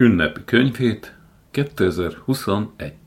Ünnepi 0.00 0.44
könyvét 0.44 1.14
2021 1.50 2.99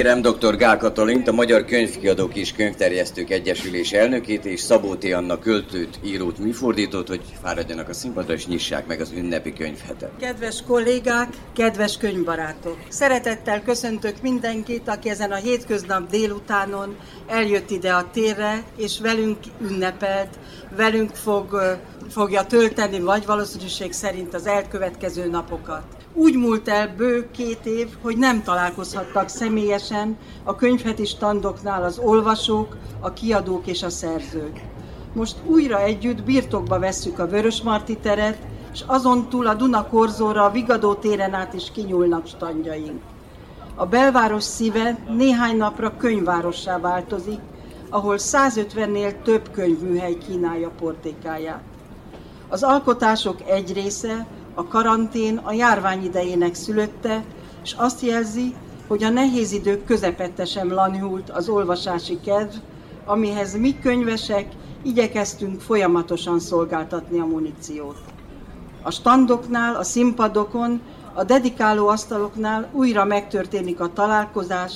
Felkérem 0.00 0.32
dr. 0.32 0.56
Gál 0.56 0.76
Katalint, 0.76 1.28
a 1.28 1.32
Magyar 1.32 1.64
Könyvkiadók 1.64 2.34
és 2.34 2.52
Könyvterjesztők 2.52 3.30
Egyesülés 3.30 3.92
elnökét 3.92 4.44
és 4.44 4.60
Szabóti 4.60 5.12
Anna 5.12 5.38
költőt, 5.38 5.98
írót, 6.04 6.38
műfordítót, 6.38 7.08
hogy 7.08 7.20
fáradjanak 7.42 7.88
a 7.88 7.92
színpadra 7.92 8.32
és 8.32 8.46
nyissák 8.46 8.86
meg 8.86 9.00
az 9.00 9.12
ünnepi 9.16 9.52
könyvhetet. 9.52 10.10
Kedves 10.20 10.62
kollégák, 10.66 11.28
kedves 11.54 11.96
könyvbarátok! 11.96 12.76
Szeretettel 12.88 13.62
köszöntök 13.62 14.22
mindenkit, 14.22 14.88
aki 14.88 15.08
ezen 15.08 15.30
a 15.30 15.36
hétköznap 15.36 16.10
délutánon 16.10 16.96
eljött 17.26 17.70
ide 17.70 17.92
a 17.92 18.10
térre, 18.12 18.62
és 18.76 19.00
velünk 19.00 19.38
ünnepelt, 19.62 20.38
velünk 20.76 21.14
fog, 21.14 21.78
fogja 22.10 22.44
tölteni, 22.44 23.00
vagy 23.00 23.26
valószínűség 23.26 23.92
szerint 23.92 24.34
az 24.34 24.46
elkövetkező 24.46 25.28
napokat. 25.28 25.99
Úgy 26.20 26.36
múlt 26.36 26.68
el 26.68 26.94
bő 26.96 27.30
két 27.30 27.66
év, 27.66 27.88
hogy 28.02 28.16
nem 28.16 28.42
találkozhattak 28.42 29.28
személyesen 29.28 30.16
a 30.44 30.54
könyvheti 30.54 31.04
standoknál 31.04 31.84
az 31.84 31.98
olvasók, 31.98 32.76
a 33.00 33.12
kiadók 33.12 33.66
és 33.66 33.82
a 33.82 33.90
szerzők. 33.90 34.60
Most 35.12 35.36
újra 35.46 35.80
együtt 35.80 36.22
birtokba 36.22 36.78
vesszük 36.78 37.18
a 37.18 37.26
Vörösmarty 37.26 37.92
teret, 38.02 38.38
és 38.72 38.82
azon 38.86 39.28
túl 39.28 39.46
a 39.46 39.54
Duna 39.54 39.86
korzóra 39.86 40.44
a 40.44 40.50
Vigadó 40.50 40.94
téren 40.94 41.34
át 41.34 41.54
is 41.54 41.70
kinyúlnak 41.72 42.26
standjaink. 42.26 43.02
A 43.74 43.86
belváros 43.86 44.44
szíve 44.44 44.98
néhány 45.16 45.56
napra 45.56 45.96
könyvvárossá 45.96 46.78
változik, 46.78 47.40
ahol 47.90 48.16
150-nél 48.18 49.22
több 49.22 49.50
könyvműhely 49.50 50.18
kínálja 50.28 50.70
portékáját. 50.80 51.62
Az 52.48 52.62
alkotások 52.62 53.36
egy 53.46 53.72
része 53.72 54.26
a 54.54 54.66
karantén 54.66 55.36
a 55.36 55.52
járvány 55.52 56.04
idejének 56.04 56.54
szülötte, 56.54 57.24
és 57.62 57.72
azt 57.72 58.00
jelzi, 58.00 58.54
hogy 58.86 59.04
a 59.04 59.08
nehéz 59.08 59.52
idők 59.52 59.84
közepette 59.84 60.44
sem 60.44 60.72
lanyhult 60.72 61.30
az 61.30 61.48
olvasási 61.48 62.20
kedv, 62.24 62.56
amihez 63.04 63.56
mi 63.56 63.78
könyvesek 63.78 64.46
igyekeztünk 64.82 65.60
folyamatosan 65.60 66.40
szolgáltatni 66.40 67.18
a 67.18 67.24
muníciót. 67.24 67.98
A 68.82 68.90
standoknál, 68.90 69.76
a 69.76 69.82
színpadokon, 69.82 70.80
a 71.14 71.24
dedikáló 71.24 71.88
asztaloknál 71.88 72.68
újra 72.72 73.04
megtörténik 73.04 73.80
a 73.80 73.92
találkozás, 73.92 74.72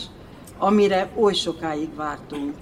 amire 0.59 1.11
oly 1.17 1.35
sokáig 1.35 1.95
vártunk. 1.95 2.55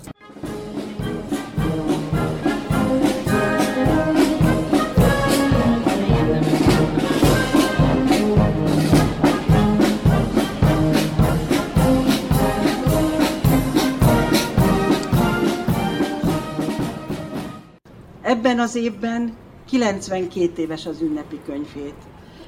Ebben 18.43 18.61
az 18.61 18.75
évben 18.75 19.37
92 19.69 20.63
éves 20.63 20.87
az 20.87 21.01
ünnepi 21.01 21.41
könyvét. 21.45 21.95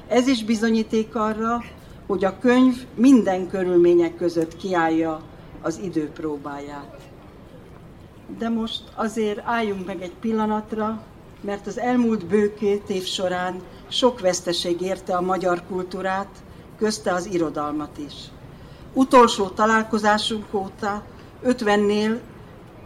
Ez 0.07 0.27
is 0.27 0.43
bizonyíték 0.43 1.15
arra, 1.15 1.63
hogy 2.07 2.25
a 2.25 2.39
könyv 2.39 2.85
minden 2.95 3.47
körülmények 3.47 4.15
között 4.15 4.57
kiállja 4.57 5.21
az 5.61 5.79
idő 5.83 6.09
próbáját. 6.09 7.01
De 8.37 8.49
most 8.49 8.81
azért 8.95 9.41
álljunk 9.43 9.85
meg 9.85 10.01
egy 10.01 10.13
pillanatra, 10.19 11.03
mert 11.41 11.67
az 11.67 11.79
elmúlt 11.79 12.25
bő 12.25 12.53
két 12.53 12.89
év 12.89 13.03
során 13.03 13.61
sok 13.87 14.19
veszteség 14.19 14.81
érte 14.81 15.15
a 15.15 15.21
magyar 15.21 15.61
kultúrát, 15.67 16.43
közte 16.77 17.13
az 17.13 17.25
irodalmat 17.31 17.97
is. 17.97 18.13
Utolsó 18.93 19.47
találkozásunk 19.47 20.53
óta 20.53 21.03
50-nél 21.45 22.17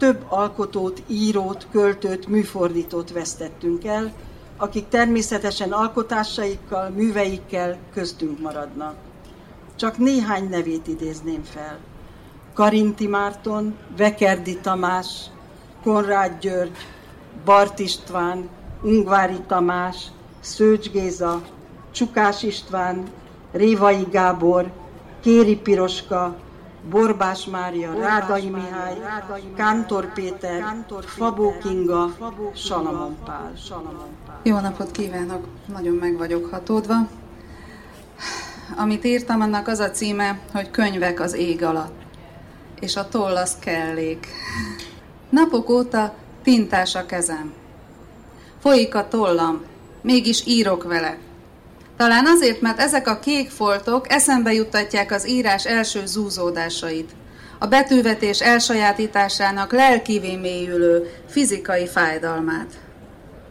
több 0.00 0.24
alkotót, 0.28 1.02
írót, 1.06 1.66
költőt, 1.70 2.26
műfordítót 2.26 3.12
vesztettünk 3.12 3.84
el, 3.84 4.12
akik 4.56 4.88
természetesen 4.88 5.72
alkotásaikkal, 5.72 6.88
műveikkel 6.88 7.78
köztünk 7.92 8.40
maradnak. 8.40 8.94
Csak 9.76 9.98
néhány 9.98 10.48
nevét 10.48 10.86
idézném 10.86 11.42
fel. 11.42 11.78
Karinti 12.54 13.06
Márton, 13.06 13.76
Vekerdi 13.96 14.58
Tamás, 14.58 15.06
Konrád 15.82 16.38
György, 16.40 16.76
Bart 17.44 17.78
István, 17.78 18.48
Ungvári 18.82 19.40
Tamás, 19.46 19.96
Szőcs 20.40 20.90
Géza, 20.90 21.42
Csukás 21.90 22.42
István, 22.42 23.04
Révai 23.52 24.06
Gábor, 24.10 24.70
Kéri 25.22 25.56
Piroska, 25.56 26.36
Borbás 26.88 27.46
Mária, 27.46 27.92
Rádai 27.92 28.48
Mihály, 28.48 28.96
Kántor 29.56 30.12
Péter, 30.12 30.76
Fabó 31.04 31.58
Kinga, 31.62 32.10
Salamon 32.54 33.16
Pál. 33.24 33.52
Jó 34.42 34.58
napot 34.58 34.90
kívánok! 34.90 35.46
Nagyon 35.66 35.94
meg 35.94 36.16
vagyok 36.16 36.50
hatódva. 36.50 36.94
Amit 38.76 39.04
írtam, 39.04 39.40
annak 39.40 39.68
az 39.68 39.78
a 39.78 39.90
címe, 39.90 40.40
hogy 40.52 40.70
könyvek 40.70 41.20
az 41.20 41.34
ég 41.34 41.64
alatt. 41.64 42.02
És 42.80 42.96
a 42.96 43.08
toll 43.08 43.36
az 43.36 43.56
kellék. 43.58 44.26
Napok 45.28 45.68
óta 45.68 46.14
tintás 46.42 46.94
a 46.94 47.06
kezem. 47.06 47.52
Folyik 48.58 48.94
a 48.94 49.08
tollam, 49.08 49.60
mégis 50.02 50.46
írok 50.46 50.82
vele. 50.82 51.18
Talán 52.00 52.26
azért, 52.26 52.60
mert 52.60 52.80
ezek 52.80 53.08
a 53.08 53.18
kék 53.18 53.50
foltok 53.50 54.12
eszembe 54.12 54.52
juttatják 54.52 55.12
az 55.12 55.28
írás 55.28 55.66
első 55.66 56.06
zúzódásait. 56.06 57.10
A 57.58 57.66
betűvetés 57.66 58.40
elsajátításának 58.40 59.72
lelkivé 59.72 60.36
mélyülő 60.36 61.10
fizikai 61.28 61.86
fájdalmát. 61.86 62.78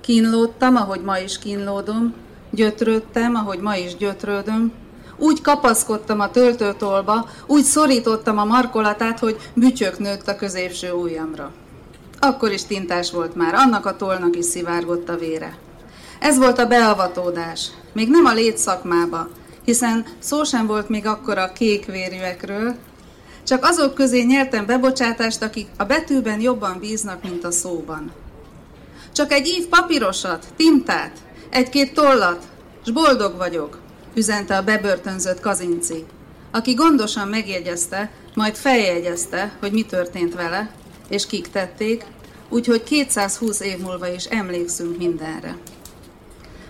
Kínlódtam, 0.01 0.75
ahogy 0.75 1.01
ma 1.01 1.17
is 1.17 1.39
kínlódom, 1.39 2.13
gyötrődtem, 2.51 3.35
ahogy 3.35 3.59
ma 3.59 3.75
is 3.75 3.95
gyötrődöm, 3.95 4.71
úgy 5.17 5.41
kapaszkodtam 5.41 6.19
a 6.19 6.31
töltőtolba, 6.31 7.29
úgy 7.47 7.63
szorítottam 7.63 8.37
a 8.37 8.45
markolatát, 8.45 9.19
hogy 9.19 9.37
bütyök 9.53 9.99
nőtt 9.99 10.27
a 10.27 10.35
középső 10.35 10.91
ujjamra. 10.91 11.51
Akkor 12.19 12.51
is 12.51 12.65
tintás 12.65 13.11
volt 13.11 13.35
már, 13.35 13.53
annak 13.53 13.85
a 13.85 13.95
tollnak 13.95 14.35
is 14.35 14.45
szivárgott 14.45 15.09
a 15.09 15.17
vére. 15.17 15.57
Ez 16.19 16.37
volt 16.37 16.59
a 16.59 16.67
beavatódás, 16.67 17.67
még 17.93 18.09
nem 18.09 18.25
a 18.25 18.33
létszakmába, 18.33 19.29
hiszen 19.65 20.05
szó 20.19 20.43
sem 20.43 20.67
volt 20.67 20.89
még 20.89 21.05
akkor 21.05 21.37
a 21.37 21.51
kékvérűekről, 21.51 22.75
csak 23.43 23.63
azok 23.63 23.93
közé 23.93 24.21
nyertem 24.23 24.65
bebocsátást, 24.65 25.41
akik 25.41 25.67
a 25.77 25.83
betűben 25.83 26.41
jobban 26.41 26.79
bíznak, 26.79 27.23
mint 27.23 27.43
a 27.43 27.51
szóban. 27.51 28.11
Csak 29.13 29.31
egy 29.31 29.47
ív 29.47 29.67
papírosat, 29.67 30.45
tintát, 30.55 31.11
egy-két 31.49 31.93
tollat, 31.93 32.43
s 32.85 32.91
boldog 32.91 33.37
vagyok, 33.37 33.79
üzente 34.13 34.57
a 34.57 34.63
bebörtönzött 34.63 35.39
Kazinci, 35.39 36.05
aki 36.51 36.73
gondosan 36.73 37.27
megjegyezte, 37.27 38.11
majd 38.33 38.55
feljegyezte, 38.55 39.57
hogy 39.59 39.71
mi 39.71 39.83
történt 39.83 40.35
vele, 40.35 40.71
és 41.09 41.25
kik 41.25 41.47
tették, 41.47 42.05
úgyhogy 42.49 42.83
220 42.83 43.59
év 43.59 43.77
múlva 43.77 44.07
is 44.07 44.25
emlékszünk 44.25 44.97
mindenre. 44.97 45.57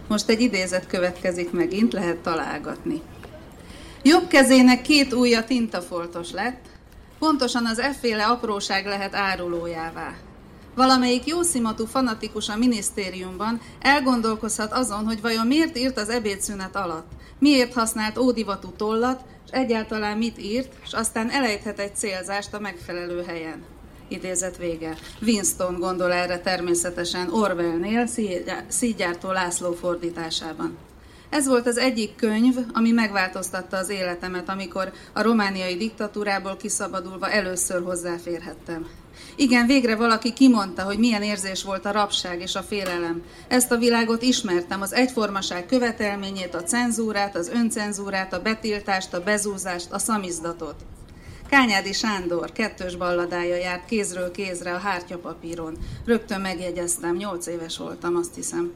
Most 0.09 0.29
egy 0.29 0.41
idézet 0.41 0.87
következik 0.87 1.51
megint, 1.51 1.93
lehet 1.93 2.17
találgatni. 2.17 3.01
Jobb 4.03 4.27
kezének 4.27 4.81
két 4.81 5.13
ujja 5.13 5.43
tintafoltos 5.43 6.31
lett, 6.31 6.65
pontosan 7.19 7.65
az 7.65 7.79
efféle 7.79 8.25
apróság 8.25 8.85
lehet 8.85 9.15
árulójává. 9.15 10.13
Valamelyik 10.75 11.25
jószimatú 11.25 11.85
fanatikus 11.85 12.49
a 12.49 12.57
minisztériumban 12.57 13.61
elgondolkozhat 13.81 14.71
azon, 14.71 15.05
hogy 15.05 15.21
vajon 15.21 15.47
miért 15.47 15.77
írt 15.77 15.97
az 15.97 16.09
ebédszünet 16.09 16.75
alatt, 16.75 17.11
miért 17.39 17.73
használt 17.73 18.17
ódivatú 18.17 18.71
tollat, 18.71 19.21
és 19.45 19.51
egyáltalán 19.51 20.17
mit 20.17 20.41
írt, 20.41 20.73
és 20.83 20.93
aztán 20.93 21.29
elejthet 21.29 21.79
egy 21.79 21.95
célzást 21.95 22.53
a 22.53 22.59
megfelelő 22.59 23.23
helyen. 23.23 23.63
Idézet 24.09 24.57
vége. 24.57 24.95
Winston 25.21 25.79
gondol 25.79 26.11
erre 26.11 26.39
természetesen 26.39 27.29
Orwellnél, 27.29 28.07
Szígyártó 28.67 29.31
László 29.31 29.71
fordításában. 29.71 30.77
Ez 31.29 31.47
volt 31.47 31.67
az 31.67 31.77
egyik 31.77 32.15
könyv, 32.15 32.55
ami 32.73 32.91
megváltoztatta 32.91 33.77
az 33.77 33.89
életemet, 33.89 34.49
amikor 34.49 34.91
a 35.13 35.21
romániai 35.21 35.75
diktatúrából 35.75 36.57
kiszabadulva 36.57 37.29
először 37.29 37.83
hozzáférhettem. 37.83 38.87
Igen, 39.35 39.65
végre 39.65 39.95
valaki 39.95 40.33
kimondta, 40.33 40.83
hogy 40.83 40.97
milyen 40.97 41.23
érzés 41.23 41.63
volt 41.63 41.85
a 41.85 41.91
rabság 41.91 42.41
és 42.41 42.55
a 42.55 42.61
félelem. 42.61 43.23
Ezt 43.47 43.71
a 43.71 43.77
világot 43.77 44.21
ismertem, 44.21 44.81
az 44.81 44.93
egyformaság 44.93 45.65
követelményét, 45.65 46.55
a 46.55 46.63
cenzúrát, 46.63 47.35
az 47.35 47.49
öncenzúrát, 47.49 48.33
a 48.33 48.41
betiltást, 48.41 49.13
a 49.13 49.23
bezúzást, 49.23 49.91
a 49.91 49.99
szamizdatot. 49.99 50.75
Kányádi 51.49 51.93
Sándor 51.93 52.51
kettős 52.51 52.95
balladája 52.95 53.55
járt 53.55 53.85
kézről 53.85 54.31
kézre 54.31 54.73
a 54.73 54.77
hártyapapíron. 54.77 55.77
Rögtön 56.05 56.41
megjegyeztem, 56.41 57.15
nyolc 57.15 57.47
éves 57.47 57.77
voltam, 57.77 58.15
azt 58.15 58.35
hiszem. 58.35 58.73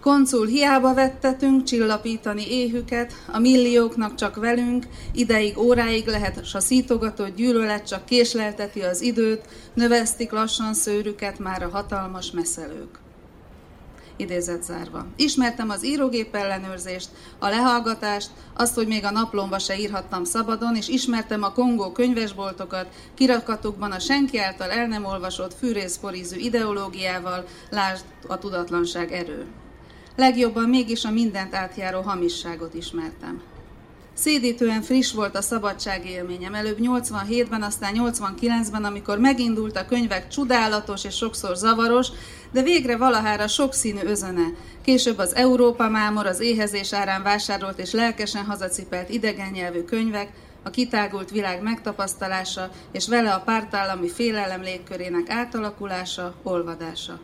Koncul 0.00 0.46
hiába 0.46 0.94
vettetünk 0.94 1.64
csillapítani 1.64 2.50
éhüket, 2.50 3.12
a 3.32 3.38
millióknak 3.38 4.14
csak 4.14 4.36
velünk, 4.36 4.86
ideig, 5.12 5.58
óráig 5.58 6.06
lehet, 6.06 6.46
s 6.46 6.54
a 6.54 6.60
szítogatott 6.60 7.36
gyűlölet 7.36 7.86
csak 7.86 8.04
késlelteti 8.04 8.80
az 8.80 9.00
időt, 9.00 9.44
növesztik 9.74 10.30
lassan 10.30 10.74
szőrüket 10.74 11.38
már 11.38 11.62
a 11.62 11.68
hatalmas 11.68 12.30
meszelők. 12.30 13.01
Idézet 14.22 14.62
zárva. 14.62 15.06
Ismertem 15.16 15.70
az 15.70 15.84
írógép 15.84 16.34
ellenőrzést, 16.34 17.08
a 17.38 17.48
lehallgatást, 17.48 18.30
azt, 18.54 18.74
hogy 18.74 18.86
még 18.86 19.04
a 19.04 19.10
naplomba 19.10 19.58
se 19.58 19.78
írhattam 19.78 20.24
szabadon, 20.24 20.76
és 20.76 20.88
ismertem 20.88 21.42
a 21.42 21.52
Kongó 21.52 21.92
könyvesboltokat, 21.92 22.86
kirakatokban 23.14 23.92
a 23.92 23.98
senki 23.98 24.38
által 24.38 24.70
el 24.70 24.86
nem 24.86 25.04
olvasott 25.04 25.54
fűrészporízű 25.54 26.36
ideológiával, 26.36 27.44
lásd 27.70 28.04
a 28.28 28.38
tudatlanság 28.38 29.12
erő. 29.12 29.46
Legjobban 30.16 30.68
mégis 30.68 31.04
a 31.04 31.10
mindent 31.10 31.54
átjáró 31.54 32.00
hamisságot 32.00 32.74
ismertem. 32.74 33.42
Szédítően 34.14 34.82
friss 34.82 35.12
volt 35.12 35.36
a 35.36 35.42
szabadság 35.42 36.06
élményem. 36.06 36.54
Előbb 36.54 36.78
87-ben, 36.80 37.62
aztán 37.62 37.92
89-ben, 37.96 38.84
amikor 38.84 39.18
megindult 39.18 39.76
a 39.76 39.86
könyvek 39.86 40.28
csodálatos 40.28 41.04
és 41.04 41.16
sokszor 41.16 41.56
zavaros, 41.56 42.08
de 42.52 42.62
végre 42.62 42.96
valahára 42.96 43.48
sokszínű 43.48 44.00
özöne. 44.04 44.46
Később 44.84 45.18
az 45.18 45.34
Európa 45.34 45.88
mámor, 45.88 46.26
az 46.26 46.40
éhezés 46.40 46.92
árán 46.92 47.22
vásárolt 47.22 47.78
és 47.78 47.92
lelkesen 47.92 48.44
hazacipelt 48.44 49.08
idegen 49.08 49.50
nyelvű 49.50 49.82
könyvek, 49.82 50.32
a 50.62 50.70
kitágult 50.70 51.30
világ 51.30 51.62
megtapasztalása, 51.62 52.70
és 52.92 53.08
vele 53.08 53.32
a 53.32 53.40
pártállami 53.40 54.08
félelem 54.08 54.62
légkörének 54.62 55.30
átalakulása, 55.30 56.34
olvadása. 56.42 57.20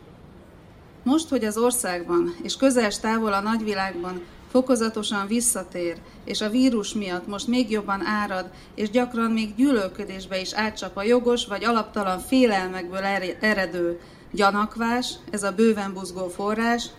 Most, 1.03 1.29
hogy 1.29 1.45
az 1.45 1.57
országban 1.57 2.35
és 2.43 2.55
közel 2.55 2.91
távol 2.91 3.33
a 3.33 3.41
nagyvilágban 3.41 4.21
fokozatosan 4.51 5.27
visszatér, 5.27 5.97
és 6.25 6.41
a 6.41 6.49
vírus 6.49 6.93
miatt 6.93 7.27
most 7.27 7.47
még 7.47 7.71
jobban 7.71 8.05
árad, 8.05 8.49
és 8.75 8.89
gyakran 8.89 9.31
még 9.31 9.55
gyűlölködésbe 9.55 10.39
is 10.39 10.53
átcsap 10.53 10.97
a 10.97 11.03
jogos 11.03 11.45
vagy 11.45 11.63
alaptalan 11.63 12.19
félelmekből 12.19 13.03
eredő 13.39 13.99
gyanakvás, 14.31 15.13
ez 15.31 15.43
a 15.43 15.51
bőven 15.51 15.93
buzgó 15.93 16.27
forrás, 16.27 16.89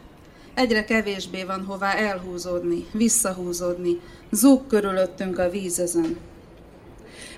egyre 0.55 0.85
kevésbé 0.85 1.45
van 1.45 1.65
hová 1.65 1.95
elhúzódni, 1.95 2.87
visszahúzódni, 2.93 4.01
zúg 4.31 4.67
körülöttünk 4.67 5.39
a 5.39 5.51
vízezön. 5.51 6.30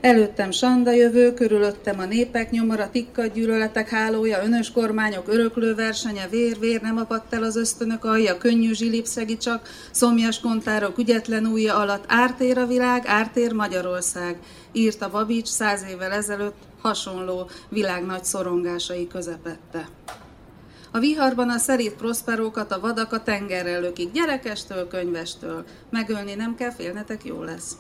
Előttem 0.02 0.50
sanda 0.50 0.90
jövő, 0.90 1.34
körülöttem 1.34 1.99
a 1.99 2.04
népek 2.04 2.50
nyomora, 2.50 2.90
tikkat 2.90 3.32
gyűlöletek 3.32 3.88
hálója, 3.88 4.43
önös 4.44 4.70
kormányok, 4.70 5.28
öröklő 5.28 5.75
versenye, 5.75 6.28
vér, 6.28 6.58
vér, 6.58 6.81
nem 6.81 6.96
apadt 6.96 7.34
el 7.34 7.43
az 7.43 7.56
ösztönök 7.56 8.04
alja, 8.04 8.38
könnyű 8.38 8.72
zsilipszegi 8.72 9.37
csak, 9.37 9.69
szomjas 9.90 10.40
kontárok, 10.40 10.99
ügyetlen 10.99 11.46
újja 11.46 11.76
alatt, 11.76 12.04
ártér 12.06 12.58
a 12.58 12.66
világ, 12.66 13.02
ártér 13.06 13.52
Magyarország, 13.52 14.38
írta 14.72 15.10
Babics 15.10 15.49
száz 15.49 15.84
évvel 15.90 16.12
ezelőtt 16.12 16.58
hasonló 16.81 17.50
világ 17.69 18.04
nagy 18.06 18.25
szorongásai 18.25 19.06
közepette. 19.06 19.88
A 20.90 20.99
viharban 20.99 21.50
a 21.50 21.58
szerít 21.58 21.94
prosperókat, 21.94 22.72
a 22.72 22.81
vadak 22.81 23.12
a 23.12 23.22
tengerrel 23.22 23.81
lökik, 23.81 24.12
gyerekestől, 24.12 24.88
könyvestől. 24.88 25.64
Megölni 25.90 26.34
nem 26.34 26.54
kell, 26.54 26.70
félnetek, 26.70 27.25
jó 27.25 27.43
lesz. 27.43 27.76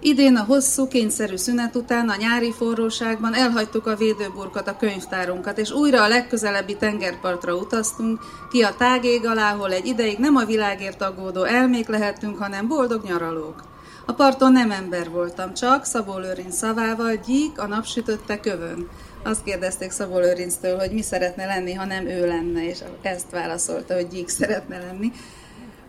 Idén 0.00 0.36
a 0.36 0.44
hosszú, 0.44 0.88
kényszerű 0.88 1.36
szünet 1.36 1.76
után 1.76 2.08
a 2.08 2.16
nyári 2.16 2.52
forróságban 2.52 3.34
elhagytuk 3.34 3.86
a 3.86 3.96
védőburkat, 3.96 4.68
a 4.68 4.76
könyvtárunkat, 4.76 5.58
és 5.58 5.70
újra 5.70 6.02
a 6.02 6.08
legközelebbi 6.08 6.76
tengerpartra 6.76 7.54
utaztunk, 7.54 8.20
ki 8.50 8.62
a 8.62 8.74
tágég 8.78 9.26
alá, 9.26 9.52
ahol 9.52 9.72
egy 9.72 9.86
ideig 9.86 10.18
nem 10.18 10.36
a 10.36 10.44
világért 10.44 11.02
aggódó 11.02 11.42
elmék 11.42 11.88
lehettünk, 11.88 12.38
hanem 12.38 12.68
boldog 12.68 13.04
nyaralók. 13.04 13.62
A 14.06 14.12
parton 14.12 14.52
nem 14.52 14.70
ember 14.70 15.10
voltam, 15.10 15.54
csak 15.54 15.84
Szabó 15.84 16.18
Lőrinc 16.18 16.56
szavával, 16.56 17.14
gyík 17.14 17.60
a 17.60 17.66
napsütötte 17.66 18.40
kövön. 18.40 18.88
Azt 19.22 19.44
kérdezték 19.44 19.90
Szabó 19.90 20.18
Lőrinctől, 20.18 20.78
hogy 20.78 20.90
mi 20.90 21.02
szeretne 21.02 21.46
lenni, 21.46 21.72
ha 21.72 21.84
nem 21.84 22.06
ő 22.06 22.26
lenne, 22.26 22.68
és 22.68 22.78
ezt 23.02 23.30
válaszolta, 23.30 23.94
hogy 23.94 24.08
gyík 24.08 24.28
szeretne 24.28 24.78
lenni. 24.78 25.12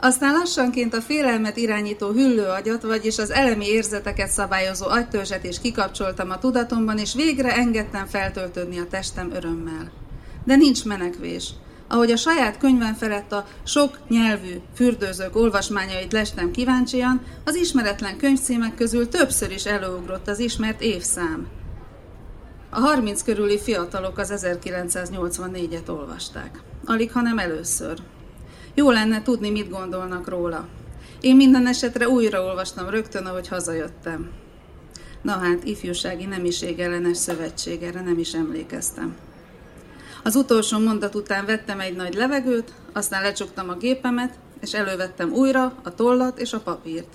Aztán 0.01 0.33
lassanként 0.33 0.93
a 0.93 1.01
félelmet 1.01 1.57
irányító 1.57 2.11
hüllőagyat, 2.11 2.81
vagyis 2.81 3.17
az 3.17 3.31
elemi 3.31 3.65
érzeteket 3.65 4.29
szabályozó 4.29 4.87
agytörzset 4.87 5.43
is 5.43 5.59
kikapcsoltam 5.59 6.29
a 6.29 6.37
tudatomban, 6.37 6.97
és 6.97 7.13
végre 7.13 7.55
engedtem 7.55 8.05
feltöltődni 8.05 8.79
a 8.79 8.87
testem 8.89 9.31
örömmel. 9.31 9.91
De 10.43 10.55
nincs 10.55 10.85
menekvés. 10.85 11.49
Ahogy 11.87 12.11
a 12.11 12.15
saját 12.15 12.57
könyvem 12.57 12.93
felett 12.93 13.31
a 13.31 13.45
sok 13.63 13.99
nyelvű 14.09 14.55
fürdőzők 14.75 15.35
olvasmányait 15.35 16.11
lestem 16.11 16.51
kíváncsian, 16.51 17.21
az 17.45 17.55
ismeretlen 17.55 18.17
könyvcímek 18.17 18.75
közül 18.75 19.09
többször 19.09 19.51
is 19.51 19.65
előugrott 19.65 20.27
az 20.27 20.39
ismert 20.39 20.81
évszám. 20.81 21.47
A 22.69 22.79
30 22.79 23.23
körüli 23.23 23.59
fiatalok 23.59 24.17
az 24.17 24.33
1984-et 24.35 25.89
olvasták. 25.89 26.59
Alig, 26.85 27.11
hanem 27.11 27.37
először. 27.37 27.99
Jó 28.79 28.91
lenne 28.91 29.21
tudni, 29.21 29.49
mit 29.49 29.69
gondolnak 29.69 30.27
róla. 30.27 30.67
Én 31.21 31.35
minden 31.35 31.67
esetre 31.67 32.09
újraolvastam 32.09 32.89
rögtön, 32.89 33.25
ahogy 33.25 33.47
hazajöttem. 33.47 34.29
Na 35.21 35.31
hát, 35.31 35.63
ifjúsági 35.63 36.25
nemiség 36.25 36.79
ellenes 36.79 37.17
szövetség, 37.17 37.83
erre 37.83 38.01
nem 38.01 38.19
is 38.19 38.33
emlékeztem. 38.33 39.15
Az 40.23 40.35
utolsó 40.35 40.79
mondat 40.79 41.15
után 41.15 41.45
vettem 41.45 41.79
egy 41.79 41.95
nagy 41.95 42.13
levegőt, 42.13 42.73
aztán 42.93 43.21
lecsuktam 43.21 43.69
a 43.69 43.75
gépemet, 43.75 44.39
és 44.61 44.73
elővettem 44.73 45.31
újra 45.31 45.73
a 45.83 45.95
tollat 45.95 46.39
és 46.39 46.53
a 46.53 46.59
papírt. 46.59 47.13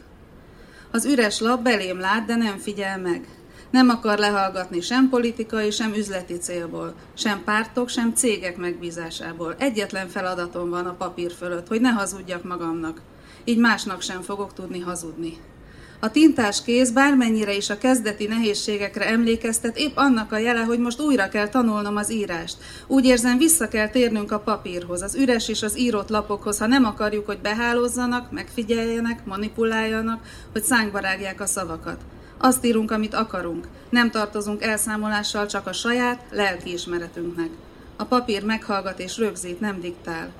Az 0.90 1.04
üres 1.04 1.40
lap 1.40 1.62
belém 1.62 1.98
lát, 1.98 2.26
de 2.26 2.36
nem 2.36 2.58
figyel 2.58 2.98
meg. 2.98 3.28
Nem 3.70 3.88
akar 3.88 4.18
lehallgatni 4.18 4.80
sem 4.80 5.08
politikai, 5.08 5.70
sem 5.70 5.94
üzleti 5.94 6.38
célból, 6.38 6.94
sem 7.14 7.42
pártok, 7.44 7.88
sem 7.88 8.12
cégek 8.14 8.56
megbízásából. 8.56 9.54
Egyetlen 9.58 10.08
feladatom 10.08 10.70
van 10.70 10.86
a 10.86 10.94
papír 10.94 11.32
fölött, 11.32 11.68
hogy 11.68 11.80
ne 11.80 11.90
hazudjak 11.90 12.44
magamnak. 12.44 13.00
Így 13.44 13.58
másnak 13.58 14.00
sem 14.00 14.22
fogok 14.22 14.52
tudni 14.52 14.80
hazudni. 14.80 15.38
A 16.04 16.10
tintás 16.10 16.62
kéz 16.62 16.90
bármennyire 16.90 17.54
is 17.54 17.70
a 17.70 17.78
kezdeti 17.78 18.26
nehézségekre 18.26 19.06
emlékeztet, 19.06 19.78
épp 19.78 19.96
annak 19.96 20.32
a 20.32 20.38
jele, 20.38 20.60
hogy 20.60 20.78
most 20.78 21.00
újra 21.00 21.28
kell 21.28 21.48
tanulnom 21.48 21.96
az 21.96 22.12
írást. 22.12 22.56
Úgy 22.86 23.04
érzem, 23.04 23.38
vissza 23.38 23.68
kell 23.68 23.88
térnünk 23.88 24.32
a 24.32 24.38
papírhoz, 24.38 25.02
az 25.02 25.14
üres 25.14 25.48
és 25.48 25.62
az 25.62 25.78
írott 25.78 26.08
lapokhoz, 26.08 26.58
ha 26.58 26.66
nem 26.66 26.84
akarjuk, 26.84 27.26
hogy 27.26 27.38
behálózzanak, 27.38 28.30
megfigyeljenek, 28.30 29.24
manipuláljanak, 29.24 30.22
hogy 30.52 30.62
szánkba 30.62 31.00
a 31.38 31.46
szavakat. 31.46 32.00
Azt 32.44 32.64
írunk, 32.64 32.90
amit 32.90 33.14
akarunk. 33.14 33.68
Nem 33.90 34.10
tartozunk 34.10 34.62
elszámolással 34.62 35.46
csak 35.46 35.66
a 35.66 35.72
saját 35.72 36.20
lelkiismeretünknek. 36.30 37.48
A 37.96 38.04
papír 38.04 38.44
meghallgat 38.44 39.00
és 39.00 39.18
rögzít, 39.18 39.60
nem 39.60 39.80
diktál. 39.80 40.32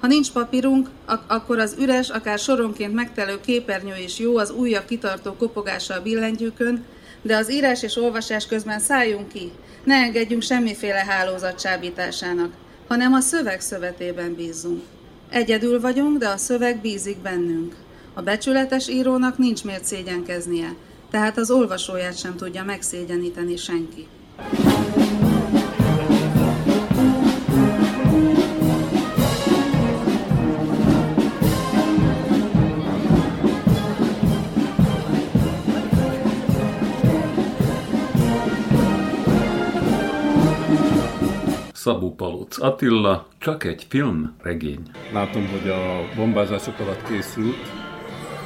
Ha 0.00 0.06
nincs 0.06 0.32
papírunk, 0.32 0.88
ak- 1.06 1.30
akkor 1.30 1.58
az 1.58 1.76
üres, 1.78 2.08
akár 2.08 2.38
soronként 2.38 2.94
megtelő 2.94 3.40
képernyő 3.40 3.96
is 3.96 4.18
jó 4.18 4.36
az 4.36 4.50
újabb 4.50 4.84
kitartó 4.84 5.32
kopogása 5.32 5.94
a 5.94 6.02
billentyűkön, 6.02 6.84
de 7.22 7.36
az 7.36 7.50
írás 7.50 7.82
és 7.82 7.96
olvasás 7.96 8.46
közben 8.46 8.78
szálljunk 8.78 9.28
ki. 9.28 9.52
Ne 9.84 9.94
engedjünk 9.94 10.42
semmiféle 10.42 11.04
hálózat 11.08 11.60
csábításának, 11.60 12.52
hanem 12.88 13.12
a 13.12 13.20
szöveg 13.20 13.60
szövetében 13.60 14.34
bízzunk. 14.34 14.82
Egyedül 15.30 15.80
vagyunk, 15.80 16.18
de 16.18 16.28
a 16.28 16.36
szöveg 16.36 16.80
bízik 16.80 17.18
bennünk. 17.18 17.74
A 18.14 18.22
becsületes 18.22 18.88
írónak 18.88 19.38
nincs 19.38 19.64
miért 19.64 19.84
szégyenkeznie 19.84 20.74
tehát 21.14 21.36
az 21.38 21.50
olvasóját 21.50 22.18
sem 22.18 22.36
tudja 22.36 22.64
megszégyeníteni 22.64 23.56
senki. 23.56 24.06
Szabó 41.72 42.14
Palóc 42.14 42.62
Attila, 42.62 43.26
csak 43.38 43.64
egy 43.64 43.86
film, 43.88 44.34
regény. 44.42 44.80
Látom, 45.12 45.46
hogy 45.48 45.68
a 45.68 46.14
bombázások 46.16 46.78
alatt 46.78 47.08
készült, 47.08 47.56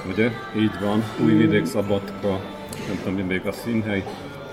ugye? 0.08 0.30
Így 0.56 0.80
van, 0.80 1.02
Újvidék 1.24 1.64
Szabadka, 1.64 2.56
nem 2.88 2.98
tudom, 3.02 3.14
mi 3.14 3.22
még 3.22 3.46
a 3.46 3.52
színhely. 3.52 4.04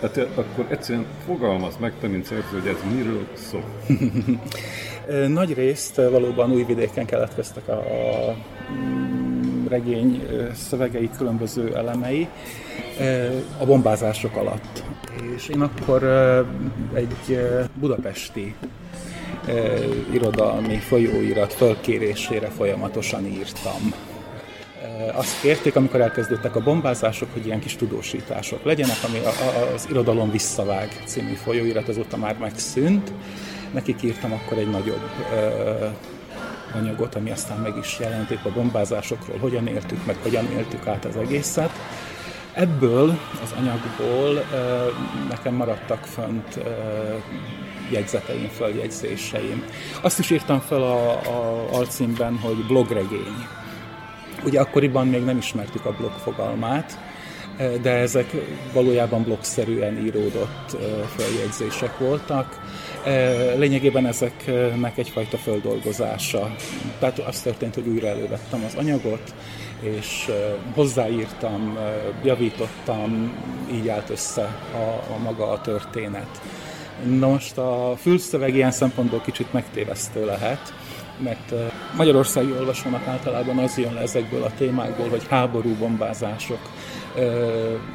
Hát 0.01 0.18
akkor 0.18 0.65
egyszerűen 0.68 1.06
fogalmaz 1.25 1.77
meg, 1.80 1.94
te, 2.00 2.08
mint 2.08 2.25
szerző, 2.25 2.60
hogy 2.60 2.68
ez 2.68 2.96
miről 2.96 3.27
szól. 3.34 3.63
Nagy 5.27 5.54
részt 5.54 5.96
valóban 5.96 6.51
Újvidéken 6.51 7.06
keletkeztek 7.06 7.68
a, 7.68 7.74
a 7.74 8.36
mm, 8.74 9.65
regény 9.68 10.27
szövegei 10.54 11.10
különböző 11.18 11.75
elemei 11.75 12.27
a 13.60 13.65
bombázások 13.65 14.36
alatt. 14.36 14.84
És 15.36 15.48
én 15.48 15.62
akkor 15.62 16.04
egy 16.94 17.39
budapesti 17.74 18.56
irodalmi 20.12 20.77
folyóirat 20.77 21.54
fölkérésére 21.54 22.48
folyamatosan 22.48 23.25
írtam 23.25 23.94
azt 25.13 25.41
kérték, 25.41 25.75
amikor 25.75 26.01
elkezdődtek 26.01 26.55
a 26.55 26.59
bombázások, 26.59 27.33
hogy 27.33 27.45
ilyen 27.45 27.59
kis 27.59 27.75
tudósítások 27.75 28.63
legyenek, 28.63 28.97
ami 29.07 29.19
az 29.75 29.88
Irodalom 29.89 30.31
Visszavág 30.31 31.03
című 31.05 31.33
folyóirat 31.33 31.88
azóta 31.88 32.17
már 32.17 32.38
megszűnt. 32.38 33.12
Nekik 33.74 34.03
írtam 34.03 34.33
akkor 34.33 34.57
egy 34.57 34.69
nagyobb 34.69 35.09
anyagot, 36.74 37.15
ami 37.15 37.31
aztán 37.31 37.57
meg 37.57 37.77
is 37.77 38.00
jelenték 38.00 38.39
a 38.43 38.51
bombázásokról, 38.51 39.38
hogyan 39.38 39.67
éltük 39.67 40.05
meg, 40.05 40.15
hogyan 40.21 40.51
éltük 40.51 40.88
át 40.88 41.05
az 41.05 41.17
egészet. 41.17 41.71
Ebből 42.53 43.19
az 43.43 43.53
anyagból 43.57 44.45
nekem 45.29 45.53
maradtak 45.53 46.03
fönt 46.03 46.59
jegyzeteim, 47.89 48.47
följegyzéseim. 48.47 49.63
Azt 50.01 50.19
is 50.19 50.29
írtam 50.29 50.59
fel 50.59 50.81
a, 50.81 51.09
a 51.09 51.67
alcímben, 51.71 52.38
hogy 52.38 52.65
blogregény 52.67 53.47
Ugye 54.45 54.59
akkoriban 54.59 55.07
még 55.07 55.23
nem 55.23 55.37
ismertük 55.37 55.85
a 55.85 55.91
blog 55.91 56.11
fogalmát, 56.11 56.99
eh, 57.57 57.71
de 57.81 57.89
ezek 57.89 58.31
valójában 58.73 59.23
blogszerűen 59.23 60.05
íródott 60.05 60.73
eh, 60.73 60.79
feljegyzések 61.15 61.97
voltak. 61.97 62.59
Eh, 63.05 63.53
lényegében 63.57 64.05
ezeknek 64.05 64.97
egyfajta 64.97 65.37
földolgozása. 65.37 66.55
Tehát 66.99 67.19
az 67.19 67.39
történt, 67.39 67.73
hogy 67.73 67.87
újra 67.87 68.07
elővettem 68.07 68.63
az 68.65 68.75
anyagot, 68.75 69.33
és 69.79 70.31
hozzáírtam, 70.73 71.77
javítottam, 72.23 73.33
így 73.71 73.87
állt 73.87 74.09
össze 74.09 74.41
a, 74.73 75.13
a 75.13 75.17
maga 75.23 75.49
a 75.49 75.61
történet. 75.61 76.41
Na 77.03 77.27
most 77.27 77.57
a 77.57 77.95
fülszöveg 77.97 78.55
ilyen 78.55 78.71
szempontból 78.71 79.21
kicsit 79.21 79.53
megtévesztő 79.53 80.25
lehet, 80.25 80.73
mert 81.17 81.53
magyarországi 81.98 82.51
olvasónak 82.51 83.07
általában 83.07 83.57
az 83.57 83.77
jön 83.77 83.93
le 83.93 84.01
ezekből 84.01 84.43
a 84.43 84.51
témákból, 84.57 85.10
hogy 85.10 85.27
háború, 85.27 85.75
bombázások, 85.75 86.60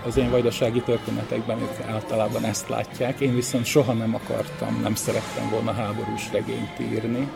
az 0.07 0.17
én 0.17 0.31
vajdasági 0.31 0.81
történetekben 0.81 1.59
ők 1.61 1.89
általában 1.91 2.45
ezt 2.45 2.69
látják. 2.69 3.21
Én 3.21 3.35
viszont 3.35 3.65
soha 3.65 3.93
nem 3.93 4.15
akartam, 4.15 4.81
nem 4.83 4.95
szerettem 4.95 5.51
volna 5.51 5.73
háborús 5.73 6.33
regényt 6.33 6.81
írni. 6.81 7.29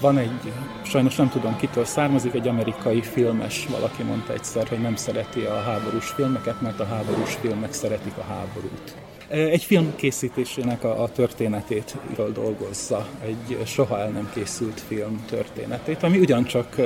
Van 0.00 0.18
egy, 0.18 0.52
sajnos 0.82 1.16
nem 1.16 1.28
tudom 1.28 1.56
kitől 1.56 1.84
származik, 1.84 2.34
egy 2.34 2.48
amerikai 2.48 3.02
filmes, 3.02 3.66
valaki 3.70 4.02
mondta 4.02 4.32
egyszer, 4.32 4.68
hogy 4.68 4.80
nem 4.80 4.96
szereti 4.96 5.40
a 5.40 5.60
háborús 5.60 6.06
filmeket, 6.06 6.60
mert 6.60 6.80
a 6.80 6.86
háborús 6.86 7.34
filmek 7.40 7.72
szeretik 7.72 8.16
a 8.16 8.22
háborút. 8.28 8.94
Egy 9.28 9.64
film 9.64 9.92
készítésének 9.96 10.84
a, 10.84 11.02
a 11.02 11.08
történetét 11.08 11.96
dolgozza, 12.32 13.06
egy 13.24 13.58
soha 13.66 13.98
el 13.98 14.08
nem 14.08 14.30
készült 14.34 14.80
film 14.80 15.24
történetét, 15.28 16.02
ami 16.02 16.18
ugyancsak 16.18 16.76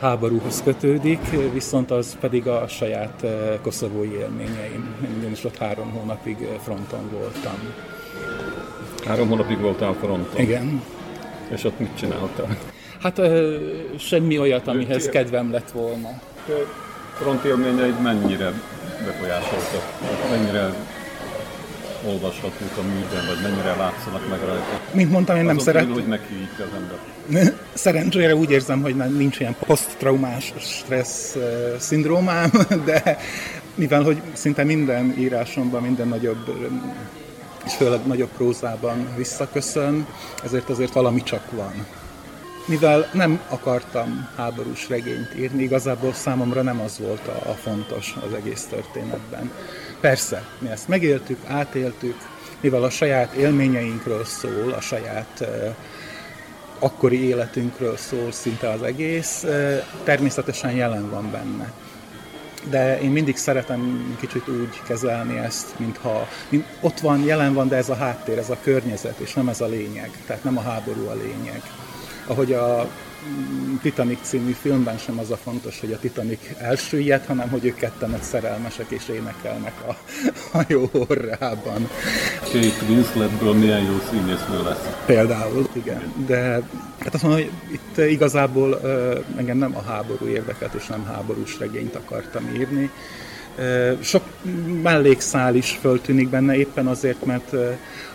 háborúhoz 0.00 0.62
kötődik, 0.62 1.20
viszont 1.52 1.90
az 1.90 2.16
pedig 2.20 2.46
a 2.46 2.68
saját 2.68 3.26
koszovói 3.62 4.12
élményeim. 4.12 4.94
Én 5.24 5.30
is 5.30 5.44
ott 5.44 5.56
három 5.56 5.90
hónapig 5.90 6.36
fronton 6.62 7.10
voltam. 7.10 7.58
Három 9.06 9.28
hónapig 9.28 9.60
voltál 9.60 9.92
fronton? 9.92 10.40
Igen. 10.40 10.82
És 11.52 11.64
ott 11.64 11.78
mit 11.78 11.96
csináltál? 11.98 12.56
Hát 13.00 13.20
semmi 13.98 14.38
olyat, 14.38 14.68
amihez 14.68 15.08
kedvem 15.08 15.50
lett 15.50 15.70
volna. 15.70 16.08
Front 17.14 17.44
élményeid 17.44 18.02
mennyire 18.02 18.52
befolyásoltak? 19.04 19.82
Mennyire 20.30 20.74
olvashatók 22.06 22.76
a 22.78 22.82
műben, 22.82 23.26
vagy 23.26 23.42
mennyire 23.42 23.74
látszanak 23.76 24.28
meg 24.28 24.38
rajta? 24.38 24.80
Mint 24.92 25.10
mondtam, 25.10 25.36
én 25.36 25.44
nem 25.44 25.58
szeretem. 25.58 25.92
hogy 25.92 26.06
neki 26.06 26.34
így 26.34 26.48
az 26.58 26.68
ember. 26.76 27.54
Szerencsére 27.72 28.34
úgy 28.34 28.50
érzem, 28.50 28.82
hogy 28.82 28.96
nincs 28.96 29.40
ilyen 29.40 29.56
poszttraumás 29.66 30.52
stressz 30.58 31.36
szindrómám, 31.78 32.50
de 32.84 33.18
mivel, 33.74 34.02
hogy 34.02 34.20
szinte 34.32 34.64
minden 34.64 35.14
írásomban, 35.18 35.82
minden 35.82 36.08
nagyobb 36.08 36.50
és 37.64 37.74
főleg 37.74 38.06
nagyobb 38.06 38.30
prózában 38.36 39.08
visszaköszön, 39.16 40.06
ezért 40.44 40.68
azért 40.70 40.92
valami 40.92 41.22
csak 41.22 41.50
van. 41.50 41.86
Mivel 42.66 43.10
nem 43.12 43.40
akartam 43.48 44.28
háborús 44.36 44.88
regényt 44.88 45.34
írni, 45.38 45.62
igazából 45.62 46.12
számomra 46.12 46.62
nem 46.62 46.80
az 46.80 46.98
volt 46.98 47.28
a, 47.28 47.50
a 47.50 47.54
fontos 47.54 48.14
az 48.26 48.34
egész 48.34 48.64
történetben. 48.64 49.50
Persze, 50.00 50.44
mi 50.58 50.68
ezt 50.68 50.88
megéltük, 50.88 51.38
átéltük, 51.46 52.16
mivel 52.60 52.82
a 52.82 52.90
saját 52.90 53.32
élményeinkről 53.32 54.24
szól, 54.24 54.72
a 54.72 54.80
saját 54.80 55.38
uh, 55.40 55.74
akkori 56.78 57.24
életünkről 57.24 57.96
szól 57.96 58.32
szinte 58.32 58.70
az 58.70 58.82
egész, 58.82 59.42
uh, 59.44 59.82
természetesen 60.04 60.72
jelen 60.72 61.10
van 61.10 61.30
benne. 61.30 61.72
De 62.70 63.00
én 63.00 63.10
mindig 63.10 63.36
szeretem 63.36 64.14
kicsit 64.20 64.48
úgy 64.48 64.82
kezelni 64.86 65.38
ezt, 65.38 65.78
mintha 65.78 66.28
mint 66.48 66.66
ott 66.80 67.00
van, 67.00 67.24
jelen 67.24 67.54
van, 67.54 67.68
de 67.68 67.76
ez 67.76 67.88
a 67.88 67.94
háttér, 67.94 68.38
ez 68.38 68.50
a 68.50 68.56
környezet, 68.62 69.18
és 69.18 69.34
nem 69.34 69.48
ez 69.48 69.60
a 69.60 69.66
lényeg. 69.66 70.10
Tehát 70.26 70.44
nem 70.44 70.58
a 70.58 70.62
háború 70.62 71.06
a 71.06 71.14
lényeg. 71.14 71.62
Ahogy 72.26 72.52
a 72.52 72.88
Titanic 73.82 74.18
című 74.22 74.52
filmben 74.52 74.98
sem 74.98 75.18
az 75.18 75.30
a 75.30 75.36
fontos, 75.36 75.80
hogy 75.80 75.92
a 75.92 75.98
Titanic 75.98 76.40
elsüllyed, 76.58 77.24
hanem 77.24 77.48
hogy 77.48 77.64
ők 77.64 77.74
ketten 77.74 78.14
egy 78.14 78.22
szerelmesek 78.22 78.86
és 78.88 79.08
énekelnek 79.08 79.74
a 79.86 79.96
hajó 80.50 80.90
orrában. 80.92 81.88
Kate 82.40 82.84
Winsletből 82.88 83.54
milyen 83.54 83.82
jó 83.82 83.98
színésznő 84.10 84.62
lesz. 84.64 84.86
Például, 85.06 85.68
igen. 85.72 86.12
De 86.26 86.60
hát 86.98 87.14
azt 87.14 87.22
mondom, 87.22 87.40
hogy 87.40 87.50
itt 87.72 87.98
igazából 87.98 88.80
engem 89.36 89.56
nem 89.56 89.76
a 89.76 89.82
háború 89.82 90.26
érdekelt, 90.26 90.74
és 90.74 90.86
nem 90.86 91.04
háborús 91.04 91.58
regényt 91.58 91.94
akartam 91.94 92.54
írni. 92.54 92.90
Sok 94.00 94.22
mellékszál 94.82 95.54
is 95.54 95.70
föltűnik 95.70 96.28
benne, 96.28 96.56
éppen 96.56 96.86
azért, 96.86 97.24
mert 97.24 97.52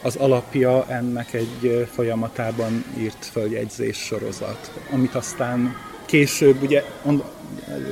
az 0.01 0.15
alapja 0.15 0.86
ennek 0.88 1.34
egy 1.34 1.88
folyamatában 1.94 2.84
írt 2.98 3.25
följegyzés 3.32 3.98
sorozat, 3.98 4.72
amit 4.91 5.15
aztán 5.15 5.75
később, 6.06 6.62
ugye 6.62 6.84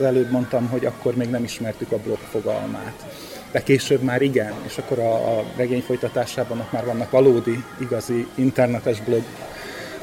előbb 0.01 0.31
mondtam, 0.31 0.67
hogy 0.67 0.85
akkor 0.85 1.15
még 1.15 1.29
nem 1.29 1.43
ismertük 1.43 1.91
a 1.91 1.97
blog 1.97 2.17
fogalmát, 2.31 3.05
de 3.51 3.63
később 3.63 4.01
már 4.01 4.21
igen, 4.21 4.53
és 4.65 4.77
akkor 4.77 4.99
a, 4.99 5.37
a 5.37 5.43
regény 5.55 5.81
folytatásában 5.81 6.67
már 6.71 6.85
vannak 6.85 7.11
valódi, 7.11 7.63
igazi 7.79 8.27
internetes 8.35 9.01
blog 9.01 9.21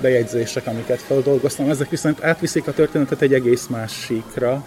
bejegyzések, 0.01 0.67
amiket 0.67 1.01
feldolgoztam. 1.01 1.71
Ezek 1.71 1.91
viszont 1.91 2.25
átviszik 2.25 2.67
a 2.67 2.73
történetet 2.73 3.23
egy 3.23 3.35
egész 3.35 3.67
más 3.67 3.93
síkra, 3.93 4.65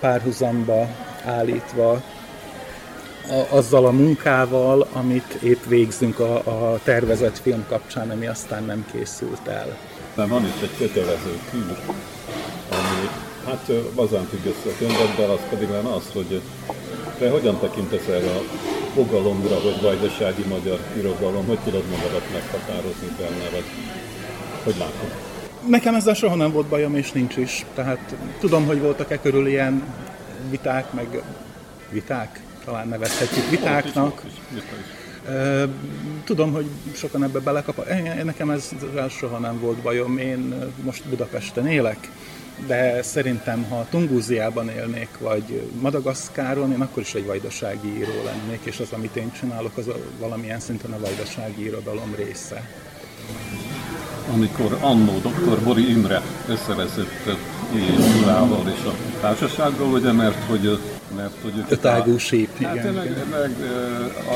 párhuzamba 0.00 0.88
állítva 1.24 2.02
a, 3.28 3.56
azzal 3.56 3.86
a 3.86 3.90
munkával, 3.90 4.86
amit 4.92 5.38
épp 5.42 5.64
végzünk 5.68 6.18
a, 6.18 6.34
a 6.34 6.80
tervezett 6.84 7.38
film 7.38 7.64
kapcsán, 7.68 8.10
ami 8.10 8.26
aztán 8.26 8.64
nem 8.64 8.86
készült 8.92 9.46
el. 9.46 9.76
De 10.14 10.26
van 10.26 10.44
itt 10.44 10.62
egy 10.62 10.76
kötelező 10.78 11.38
kül, 11.50 11.76
ami 12.70 13.08
hát 13.46 13.70
lazán 13.96 14.24
függ 14.24 14.44
össze 14.44 14.68
a 14.68 14.78
könyvedben, 14.78 15.30
az 15.30 15.40
pedig 15.50 15.68
lenne 15.68 15.94
az, 15.94 16.10
hogy 16.12 16.40
te 17.18 17.30
hogyan 17.30 17.58
tekintesz 17.58 18.06
erre 18.06 18.30
a 18.30 18.42
fogalomra, 18.94 19.54
hogy 19.54 19.82
vajdasági 19.82 20.44
magyar 20.48 20.78
irodalom, 20.96 21.46
hogy 21.46 21.58
tudod 21.58 21.84
magadat 21.90 22.32
meghatározni 22.32 23.08
benne, 23.18 23.50
vagy 23.52 23.64
hogy 24.64 24.74
látod? 24.78 25.10
Nekem 25.68 25.94
ezzel 25.94 26.14
soha 26.14 26.34
nem 26.34 26.52
volt 26.52 26.66
bajom, 26.66 26.94
és 26.94 27.12
nincs 27.12 27.36
is. 27.36 27.64
Tehát 27.74 28.14
tudom, 28.38 28.66
hogy 28.66 28.80
voltak-e 28.80 29.20
körül 29.20 29.46
ilyen 29.46 29.82
viták, 30.50 30.92
meg 30.92 31.22
viták, 31.90 32.40
talán 32.64 32.88
nevezhetjük 32.88 33.48
vitáknak. 33.50 34.22
Tudom, 36.24 36.52
hogy 36.52 36.66
sokan 36.94 37.22
ebbe 37.22 37.38
belekap. 37.38 37.88
Nekem 38.24 38.50
ez 38.50 38.70
soha 39.08 39.38
nem 39.38 39.60
volt 39.60 39.78
bajom. 39.78 40.18
Én 40.18 40.72
most 40.82 41.08
Budapesten 41.08 41.66
élek, 41.66 42.10
de 42.66 43.02
szerintem, 43.02 43.62
ha 43.62 43.86
Tungúziában 43.90 44.68
élnék, 44.68 45.08
vagy 45.18 45.68
Madagaszkáron, 45.80 46.72
én 46.72 46.80
akkor 46.80 47.02
is 47.02 47.14
egy 47.14 47.26
vajdasági 47.26 47.96
író 47.96 48.22
lennék, 48.24 48.60
és 48.62 48.80
az, 48.80 48.92
amit 48.92 49.16
én 49.16 49.32
csinálok, 49.32 49.76
az 49.76 49.88
a, 49.88 49.96
valamilyen 50.18 50.60
szinten 50.60 50.92
a 50.92 50.98
vajdasági 50.98 51.64
irodalom 51.64 52.14
része. 52.16 52.68
Amikor 54.32 54.78
annó 54.80 55.20
dr. 55.22 55.62
Bori 55.64 55.90
Imre 55.90 56.22
összevezett 56.48 57.28
és 57.72 58.18
Gyulával 58.18 58.62
és 58.78 58.84
a 58.84 58.92
társasággal, 59.20 59.92
ugye, 59.92 60.12
mert 60.12 60.44
hogy 60.48 60.78
mert 61.16 61.34
hogy 61.42 61.52
ők 61.56 61.80
tágú 61.80 62.18
síp, 62.18 62.62
hát, 62.62 62.74
igen. 62.74 62.94
Meg, 62.94 63.26
meg 63.30 63.56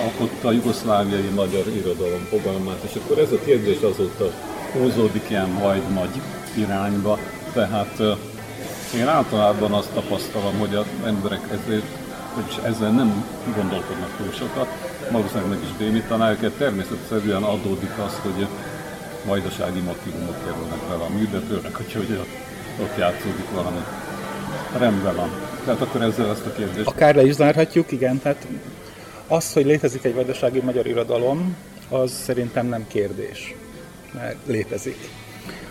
alkotta 0.05 0.49
a 0.49 0.53
jugoszláviai 0.53 1.29
magyar 1.35 1.67
irodalom 1.77 2.27
fogalmát, 2.31 2.83
és 2.83 3.01
akkor 3.03 3.19
ez 3.19 3.33
a 3.33 3.39
kérdés 3.45 3.77
azóta 3.81 4.31
húzódik 4.73 5.31
ilyen 5.31 5.49
majd 5.49 5.83
nagy 5.93 6.21
irányba, 6.55 7.19
tehát 7.53 8.03
én 8.95 9.09
általában 9.09 9.73
azt 9.73 9.91
tapasztalom, 9.91 10.59
hogy 10.59 10.75
az 10.75 10.87
emberek 11.07 11.41
ezért, 11.51 11.87
hogy 12.35 12.73
ezzel 12.73 12.91
nem 12.91 13.25
gondolkodnak 13.57 14.17
túl 14.17 14.33
sokat, 14.33 14.67
valószínűleg 15.11 15.49
meg 15.49 15.59
is 15.63 15.77
bénítaná 15.79 16.31
őket, 16.31 16.53
természetesen 16.53 17.43
adódik 17.43 17.99
az, 18.07 18.19
hogy 18.23 18.47
vajdasági 19.25 19.81
motivumok 19.81 20.45
kerülnek 20.45 20.79
bele 20.89 21.03
a 21.03 21.09
műbe, 21.09 21.41
főleg, 21.49 21.75
hogy 21.75 22.19
ott 22.83 22.99
játszódik 22.99 23.51
valami. 23.55 23.81
Rendben 24.79 25.15
van. 25.15 25.31
Tehát 25.65 25.81
akkor 25.81 26.03
ezzel 26.03 26.31
ezt 26.31 26.47
a 26.47 26.53
kérdést... 26.53 26.87
Akár 26.87 27.15
le 27.15 27.25
is 27.25 27.35
zárhatjuk, 27.35 27.93
igen, 27.93 28.19
tehát 28.19 28.47
az, 29.29 29.53
hogy 29.53 29.65
létezik 29.65 30.05
egy 30.05 30.15
vajdasági 30.15 30.61
magyar 30.61 30.87
irodalom, 30.87 31.57
az 31.89 32.13
szerintem 32.13 32.67
nem 32.67 32.87
kérdés, 32.89 33.55
mert 34.13 34.37
létezik. 34.47 35.09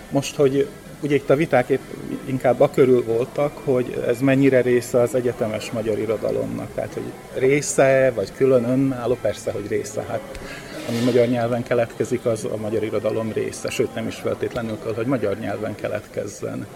Most, 0.10 0.36
hogy 0.36 0.68
ugye 1.02 1.16
itt 1.16 1.30
a 1.30 1.36
viták 1.36 1.70
épp 1.70 1.82
inkább 2.26 2.62
a 2.62 2.70
körül 2.70 3.04
voltak, 3.04 3.58
hogy 3.64 4.04
ez 4.08 4.20
mennyire 4.20 4.62
része 4.62 5.02
az 5.02 5.16
egyetemes 5.16 5.72
magyar 5.72 6.00
irodalomnak, 6.00 6.68
tehát 6.76 6.94
hogy 6.94 7.12
része, 7.34 8.12
vagy 8.16 8.32
külön 8.38 8.64
önálló, 8.64 9.18
persze, 9.22 9.52
hogy 9.52 9.68
része. 9.68 10.06
Hát 10.10 10.40
ami 10.88 10.98
magyar 11.06 11.28
nyelven 11.28 11.64
keletkezik, 11.64 12.26
az 12.26 12.46
a 12.46 12.58
magyar 12.58 12.84
irodalom 12.84 13.32
része, 13.32 13.70
sőt 13.70 13.96
nem 13.96 14.08
is 14.08 14.16
feltétlenül 14.16 14.78
kell, 14.84 14.94
hogy 14.94 15.06
magyar 15.06 15.38
nyelven 15.40 15.76
keletkezzen 15.76 16.68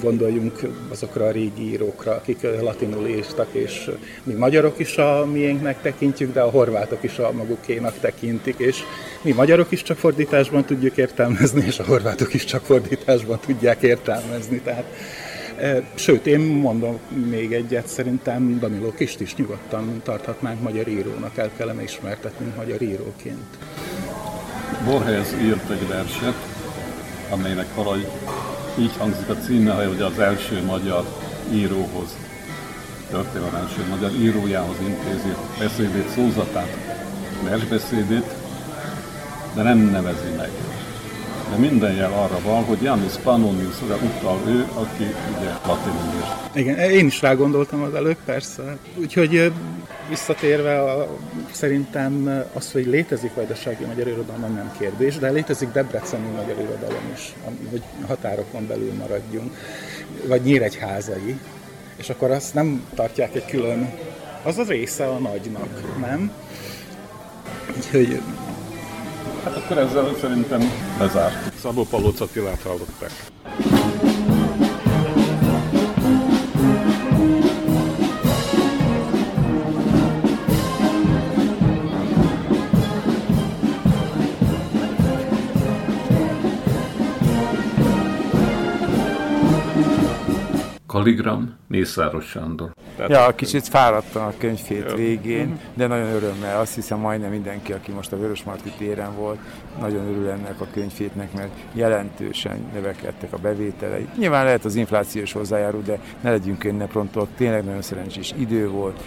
gondoljunk 0.00 0.60
azokra 0.90 1.24
a 1.24 1.30
régi 1.30 1.70
írókra, 1.70 2.12
akik 2.12 2.42
latinul 2.60 3.06
írtak, 3.06 3.48
és 3.52 3.90
mi 4.22 4.32
magyarok 4.32 4.78
is 4.78 4.96
a 4.96 5.26
miénknek 5.32 5.80
tekintjük, 5.82 6.32
de 6.32 6.40
a 6.40 6.50
horvátok 6.50 7.02
is 7.02 7.18
a 7.18 7.32
magukénak 7.32 7.98
tekintik, 8.00 8.58
és 8.58 8.82
mi 9.22 9.32
magyarok 9.32 9.70
is 9.70 9.82
csak 9.82 9.96
fordításban 9.96 10.64
tudjuk 10.64 10.96
értelmezni, 10.96 11.64
és 11.66 11.78
a 11.78 11.84
horvátok 11.84 12.34
is 12.34 12.44
csak 12.44 12.64
fordításban 12.64 13.38
tudják 13.40 13.82
értelmezni. 13.82 14.60
Tehát 14.60 14.84
Sőt, 15.94 16.26
én 16.26 16.40
mondom 16.40 16.98
még 17.30 17.52
egyet, 17.52 17.86
szerintem 17.86 18.58
Danilo 18.58 18.92
Kist 18.92 19.20
is 19.20 19.36
nyugodtan 19.36 20.00
tarthatnánk 20.04 20.62
magyar 20.62 20.88
írónak, 20.88 21.36
el 21.36 21.50
kellene 21.56 21.82
ismertetni 21.82 22.52
magyar 22.56 22.82
íróként. 22.82 23.56
Borges 24.84 25.28
írt 25.42 25.70
egy 25.70 25.88
verset, 25.88 26.34
amelynek 27.30 27.74
valahogy 27.74 28.06
így 28.78 28.96
hangzik 28.98 29.28
a 29.28 29.36
címe, 29.36 29.86
hogy 29.86 30.00
az 30.00 30.18
első 30.18 30.64
magyar 30.64 31.04
íróhoz, 31.52 32.16
történelem 33.10 33.54
első 33.54 33.84
magyar 33.88 34.10
írójához 34.10 34.76
intézi 34.80 35.34
beszédét, 35.58 36.08
szózatát, 36.08 36.76
versbeszédét, 37.42 38.34
de 39.54 39.62
nem 39.62 39.78
nevezi 39.78 40.30
meg. 40.36 40.50
De 41.50 41.56
minden 41.56 41.94
jel 41.94 42.12
arra 42.12 42.40
van, 42.44 42.64
hogy 42.64 42.82
Janus 42.82 43.16
Pannoniusra 43.22 43.96
utal 43.96 44.40
ő, 44.46 44.66
aki 44.74 45.04
ugye 45.36 45.50
latinul 45.66 46.14
írt. 46.16 46.56
Igen, 46.56 46.78
én 46.78 47.06
is 47.06 47.20
rá 47.20 47.34
gondoltam 47.34 47.82
az 47.82 47.94
előbb, 47.94 48.16
persze. 48.24 48.76
Úgyhogy 48.96 49.52
visszatérve, 50.08 50.82
a, 50.82 51.08
szerintem 51.52 52.44
az, 52.52 52.72
hogy 52.72 52.86
létezik 52.86 53.34
vajdasági 53.34 53.84
magyar 53.84 54.06
irodalom, 54.06 54.54
nem 54.54 54.72
kérdés, 54.78 55.16
de 55.18 55.30
létezik 55.30 55.72
debreceni 55.72 56.28
magyar 56.36 56.58
irodalom 56.58 57.12
is, 57.14 57.34
hogy 57.70 57.82
határokon 58.06 58.66
belül 58.66 58.92
maradjunk, 58.92 59.56
vagy 60.26 60.42
nyíregyházai, 60.42 61.38
és 61.96 62.10
akkor 62.10 62.30
azt 62.30 62.54
nem 62.54 62.84
tartják 62.94 63.34
egy 63.34 63.44
külön, 63.44 63.92
az 64.42 64.58
az 64.58 64.68
része 64.68 65.06
a 65.06 65.18
nagynak, 65.18 65.98
nem? 66.00 66.32
Úgyhogy 67.76 68.20
Hát 69.46 69.56
akkor 69.56 69.78
ezzel 69.78 70.14
szerintem 70.20 70.60
lezártuk. 70.98 71.52
Szabó 71.60 71.84
Palóc 71.84 72.20
Attilát 72.20 72.62
hallották. 72.62 73.12
Kaligram, 90.96 91.54
Mészáros 91.68 92.24
Sándor. 92.24 92.70
Tehát 92.96 93.10
ja, 93.10 93.34
kicsit 93.34 93.68
fáradtam 93.68 94.26
a 94.26 94.32
könyvfét 94.38 94.92
végén, 94.92 95.60
de 95.74 95.86
nagyon 95.86 96.06
örömmel. 96.06 96.60
Azt 96.60 96.74
hiszem 96.74 96.98
majdnem 96.98 97.30
mindenki, 97.30 97.72
aki 97.72 97.92
most 97.92 98.12
a 98.12 98.18
Vörösmarty 98.18 98.68
téren 98.78 99.16
volt, 99.16 99.38
nagyon 99.80 100.06
örül 100.06 100.28
ennek 100.28 100.60
a 100.60 100.66
könyvfétnek, 100.72 101.32
mert 101.32 101.50
jelentősen 101.72 102.70
növekedtek 102.72 103.32
a 103.32 103.38
bevételei. 103.38 104.08
Nyilván 104.18 104.44
lehet 104.44 104.64
az 104.64 104.74
inflációs 104.74 105.32
hozzájárul, 105.32 105.82
de 105.82 105.98
ne 106.20 106.30
legyünk 106.30 106.64
ünneprontóak, 106.64 107.28
tényleg 107.36 107.64
nagyon 107.64 107.82
szerencsés 107.82 108.34
idő 108.38 108.68
volt. 108.68 109.02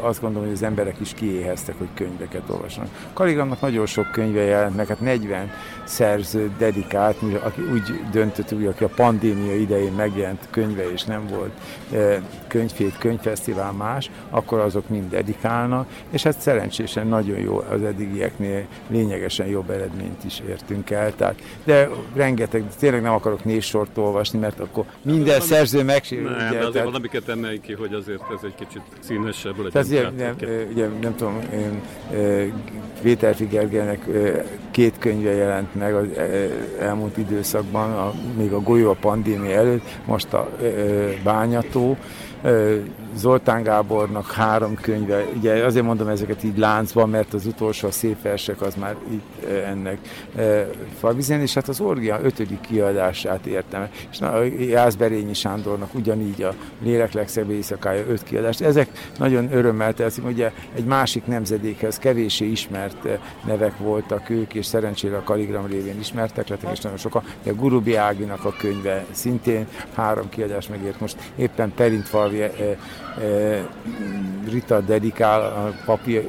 Azt 0.00 0.20
gondolom, 0.20 0.46
hogy 0.46 0.56
az 0.56 0.62
emberek 0.62 1.00
is 1.00 1.14
kiéheztek, 1.14 1.78
hogy 1.78 1.88
könyveket 1.94 2.42
olvasnak. 2.46 2.88
Kaligramnak 3.12 3.60
nagyon 3.60 3.86
sok 3.86 4.10
könyve 4.12 4.42
jelent 4.42 4.76
meg, 4.76 4.86
hát 4.86 5.00
40 5.00 5.50
szerző 5.84 6.50
dedikált, 6.58 7.16
aki 7.42 7.60
úgy 7.72 8.00
döntött, 8.12 8.48
hogy 8.48 8.66
aki 8.66 8.84
a 8.84 8.90
pandémia 8.94 9.56
idején 9.56 9.92
megjelent 9.92 10.48
könyve 10.50 10.92
és 10.92 11.04
nem 11.04 11.26
volt 11.26 11.52
könyvfét, 12.46 12.98
könyvfesztivál 12.98 13.72
más, 13.72 14.10
akkor 14.30 14.58
azok 14.58 14.88
mind 14.88 15.10
dedikálnak, 15.10 15.88
és 16.10 16.22
hát 16.22 16.40
szerencsésen 16.40 17.06
nagyon 17.06 17.38
jó 17.38 17.62
az 17.70 17.82
eddigieknél 17.82 18.64
lényegesen 18.88 19.46
jobb 19.46 19.70
eredményt 19.70 20.24
is 20.24 20.42
értünk 20.48 20.90
el. 20.90 21.14
Tehát, 21.14 21.42
de 21.64 21.88
rengeteg, 22.14 22.64
tényleg 22.78 23.02
nem 23.02 23.12
akarok 23.12 23.44
névsort 23.44 23.98
olvasni, 23.98 24.38
mert 24.38 24.60
akkor 24.60 24.84
minden 25.02 25.40
szerző 25.40 25.82
megsérül. 25.82 26.30
Nem, 26.30 26.36
ugye, 26.36 26.50
de 26.50 26.58
azért 26.58 26.72
tehát, 26.72 26.86
valamiket 26.86 27.28
emelj 27.28 27.60
ki, 27.60 27.72
hogy 27.72 27.94
azért 27.94 28.22
ez 28.34 28.40
egy 28.42 28.54
kicsit 28.54 28.82
színesebb 29.00 29.56
legyen. 29.56 29.70
Tehát, 29.70 29.86
ugye, 29.86 30.24
nem, 30.24 30.66
ugye, 30.72 30.88
nem 31.00 31.16
tudom, 31.16 31.40
én, 31.52 31.82
Péter 33.02 33.34
Figergelnek 33.34 34.04
két 34.70 34.94
könyve 34.98 35.30
jelent 35.30 35.74
meg 35.74 35.94
az 35.94 36.06
elmúlt 36.80 37.16
időszakban, 37.16 37.92
a, 37.92 38.12
még 38.36 38.52
a 38.52 38.60
golyó 38.60 38.90
a 38.90 38.96
pandémia 39.00 39.56
előtt, 39.56 39.84
most 40.04 40.32
a 40.32 40.50
Bányató, 41.22 41.96
呃 42.46 42.78
Zoltán 43.16 43.62
Gábornak 43.62 44.32
három 44.32 44.74
könyve, 44.74 45.24
ugye 45.36 45.64
azért 45.64 45.84
mondom 45.84 46.08
ezeket 46.08 46.44
így 46.44 46.58
láncban, 46.58 47.08
mert 47.08 47.34
az 47.34 47.46
utolsó 47.46 47.88
a 47.88 47.90
szép 47.90 48.22
versek 48.22 48.60
az 48.60 48.74
már 48.74 48.96
itt 49.10 49.44
ennek 49.44 49.98
Fabizen, 50.98 51.40
és 51.40 51.54
hát 51.54 51.68
az 51.68 51.80
Orgia 51.80 52.18
ötödik 52.22 52.60
kiadását 52.60 53.46
értem. 53.46 53.88
És 54.10 54.18
na, 54.18 54.42
Jászberényi 54.42 55.34
Sándornak 55.34 55.94
ugyanígy 55.94 56.42
a 56.42 56.54
Lélek 56.82 57.12
legszebb 57.12 57.50
éjszakája 57.50 58.04
öt 58.08 58.22
kiadást. 58.22 58.60
Ezek 58.60 58.88
nagyon 59.18 59.52
örömmel 59.52 59.94
teszik, 59.94 60.24
ugye 60.24 60.52
egy 60.74 60.84
másik 60.84 61.26
nemzedékhez 61.26 61.98
kevésé 61.98 62.46
ismert 62.46 63.08
nevek 63.46 63.78
voltak 63.78 64.30
ők, 64.30 64.54
és 64.54 64.66
szerencsére 64.66 65.16
a 65.16 65.22
Kaligram 65.22 65.66
révén 65.66 65.98
ismertek 65.98 66.48
lettek, 66.48 66.72
és 66.72 66.80
nagyon 66.80 66.98
sokan. 66.98 67.22
De 67.42 67.50
Gurubi 67.50 67.94
Áginak 67.94 68.44
a 68.44 68.54
könyve 68.58 69.04
szintén 69.10 69.66
három 69.94 70.28
kiadás 70.28 70.68
megért. 70.68 71.00
Most 71.00 71.16
éppen 71.36 71.72
Perintfalvi 71.74 72.42
Rita 74.48 74.80
dedikál 74.80 75.40
a 75.40 75.74
papi, 75.84 76.20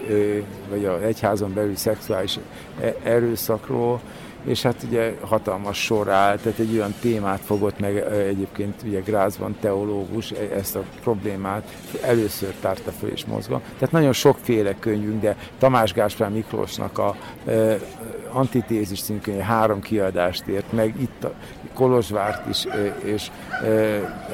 vagy 0.70 0.86
a 0.86 1.04
egyházon 1.04 1.54
belül 1.54 1.76
szexuális 1.76 2.40
e, 2.82 2.96
erőszakról, 3.04 4.02
és 4.44 4.62
hát 4.62 4.84
ugye 4.88 5.14
hatalmas 5.22 5.84
sor 5.84 6.10
áll, 6.10 6.38
tehát 6.38 6.60
egy 6.60 6.74
olyan 6.74 6.94
témát 7.02 7.40
fogott 7.40 7.80
meg 7.80 7.98
egyébként 8.12 8.82
ugye 8.86 9.00
Grázban 9.00 9.56
teológus 9.60 10.32
e, 10.32 10.56
ezt 10.56 10.76
a 10.76 10.84
problémát 11.02 11.76
először 12.02 12.54
tárta 12.62 12.92
föl 12.92 13.10
és 13.10 13.26
mozga. 13.26 13.62
Tehát 13.78 13.92
nagyon 13.92 14.14
sokféle 14.14 14.76
könyvünk, 14.80 15.22
de 15.22 15.36
Tamás 15.58 15.94
Gáspár 15.94 16.30
Miklósnak 16.30 16.98
a 16.98 17.16
Antitézis 18.32 19.02
című 19.02 19.38
három 19.40 19.82
kiadást 19.82 20.48
ért 20.48 20.72
meg, 20.72 20.94
itt 21.02 21.24
a 21.24 21.34
Kolozsvárt 21.74 22.50
is, 22.50 22.66
és 23.04 23.32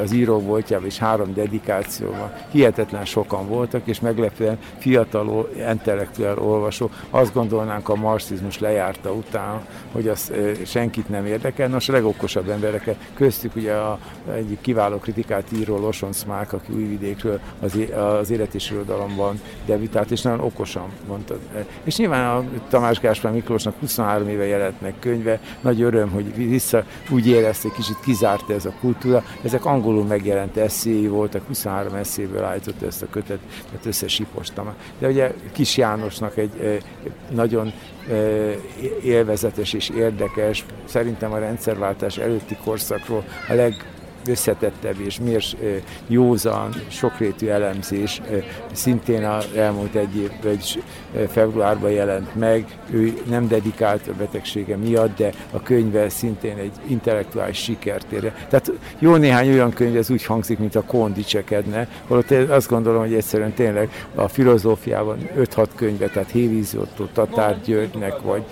az 0.02 0.12
író 0.12 0.40
voltjában 0.40 0.86
is 0.86 0.98
három 0.98 1.34
dedikációban. 1.34 2.32
Hihetetlen 2.52 3.06
sokan 3.06 3.48
voltak, 3.48 3.82
és 3.88 4.00
meglepően 4.00 4.58
fiatal, 4.78 5.50
intellektuál 5.70 6.38
olvasó. 6.38 6.90
Azt 7.10 7.34
gondolnánk 7.34 7.90
a 7.90 7.96
marxizmus 7.96 8.60
lejárta 8.60 9.12
után, 9.12 9.66
hogy 9.92 10.08
az 10.08 10.32
senkit 10.66 11.10
nem 11.10 11.26
érdekel. 11.26 11.68
Nos, 11.68 11.90
a 11.90 11.92
legokosabb 11.92 12.50
embereket, 12.50 12.96
köztük 13.14 13.56
ugye 13.56 13.74
a, 13.74 14.00
egyik 14.34 14.62
kiváló 14.62 14.98
kritikát 14.98 15.52
író 15.52 15.78
Losonc 15.78 16.24
Márk, 16.24 16.54
aki 16.54 16.72
Újvidékről 16.74 17.40
az, 17.62 17.78
az 18.20 18.30
élet 18.30 18.54
és 18.54 18.72
irodalomban 18.72 19.42
debütált, 19.66 20.12
és 20.12 20.22
nagyon 20.22 20.40
okosan 20.40 20.88
mondta. 21.08 21.36
És 21.84 21.98
nyilván 21.98 22.38
a 22.38 22.44
Tamás 22.70 23.00
Gáspár 23.00 23.32
Miklósnak 23.32 23.80
23 23.96 24.28
éve 24.28 24.46
jelent 24.46 24.82
meg 24.82 24.94
könyve, 25.00 25.40
nagy 25.62 25.82
öröm, 25.82 26.10
hogy 26.10 26.36
vissza 26.36 26.84
úgy 27.10 27.28
érezte, 27.28 27.70
kicsit 27.70 28.00
kizárt 28.04 28.50
ez 28.50 28.66
a 28.66 28.74
kultúra. 28.80 29.24
Ezek 29.44 29.66
angolul 29.66 30.04
megjelent 30.04 30.58
eszéi 30.58 31.08
voltak, 31.08 31.48
23 31.48 31.94
eszéből 31.94 32.44
állított 32.44 32.82
ezt 32.82 33.02
a 33.02 33.08
kötet, 33.10 33.40
tehát 33.70 33.86
összesipostam. 33.86 34.74
De 35.00 35.08
ugye 35.08 35.34
Kis 35.52 35.78
Jánosnak 35.78 36.38
egy 36.38 36.82
nagyon 37.30 37.74
élvezetes 39.04 39.74
és 39.74 39.90
érdekes, 39.90 40.66
szerintem 40.86 41.32
a 41.32 41.40
rendszerváltás 41.40 42.18
előtti 42.18 42.58
korszakról 42.64 43.24
a 43.50 43.54
leg 43.54 43.74
összetettebb 44.26 45.00
és 45.00 45.20
mérs 45.20 45.56
józan, 46.08 46.74
sokrétű 46.88 47.48
elemzés 47.48 48.22
szintén 48.72 49.24
az 49.24 49.48
elmúlt 49.56 49.96
egy 49.96 50.16
év, 50.16 50.32
februárban 51.30 51.92
jelent 51.92 52.36
meg. 52.36 52.78
Ő 52.92 53.14
nem 53.30 53.48
dedikált 53.48 54.08
a 54.08 54.14
betegsége 54.18 54.78
miatt, 54.78 55.18
de 55.18 55.32
a 55.52 55.62
könyve 55.62 56.10
szintén 56.10 56.58
egy 56.58 56.72
intellektuális 56.88 57.58
sikert 57.58 58.06
Tehát 58.50 58.72
jó 59.00 59.16
néhány 59.16 59.50
olyan 59.50 59.74
könyv, 59.74 59.98
ez 59.98 60.10
úgy 60.10 60.26
hangzik, 60.26 60.60
mint 60.60 60.76
a 60.76 60.84
Kón 60.84 61.14
dicsekedne, 61.14 61.88
holott 62.08 62.32
azt 62.32 62.70
gondolom, 62.70 63.02
hogy 63.02 63.14
egyszerűen 63.14 63.54
tényleg 63.54 64.08
a 64.16 64.28
filozófiában 64.28 65.18
5-6 65.38 65.68
könyve, 65.76 66.08
tehát 66.08 66.32
Hévízi 66.32 66.78
Otto, 66.78 67.06
Tatár 67.14 67.62
Györgynek, 67.66 68.22
vagy 68.22 68.44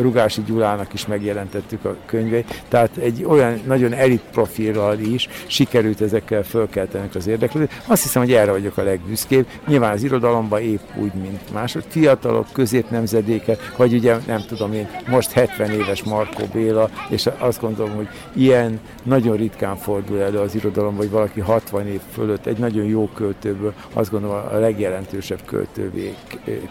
Rugási 0.00 0.42
Gyulának 0.46 0.92
is 0.92 1.06
megjelentettük 1.06 1.84
a 1.84 1.96
könyveit. 2.06 2.62
Tehát 2.68 2.96
egy 2.96 3.24
olyan 3.24 3.60
nagyon 3.66 3.92
elit 3.92 4.22
profilral 4.32 4.86
fiatal 4.86 5.14
is 5.14 5.28
sikerült 5.46 6.00
ezekkel 6.00 6.42
fölkeltenek 6.42 7.14
az 7.14 7.26
érdeklődést. 7.26 7.82
Azt 7.86 8.02
hiszem, 8.02 8.22
hogy 8.22 8.32
erre 8.32 8.50
vagyok 8.50 8.76
a 8.76 8.82
legbüszkébb. 8.82 9.46
Nyilván 9.66 9.92
az 9.92 10.02
irodalomban 10.02 10.60
épp 10.60 10.80
úgy, 10.94 11.12
mint 11.14 11.52
mások. 11.52 11.82
Fiatalok, 11.88 12.46
középnemzedékek, 12.52 13.72
vagy 13.76 13.94
ugye 13.94 14.16
nem 14.26 14.44
tudom 14.46 14.72
én, 14.72 14.88
most 15.08 15.30
70 15.30 15.70
éves 15.70 16.02
Markó 16.02 16.44
Béla, 16.52 16.90
és 17.08 17.28
azt 17.38 17.60
gondolom, 17.60 17.94
hogy 17.94 18.08
ilyen 18.32 18.80
nagyon 19.02 19.36
ritkán 19.36 19.76
fordul 19.76 20.20
elő 20.20 20.38
az 20.38 20.54
irodalomban, 20.54 21.00
hogy 21.00 21.10
valaki 21.10 21.40
60 21.40 21.86
év 21.86 22.00
fölött 22.12 22.46
egy 22.46 22.58
nagyon 22.58 22.84
jó 22.84 23.08
költőből, 23.14 23.74
azt 23.92 24.10
gondolom 24.10 24.36
a 24.52 24.58
legjelentősebb 24.58 25.40
költővé 25.44 26.14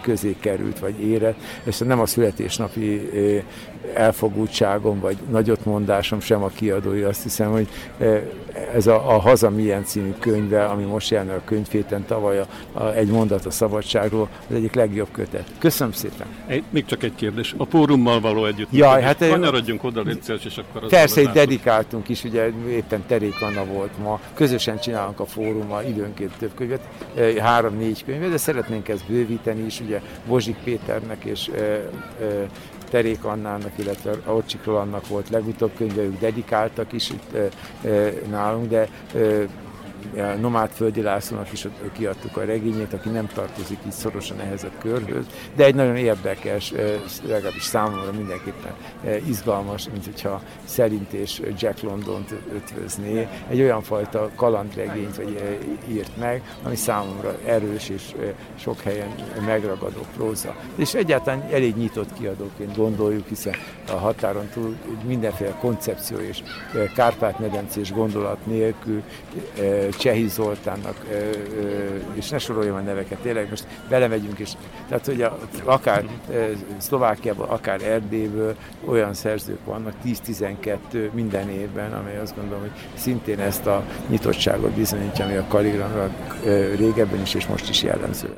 közé 0.02 0.36
került, 0.40 0.80
vagy 0.80 1.00
érett, 1.00 1.38
és 1.64 1.78
nem 1.78 2.00
a 2.00 2.06
születésnapi 2.06 3.10
elfogultságom, 3.94 5.00
vagy 5.00 5.18
nagyotmondásom 5.30 6.20
sem 6.20 6.44
a 6.44 6.48
kiadói. 6.48 7.02
Azt 7.02 7.24
hiszem, 7.24 7.52
hogy 7.52 7.68
ez 8.74 8.88
a, 8.88 9.16
a 9.16 9.20
Haza 9.20 9.50
milyen 9.50 9.86
című 9.86 10.14
könyve, 10.20 10.66
ami 10.66 10.84
most 10.84 11.10
jelen 11.10 11.30
a 11.30 11.42
könyvhéten 11.46 12.06
tavaly 12.06 12.40
a, 12.40 12.48
a, 12.72 12.94
egy 12.94 13.08
mondat 13.08 13.46
a 13.46 13.52
szabadságról, 13.52 14.30
az 14.50 14.56
egyik 14.56 14.74
legjobb 14.74 15.08
kötet. 15.12 15.52
Köszönöm 15.58 15.94
szépen. 15.94 16.28
Egy, 16.48 16.64
még 16.70 16.86
csak 16.86 17.04
egy 17.04 17.16
kérdés. 17.16 17.54
A 17.58 17.66
fórummal 17.66 18.20
való 18.20 18.46
együtt. 18.46 18.68
Jaj, 18.72 19.02
hát 19.02 19.18
Kanyarodjunk 19.18 19.84
oda, 19.84 20.02
légy 20.02 20.42
és 20.46 20.58
akkor 20.58 20.90
Persze, 20.90 21.22
egy 21.22 21.30
dedikáltunk 21.30 22.10
is, 22.10 22.24
ugye 22.24 22.50
éppen 22.70 23.04
Terék 23.08 23.42
Anna 23.42 23.66
volt 23.66 23.98
ma. 24.04 24.20
Közösen 24.34 24.80
csinálunk 24.80 25.20
a 25.20 25.26
fórummal 25.26 25.84
időnként 25.84 26.32
több 26.40 26.52
könyvet, 26.56 26.82
három-négy 27.40 28.04
könyvet, 28.06 28.30
de 28.30 28.38
szeretnénk 28.38 28.88
ezt 28.88 29.06
bővíteni 29.08 29.66
is, 29.66 29.80
ugye 29.80 30.02
Bozsik 30.28 30.56
Péternek 30.64 31.24
és 31.24 31.50
Terék 32.96 33.24
Annának, 33.24 33.72
illetve 33.76 34.12
Orcsikról 34.26 34.78
annak 34.78 35.08
volt 35.08 35.30
legutóbb 35.30 35.72
könyve, 35.78 36.02
ők 36.02 36.20
dedikáltak 36.20 36.94
is 36.94 37.10
itt 37.10 37.38
nálunk, 38.30 38.70
de 38.70 38.88
Nomád 40.40 40.70
Földi 40.70 41.02
Lászlónak 41.02 41.52
is 41.52 41.68
kiadtuk 41.92 42.38
a 42.38 42.46
regényét, 42.46 42.94
aki 42.94 43.10
nem 43.10 43.28
tartozik 43.28 43.78
így 43.86 43.92
szorosan 43.92 44.40
ehhez 44.40 44.64
a 44.64 44.72
körhöz, 44.80 45.26
de 45.56 45.66
egy 45.66 45.76
nagyon 45.76 45.96
érdekes, 45.96 46.74
legalábbis 47.28 47.64
számomra 47.64 48.12
mindenképpen 48.12 48.74
izgalmas, 49.28 49.88
mint 49.92 50.06
hogyha 50.06 50.42
Szerint 50.66 51.14
és 51.14 51.42
Jack 51.58 51.82
London-t 51.82 52.34
ötvözné. 52.54 53.28
Egy 53.50 53.62
olyan 53.62 53.82
fajta 53.82 54.30
kalandregényt 54.36 55.16
vagy 55.16 55.42
írt 55.88 56.18
meg, 56.18 56.42
ami 56.64 56.76
számomra 56.76 57.38
erős 57.46 57.90
és 57.90 58.16
sok 58.60 58.82
helyen 58.82 59.16
megragadó 59.46 60.02
próza. 60.16 60.56
És 60.76 60.94
egyáltalán 60.94 61.48
elég 61.52 61.76
nyitott 61.76 62.14
kiadóként 62.14 62.76
gondoljuk, 62.78 63.28
hiszen 63.28 63.54
a 63.88 63.96
határon 63.96 64.50
túl 64.54 64.76
mindenféle 65.06 65.58
koncepció 65.60 66.18
és 66.18 66.44
Kárpát-medencés 66.96 67.92
gondolat 67.92 68.46
nélkül 68.46 69.04
Csehi 69.98 70.28
Zoltánnak, 70.28 71.06
és 72.14 72.30
ne 72.30 72.38
soroljam 72.38 72.76
a 72.76 72.80
neveket, 72.80 73.18
tényleg 73.18 73.50
most 73.50 73.68
belemegyünk, 73.90 74.40
és 74.40 74.52
tehát, 74.88 75.06
hogy 75.06 75.22
a, 75.22 75.38
akár 75.64 76.06
Szlovákiában, 76.78 77.50
akár 77.50 77.82
Erdélyből 77.82 78.56
olyan 78.86 79.14
szerzők 79.14 79.66
vannak, 79.66 79.94
10-12 80.06 81.12
minden 81.12 81.50
évben, 81.50 81.94
amely 81.94 82.18
azt 82.18 82.36
gondolom, 82.36 82.62
hogy 82.62 82.72
szintén 82.96 83.40
ezt 83.40 83.66
a 83.66 83.84
nyitottságot 84.10 84.72
bizonyítja, 84.72 85.26
ami 85.26 85.36
a 85.36 85.46
Kaligramra 85.48 86.10
régebben 86.76 87.22
is 87.22 87.34
és 87.34 87.48
most 87.48 87.70
is 87.70 87.84
jellemző. 87.84 88.36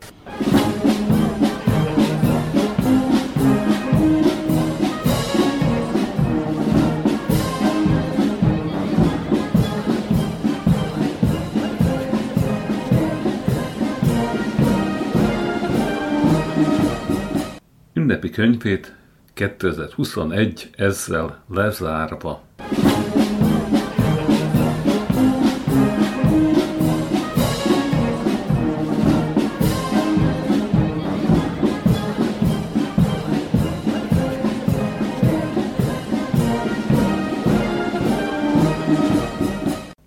Könyvét 18.38 18.96
2021 19.34 20.70
ezzel 20.76 21.44
lezárva. 21.48 22.42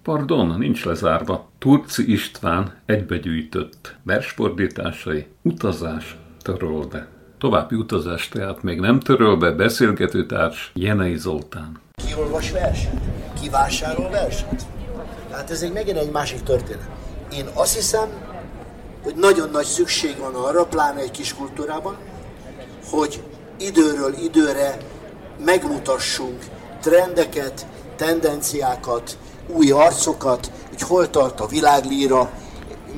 Pardon, 0.03 0.59
nincs 0.59 0.85
lezárva. 0.85 1.51
Turci 1.59 2.13
István 2.13 2.75
egybegyűjtött 2.85 3.97
versfordításai, 4.03 5.27
utazás, 5.43 6.17
törölde. 6.43 7.20
További 7.41 7.75
utazás 7.75 8.29
tehát 8.29 8.63
még 8.63 8.81
nem 8.81 9.01
törölve 9.01 9.51
beszélgetőtárs 9.51 10.71
Jenei 10.75 11.17
Zoltán. 11.17 11.81
Ki 11.95 12.15
olvas 12.19 12.51
verset? 12.51 13.01
Ki 13.41 13.49
vásárol 13.49 14.11
verset? 14.11 14.67
Tehát 15.31 15.51
ez 15.51 15.63
egy 15.63 15.73
megint 15.73 15.97
egy 15.97 16.11
másik 16.11 16.43
történet. 16.43 16.89
Én 17.33 17.45
azt 17.55 17.75
hiszem, 17.75 18.09
hogy 19.03 19.15
nagyon 19.15 19.51
nagy 19.51 19.65
szükség 19.65 20.19
van 20.19 20.35
arra, 20.35 20.65
pláne 20.65 21.01
egy 21.01 21.11
kis 21.11 21.35
kultúrában, 21.35 21.97
hogy 22.91 23.23
időről 23.59 24.15
időre 24.25 24.77
megmutassunk 25.45 26.45
trendeket, 26.81 27.67
tendenciákat, 27.97 29.19
új 29.47 29.71
arcokat, 29.71 30.51
hogy 30.69 30.83
hol 30.83 31.11
tart 31.11 31.41
a 31.41 31.47
világlíra, 31.47 32.31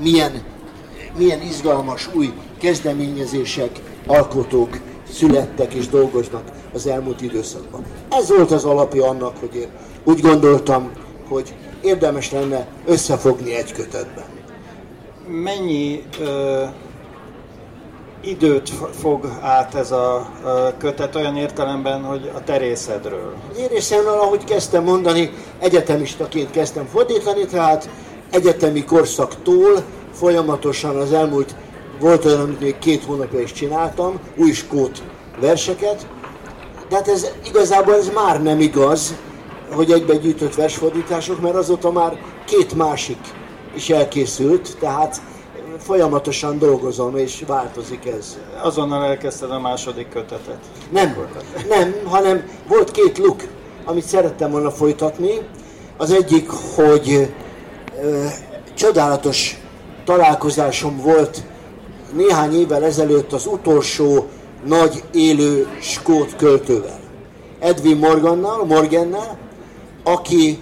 milyen, 0.01 0.43
milyen 1.17 1.43
izgalmas 1.43 2.09
új 2.15 2.33
kezdeményezések, 2.59 3.81
alkotók 4.07 4.81
születtek 5.13 5.75
és 5.75 5.89
dolgoznak 5.89 6.43
az 6.73 6.87
elmúlt 6.87 7.21
időszakban. 7.21 7.85
Ez 8.09 8.29
volt 8.29 8.51
az 8.51 8.65
alapja 8.65 9.09
annak, 9.09 9.37
hogy 9.41 9.55
én 9.55 9.69
úgy 10.05 10.21
gondoltam, 10.21 10.91
hogy 11.29 11.55
érdemes 11.83 12.31
lenne 12.31 12.67
összefogni 12.87 13.55
egy 13.55 13.73
kötetben. 13.73 14.25
Mennyi 15.27 16.03
ö, 16.21 16.63
időt 18.21 18.73
fog 18.91 19.39
át 19.41 19.75
ez 19.75 19.91
a 19.91 20.31
ö, 20.45 20.69
kötet 20.79 21.17
olyan 21.17 21.37
értelemben, 21.37 22.03
hogy 22.03 22.31
a 22.35 22.45
terészedről? 22.45 23.35
Az 23.51 23.59
érészemről, 23.59 24.13
ahogy 24.13 24.45
kezdtem 24.45 24.85
mondani, 24.85 25.31
egyetemistaként 25.59 26.51
kezdtem 26.51 26.87
fordítani, 26.87 27.47
tehát 27.47 27.89
egyetemi 28.31 28.85
korszaktól 28.85 29.83
folyamatosan 30.13 30.97
az 30.97 31.13
elmúlt 31.13 31.55
volt 32.01 32.25
olyan, 32.25 32.41
amit 32.41 32.61
még 32.61 32.79
két 32.79 33.05
hónapja 33.05 33.41
is 33.41 33.53
csináltam, 33.53 34.21
új 34.37 34.53
skót 34.53 35.03
verseket, 35.41 36.07
de 36.89 36.97
hát 36.97 37.09
ez 37.09 37.27
igazából 37.47 37.95
ez 37.95 38.11
már 38.15 38.43
nem 38.43 38.61
igaz, 38.61 39.15
hogy 39.73 39.91
egybe 39.91 40.17
gyűjtött 40.17 40.55
versfordítások, 40.55 41.41
mert 41.41 41.55
azóta 41.55 41.91
már 41.91 42.19
két 42.45 42.75
másik 42.75 43.19
is 43.75 43.91
elkészült, 43.91 44.77
tehát 44.81 45.21
folyamatosan 45.79 46.59
dolgozom, 46.59 47.17
és 47.17 47.45
változik 47.47 48.07
ez. 48.07 48.39
Azonnal 48.63 49.05
elkezdted 49.05 49.51
a 49.51 49.61
második 49.61 50.09
kötetet. 50.09 50.59
Nem, 50.91 51.17
nem, 51.69 51.95
hanem 52.05 52.49
volt 52.69 52.91
két 52.91 53.19
luk, 53.19 53.43
amit 53.85 54.05
szerettem 54.05 54.51
volna 54.51 54.71
folytatni. 54.71 55.41
Az 55.97 56.11
egyik, 56.11 56.49
hogy 56.51 57.29
ö, 58.03 58.25
csodálatos 58.75 59.61
találkozásom 60.05 60.97
volt 60.97 61.43
néhány 62.13 62.55
évvel 62.55 62.85
ezelőtt 62.85 63.33
az 63.33 63.47
utolsó 63.47 64.27
nagy 64.67 65.03
élő 65.13 65.67
skót 65.81 66.37
költővel. 66.37 67.01
Edwin 67.59 67.97
Morgannal, 67.97 68.65
Morgannel, 68.65 69.39
aki 70.05 70.59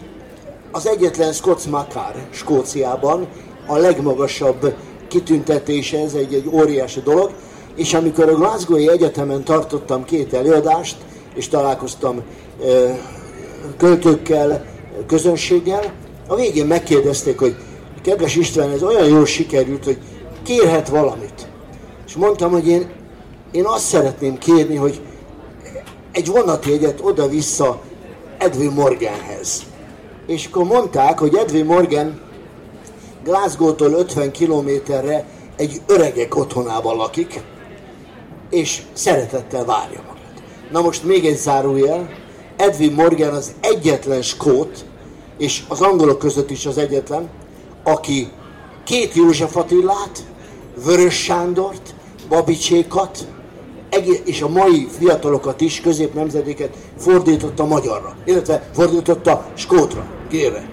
az 0.71 0.87
egyetlen 0.87 1.33
Scots 1.33 1.67
Makar 1.67 2.15
Skóciában 2.31 3.27
a 3.67 3.77
legmagasabb 3.77 4.75
kitüntetése, 5.09 5.99
ez 5.99 6.15
egy, 6.15 6.35
egy 6.35 6.49
óriási 6.53 7.01
dolog, 7.01 7.31
és 7.77 7.95
amikor 7.95 8.29
a 8.29 8.35
Glasgow-i 8.35 8.89
Egyetemen 8.89 9.45
tartottam 9.45 10.05
két 10.05 10.35
előadást, 10.35 10.97
és 11.35 11.49
találkoztam 11.49 12.17
e, 12.17 12.99
költőkkel, 13.77 14.65
közönséggel, 15.07 15.93
a 16.27 16.35
végén 16.35 16.67
megkérdezték, 16.67 17.39
hogy 17.39 17.57
kedves 18.03 18.37
István, 18.37 18.71
ez 18.71 18.83
olyan 18.83 19.09
jól 19.09 19.27
sikerült, 19.27 19.85
hogy 19.85 19.99
kérhet 20.51 20.89
valamit. 20.89 21.49
És 22.07 22.15
mondtam, 22.15 22.51
hogy 22.51 22.69
én, 22.69 22.91
én 23.51 23.65
azt 23.65 23.85
szeretném 23.85 24.39
kérni, 24.39 24.77
hogy 24.77 25.01
egy 26.13 26.27
vonatjegyet 26.27 27.01
oda-vissza 27.03 27.81
Edwin 28.39 28.71
Morganhez. 28.71 29.63
És 30.27 30.47
akkor 30.47 30.65
mondták, 30.65 31.19
hogy 31.19 31.35
Edwin 31.35 31.65
Morgan 31.65 32.21
Glasgow-tól 33.25 33.93
50 33.93 34.31
kilométerre 34.31 35.25
egy 35.57 35.81
öregek 35.87 36.37
otthonában 36.37 36.97
lakik, 36.97 37.41
és 38.51 38.83
szeretettel 38.93 39.65
várja 39.65 40.03
magát. 40.07 40.43
Na 40.71 40.81
most 40.81 41.05
még 41.05 41.27
egy 41.27 41.37
zárójel, 41.37 42.09
Edwin 42.57 42.93
Morgan 42.93 43.35
az 43.35 43.53
egyetlen 43.61 44.23
skót, 44.23 44.85
és 45.39 45.63
az 45.69 45.81
angolok 45.81 46.19
között 46.19 46.51
is 46.51 46.67
az 46.67 46.79
egyetlen, 46.79 47.29
aki 47.83 48.29
két 48.85 49.15
József 49.15 49.57
Attilát, 49.57 50.29
Vörös 50.85 51.23
Sándort, 51.23 51.95
Babicsékat, 52.29 53.27
és 54.25 54.43
a 54.43 54.49
mai 54.49 54.89
fiatalokat 54.99 55.61
is, 55.61 55.81
középnemzedéket 55.81 56.77
fordította 56.99 57.65
magyarra, 57.65 58.17
illetve 58.25 58.69
fordította 58.73 59.47
skótra, 59.55 60.07
kérve. 60.29 60.69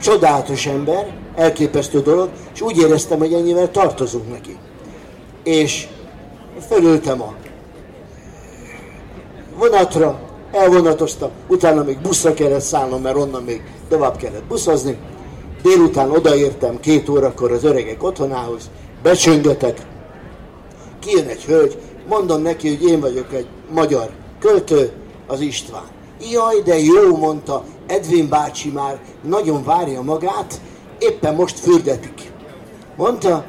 Csodálatos 0.00 0.66
ember, 0.66 1.16
elképesztő 1.34 2.00
dolog, 2.00 2.28
és 2.54 2.60
úgy 2.60 2.76
éreztem, 2.78 3.18
hogy 3.18 3.32
ennyivel 3.32 3.70
tartozunk 3.70 4.30
neki. 4.30 4.56
És 5.44 5.86
fölültem 6.68 7.22
a 7.22 7.34
vonatra, 9.58 10.20
elvonatoztam, 10.52 11.30
utána 11.48 11.82
még 11.82 11.98
buszra 11.98 12.34
kellett 12.34 12.60
szállnom, 12.60 13.02
mert 13.02 13.16
onnan 13.16 13.42
még 13.42 13.62
tovább 13.88 14.16
kellett 14.16 14.44
buszozni. 14.44 14.96
Délután 15.62 16.10
odaértem 16.10 16.80
két 16.80 17.08
órakor 17.08 17.52
az 17.52 17.64
öregek 17.64 18.02
otthonához, 18.02 18.70
becsöngetek, 19.02 19.80
kijön 20.98 21.26
egy 21.26 21.44
hölgy, 21.44 21.78
mondom 22.08 22.42
neki, 22.42 22.68
hogy 22.68 22.88
én 22.88 23.00
vagyok 23.00 23.32
egy 23.32 23.46
magyar 23.70 24.10
költő, 24.40 24.92
az 25.26 25.40
István. 25.40 25.86
Jaj, 26.30 26.62
de 26.64 26.78
jó, 26.78 27.16
mondta, 27.16 27.64
Edwin 27.86 28.28
bácsi 28.28 28.70
már 28.70 29.00
nagyon 29.22 29.64
várja 29.64 30.02
magát, 30.02 30.60
éppen 30.98 31.34
most 31.34 31.58
fürdetik. 31.58 32.32
Mondta, 32.96 33.44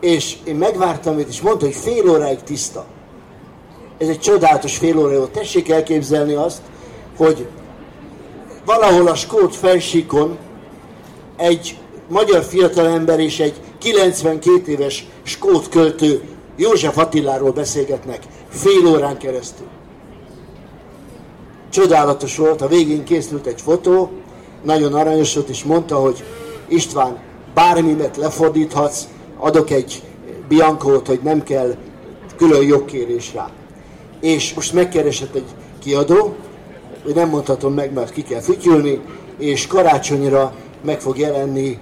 és 0.00 0.36
én 0.44 0.54
megvártam 0.54 1.18
őt, 1.18 1.28
és 1.28 1.40
mondta, 1.40 1.64
hogy 1.64 1.74
fél 1.74 2.10
óráig 2.10 2.42
tiszta. 2.42 2.84
Ez 3.98 4.08
egy 4.08 4.20
csodálatos 4.20 4.76
fél 4.76 4.98
óra 4.98 5.18
volt. 5.18 5.30
Tessék 5.30 5.68
elképzelni 5.70 6.34
azt, 6.34 6.60
hogy 7.16 7.46
valahol 8.64 9.08
a 9.08 9.14
Skót 9.14 9.56
felsíkon 9.56 10.38
egy 11.36 11.78
magyar 12.08 12.42
fiatalember 12.42 13.20
és 13.20 13.40
egy 13.40 13.60
92 13.78 14.70
éves 14.70 15.06
skót 15.22 15.68
költő 15.68 16.22
József 16.56 16.98
Attiláról 16.98 17.50
beszélgetnek 17.50 18.22
fél 18.48 18.86
órán 18.86 19.18
keresztül. 19.18 19.66
Csodálatos 21.70 22.36
volt, 22.36 22.60
a 22.62 22.68
végén 22.68 23.04
készült 23.04 23.46
egy 23.46 23.60
fotó, 23.60 24.10
nagyon 24.62 24.94
aranyos 24.94 25.34
volt, 25.34 25.48
és 25.48 25.64
mondta, 25.64 25.96
hogy 25.96 26.24
István, 26.68 27.18
bármimet 27.54 28.16
lefordíthatsz, 28.16 29.02
adok 29.38 29.70
egy 29.70 30.02
Biankót, 30.48 31.06
hogy 31.06 31.20
nem 31.22 31.42
kell 31.42 31.74
külön 32.36 32.66
jogkérés 32.66 33.34
rá. 33.34 33.50
És 34.20 34.54
most 34.54 34.72
megkeresett 34.72 35.34
egy 35.34 35.54
kiadó, 35.78 36.34
hogy 37.04 37.14
nem 37.14 37.28
mondhatom 37.28 37.74
meg, 37.74 37.92
mert 37.92 38.12
ki 38.12 38.22
kell 38.22 38.40
fütyülni, 38.40 39.00
és 39.38 39.66
karácsonyra 39.66 40.54
meg 40.84 41.00
fog 41.00 41.18
jelenni 41.18 41.78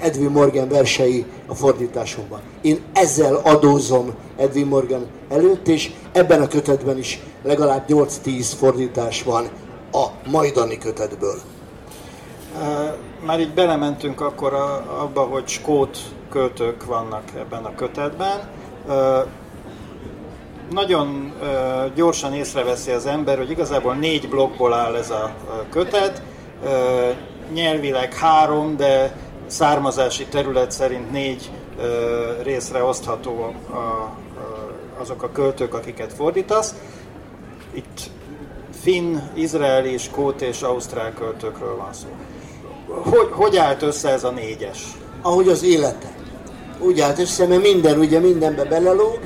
Edwin 0.00 0.30
Morgan 0.30 0.68
versei 0.68 1.24
a 1.46 1.54
fordításomban. 1.54 2.40
Én 2.60 2.80
ezzel 2.92 3.34
adózom 3.34 4.14
Edwin 4.36 4.66
Morgan 4.66 5.06
előtt, 5.28 5.68
és 5.68 5.90
ebben 6.12 6.42
a 6.42 6.48
kötetben 6.48 6.98
is 6.98 7.20
legalább 7.42 7.84
8-10 7.88 8.52
fordítás 8.58 9.22
van 9.22 9.48
a 9.92 10.06
majdani 10.30 10.78
kötetből. 10.78 11.40
Eh, 12.60 12.92
már 13.26 13.40
így 13.40 13.54
belementünk 13.54 14.20
akkor 14.20 14.52
abba, 15.00 15.20
hogy 15.20 15.48
skót 15.48 15.98
költők 16.30 16.84
vannak 16.84 17.22
ebben 17.36 17.64
a 17.64 17.74
kötetben. 17.74 18.48
Eh, 18.88 19.22
nagyon 20.70 21.32
gyorsan 21.94 22.34
észreveszi 22.34 22.90
az 22.90 23.06
ember, 23.06 23.38
hogy 23.38 23.50
igazából 23.50 23.94
négy 23.94 24.28
blokkból 24.28 24.72
áll 24.72 24.94
ez 24.94 25.10
a 25.10 25.30
kötet 25.70 26.22
nyelvileg 27.52 28.14
három, 28.14 28.76
de 28.76 29.16
származási 29.52 30.26
terület 30.26 30.70
szerint 30.70 31.10
négy 31.10 31.50
részre 32.42 32.84
osztható 32.84 33.42
a, 33.42 33.76
a, 33.76 34.16
azok 35.00 35.22
a 35.22 35.30
költők, 35.32 35.74
akiket 35.74 36.12
fordítasz. 36.12 36.74
Itt 37.74 38.00
finn, 38.80 39.16
izraeli, 39.34 39.98
skót 39.98 40.40
és 40.40 40.62
ausztrál 40.62 41.12
költőkről 41.14 41.76
van 41.76 41.92
szó. 41.92 42.08
Hogy, 43.10 43.28
hogy 43.30 43.56
állt 43.56 43.82
össze 43.82 44.08
ez 44.08 44.24
a 44.24 44.30
négyes? 44.30 44.86
Ahogy 45.22 45.48
az 45.48 45.62
élete. 45.62 46.12
Úgy 46.78 47.00
állt 47.00 47.18
össze, 47.18 47.46
mert 47.46 47.62
minden, 47.62 47.98
ugye 47.98 48.18
mindenbe 48.18 48.64
belelóg. 48.64 49.18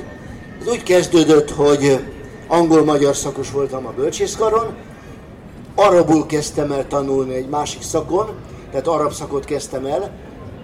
Ez 0.61 0.67
úgy 0.67 0.83
kezdődött, 0.83 1.51
hogy 1.51 1.99
angol-magyar 2.47 3.15
szakos 3.15 3.51
voltam 3.51 3.85
a 3.85 3.91
bölcsészkaron, 3.91 4.75
arabul 5.75 6.25
kezdtem 6.25 6.71
el 6.71 6.87
tanulni 6.87 7.33
egy 7.33 7.49
másik 7.49 7.81
szakon, 7.81 8.35
tehát 8.71 8.87
arab 8.87 9.11
szakot 9.11 9.45
kezdtem 9.45 9.85
el, 9.85 10.11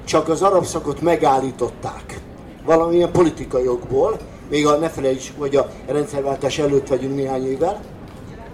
csak 0.03 0.29
az 0.29 0.41
arab 0.41 0.65
szakot 0.65 1.01
megállították. 1.01 2.19
Valamilyen 2.65 3.11
politikai 3.11 3.63
jogból, 3.63 4.19
még 4.49 4.67
a 4.67 4.77
ne 4.77 4.89
felejtsd, 4.89 5.31
hogy 5.37 5.55
a 5.55 5.69
rendszerváltás 5.87 6.59
előtt 6.59 6.87
vagyunk 6.87 7.15
néhány 7.15 7.47
évvel, 7.47 7.79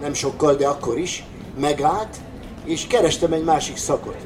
nem 0.02 0.14
sokkal, 0.14 0.56
de 0.56 0.68
akkor 0.68 0.98
is, 0.98 1.26
megállt, 1.60 2.18
és 2.66 2.88
kerestem 2.88 3.34
egy 3.34 3.44
másik 3.44 3.78
szakot. 3.78 4.18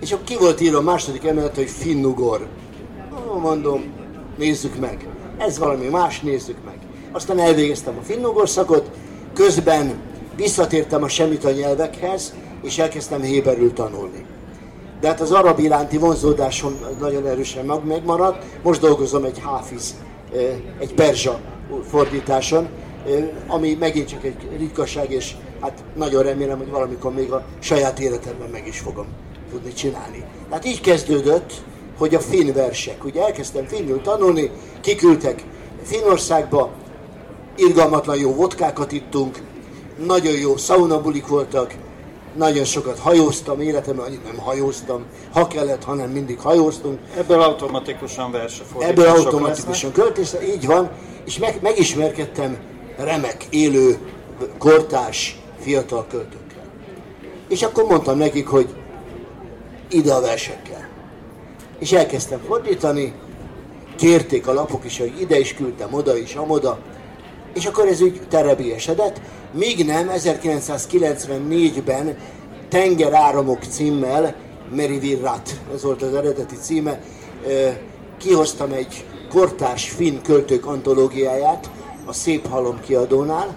És 0.00 0.12
akkor 0.12 0.24
ki 0.24 0.36
volt 0.36 0.60
írva 0.60 0.78
a 0.78 0.82
második 0.82 1.24
emelet, 1.24 1.54
hogy 1.54 1.70
finnugor. 1.70 2.46
Mondom, 3.40 3.84
nézzük 4.36 4.78
meg. 4.78 5.08
Ez 5.38 5.58
valami 5.58 5.88
más, 5.88 6.20
nézzük 6.20 6.56
meg. 6.64 6.78
Aztán 7.12 7.38
elvégeztem 7.38 7.96
a 8.00 8.02
finnugor 8.02 8.48
szakot, 8.48 8.90
közben 9.34 10.06
Visszatértem 10.38 11.02
a 11.02 11.08
semita 11.08 11.50
nyelvekhez, 11.50 12.34
és 12.62 12.78
elkezdtem 12.78 13.22
héberül 13.22 13.72
tanulni. 13.72 14.24
De 15.00 15.08
hát 15.08 15.20
az 15.20 15.32
arab 15.32 15.58
iránti 15.58 15.98
vonzódásom 15.98 16.78
nagyon 17.00 17.26
erősen 17.26 17.82
megmaradt. 17.84 18.44
Most 18.62 18.80
dolgozom 18.80 19.24
egy 19.24 19.38
háfiz, 19.38 19.94
egy 20.78 20.94
perzsa 20.94 21.40
fordításon, 21.90 22.68
ami 23.46 23.76
megint 23.80 24.08
csak 24.08 24.24
egy 24.24 24.48
ritkaság, 24.58 25.10
és 25.10 25.34
hát 25.60 25.84
nagyon 25.96 26.22
remélem, 26.22 26.58
hogy 26.58 26.70
valamikor 26.70 27.14
még 27.14 27.32
a 27.32 27.44
saját 27.58 27.98
életemben 27.98 28.48
meg 28.50 28.66
is 28.66 28.78
fogom 28.78 29.06
tudni 29.50 29.72
csinálni. 29.72 30.24
Hát 30.50 30.64
így 30.64 30.80
kezdődött, 30.80 31.52
hogy 31.98 32.14
a 32.14 32.20
finn 32.20 32.52
versek. 32.52 33.04
Ugye 33.04 33.22
elkezdtem 33.22 33.66
finnül 33.66 34.00
tanulni, 34.02 34.50
kiküldtek 34.80 35.44
Finnországba, 35.82 36.70
irgalmatlan 37.56 38.18
jó 38.18 38.34
vodkákat 38.34 38.92
ittunk, 38.92 39.42
nagyon 40.06 40.34
jó 40.34 40.56
szaunabulik 40.56 41.26
voltak, 41.26 41.74
nagyon 42.38 42.64
sokat 42.64 42.98
hajóztam, 42.98 43.60
életemben 43.60 44.06
annyit 44.06 44.24
nem 44.24 44.38
hajóztam, 44.38 45.04
ha 45.32 45.46
kellett, 45.46 45.84
hanem 45.84 46.10
mindig 46.10 46.38
hajóztunk. 46.40 46.98
Ebből 47.16 47.40
automatikusan 47.40 48.30
versefordítások 48.30 48.98
Ebből 48.98 49.24
automatikusan 49.24 49.92
költés, 49.92 50.30
így 50.54 50.66
van, 50.66 50.90
és 51.24 51.38
meg, 51.38 51.58
megismerkedtem 51.62 52.58
remek, 52.96 53.44
élő 53.50 53.98
kortás 54.58 55.38
fiatal 55.60 56.06
költőkkel. 56.10 56.64
És 57.48 57.62
akkor 57.62 57.84
mondtam 57.84 58.18
nekik, 58.18 58.46
hogy 58.46 58.68
ide 59.90 60.12
a 60.12 60.20
versekkel. 60.20 60.88
És 61.78 61.92
elkezdtem 61.92 62.40
fordítani, 62.46 63.14
kérték 63.96 64.46
a 64.46 64.52
lapok 64.52 64.84
is, 64.84 64.98
hogy 64.98 65.20
ide 65.20 65.38
is 65.38 65.54
küldtem, 65.54 65.94
oda 65.94 66.16
is, 66.16 66.34
amoda, 66.34 66.78
és 67.54 67.66
akkor 67.66 67.86
ez 67.86 68.00
úgy 68.00 68.20
terebélyesedett, 68.28 69.20
míg 69.52 69.86
nem 69.86 70.10
1994-ben 70.14 72.16
Tengeráramok 72.68 73.64
címmel, 73.64 74.34
Meri 74.74 74.98
Virrat, 74.98 75.60
ez 75.74 75.82
volt 75.82 76.02
az 76.02 76.14
eredeti 76.14 76.56
címe, 76.56 77.00
kihoztam 78.18 78.72
egy 78.72 79.04
kortárs 79.30 79.90
finn 79.90 80.22
költők 80.22 80.66
antológiáját 80.66 81.70
a 82.04 82.12
Szép 82.12 82.48
Halom 82.48 82.80
kiadónál. 82.80 83.56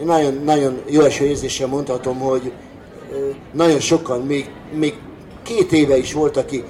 Én 0.00 0.06
nagyon, 0.06 0.40
nagyon 0.44 0.82
jó 0.88 1.00
eső 1.00 1.24
érzéssel 1.24 1.66
mondhatom, 1.66 2.18
hogy 2.18 2.52
nagyon 3.52 3.80
sokan, 3.80 4.20
még, 4.20 4.50
még 4.72 4.94
két 5.42 5.72
éve 5.72 5.96
is 5.96 6.12
volt, 6.12 6.36
aki 6.36 6.64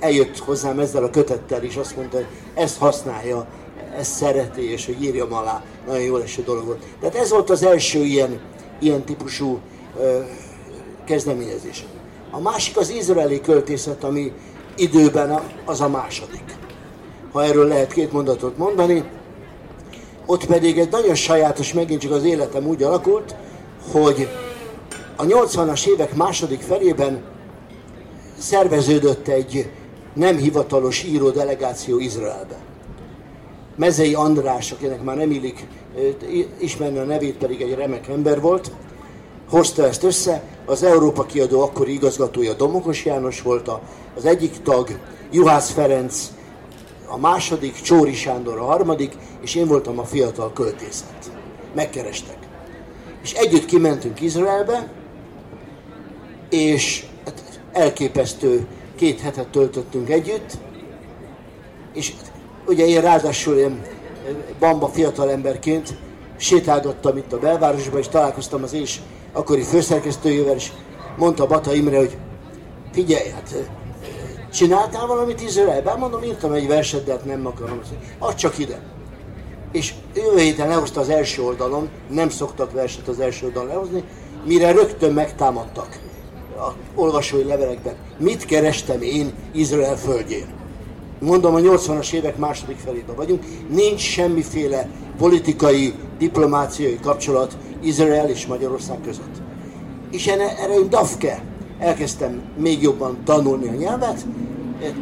eljött 0.00 0.38
hozzám 0.38 0.78
ezzel 0.78 1.04
a 1.04 1.10
kötettel, 1.10 1.62
és 1.62 1.76
azt 1.76 1.96
mondta, 1.96 2.16
hogy 2.16 2.26
ezt 2.54 2.78
használja, 2.78 3.46
ezt 3.98 4.12
szereti, 4.12 4.70
és 4.70 4.86
hogy 4.86 5.02
írjam 5.02 5.32
alá. 5.32 5.62
Nagyon 5.86 6.02
jó 6.02 6.16
eső 6.16 6.42
dolog 6.42 6.64
volt. 6.64 6.82
Tehát 7.00 7.14
ez 7.14 7.30
volt 7.30 7.50
az 7.50 7.62
első 7.62 7.98
ilyen, 7.98 8.40
ilyen 8.78 9.04
típusú 9.04 9.58
ö, 10.00 10.18
kezdeményezés. 11.04 11.84
A 12.30 12.40
másik 12.40 12.76
az 12.76 12.90
izraeli 12.90 13.40
költészet, 13.40 14.04
ami 14.04 14.32
időben 14.76 15.40
az 15.64 15.80
a 15.80 15.88
második. 15.88 16.56
Ha 17.32 17.44
erről 17.44 17.66
lehet 17.66 17.92
két 17.92 18.12
mondatot 18.12 18.56
mondani. 18.56 19.04
Ott 20.26 20.46
pedig 20.46 20.78
egy 20.78 20.90
nagyon 20.90 21.14
sajátos, 21.14 21.72
megint 21.72 22.00
csak 22.00 22.12
az 22.12 22.24
életem 22.24 22.66
úgy 22.66 22.82
alakult, 22.82 23.34
hogy 23.92 24.28
a 25.16 25.24
80-as 25.24 25.86
évek 25.86 26.14
második 26.14 26.60
felében 26.60 27.22
szerveződött 28.38 29.28
egy 29.28 29.70
nem 30.14 30.36
hivatalos 30.36 31.02
író 31.02 31.30
delegáció 31.30 31.98
Izraelbe. 31.98 32.67
Mezei 33.78 34.14
András, 34.14 34.72
akinek 34.72 35.02
már 35.02 35.16
nem 35.16 35.30
illik 35.30 35.66
ismerni 36.58 36.98
a 36.98 37.04
nevét, 37.04 37.36
pedig 37.36 37.60
egy 37.60 37.74
remek 37.74 38.08
ember 38.08 38.40
volt, 38.40 38.72
hozta 39.48 39.86
ezt 39.86 40.02
össze. 40.02 40.42
Az 40.66 40.82
Európa 40.82 41.22
kiadó 41.22 41.62
akkori 41.62 41.92
igazgatója 41.92 42.52
Domokos 42.52 43.04
János 43.04 43.42
volt 43.42 43.70
az 44.16 44.24
egyik 44.24 44.62
tag, 44.62 44.98
Juhász 45.30 45.70
Ferenc, 45.70 46.28
a 47.06 47.18
második, 47.18 47.80
Csóri 47.80 48.14
Sándor 48.14 48.58
a 48.58 48.64
harmadik, 48.64 49.12
és 49.40 49.54
én 49.54 49.66
voltam 49.66 49.98
a 49.98 50.04
fiatal 50.04 50.52
költészet. 50.52 51.30
Megkerestek. 51.74 52.38
És 53.22 53.32
együtt 53.32 53.64
kimentünk 53.64 54.20
Izraelbe, 54.20 54.92
és 56.50 57.04
hát 57.24 57.60
elképesztő 57.72 58.66
két 58.96 59.20
hetet 59.20 59.48
töltöttünk 59.48 60.10
együtt, 60.10 60.58
és 61.92 62.12
ugye 62.68 62.86
én 62.86 63.00
ráadásul 63.00 63.56
én 63.56 63.82
bamba 64.58 64.88
fiatal 64.88 65.30
emberként 65.30 65.96
sétálgattam 66.36 67.16
itt 67.16 67.32
a 67.32 67.38
belvárosban, 67.38 67.98
és 67.98 68.08
találkoztam 68.08 68.62
az 68.62 68.72
és 68.72 69.00
akkori 69.32 69.62
főszerkesztőjével, 69.62 70.54
és 70.54 70.72
mondta 71.16 71.46
Bata 71.46 71.74
Imre, 71.74 71.96
hogy 71.96 72.16
figyelj, 72.92 73.28
hát 73.28 73.54
csináltál 74.52 75.06
valamit 75.06 75.40
Izraelben? 75.40 75.98
Mondom, 75.98 76.22
írtam 76.22 76.52
egy 76.52 76.66
verset, 76.66 77.04
de 77.04 77.12
hát 77.12 77.24
nem 77.24 77.46
akarom. 77.46 77.80
Add 78.18 78.34
csak 78.34 78.58
ide. 78.58 78.80
És 79.72 79.94
jövő 80.14 80.38
héten 80.38 80.68
lehozta 80.68 81.00
az 81.00 81.08
első 81.08 81.42
oldalon, 81.42 81.88
nem 82.10 82.28
szoktak 82.28 82.72
verset 82.72 83.08
az 83.08 83.20
első 83.20 83.46
oldalon 83.46 83.68
lehozni, 83.68 84.04
mire 84.44 84.72
rögtön 84.72 85.12
megtámadtak 85.12 85.98
a 86.58 86.72
olvasói 86.94 87.44
levelekben. 87.44 87.94
Mit 88.18 88.44
kerestem 88.44 89.02
én 89.02 89.32
Izrael 89.52 89.96
földjén? 89.96 90.57
Mondom, 91.20 91.54
a 91.54 91.58
80-as 91.58 92.12
évek 92.12 92.36
második 92.36 92.76
felében 92.76 93.16
vagyunk, 93.16 93.44
nincs 93.68 94.00
semmiféle 94.00 94.88
politikai, 95.18 95.94
diplomáciai 96.18 96.98
kapcsolat 97.02 97.56
Izrael 97.82 98.28
és 98.28 98.46
Magyarország 98.46 99.00
között. 99.00 99.36
És 100.10 100.26
erre 100.26 100.74
én 100.74 100.88
dafke. 100.88 101.42
Elkezdtem 101.78 102.42
még 102.56 102.82
jobban 102.82 103.18
tanulni 103.24 103.68
a 103.68 103.72
nyelvet, 103.72 104.26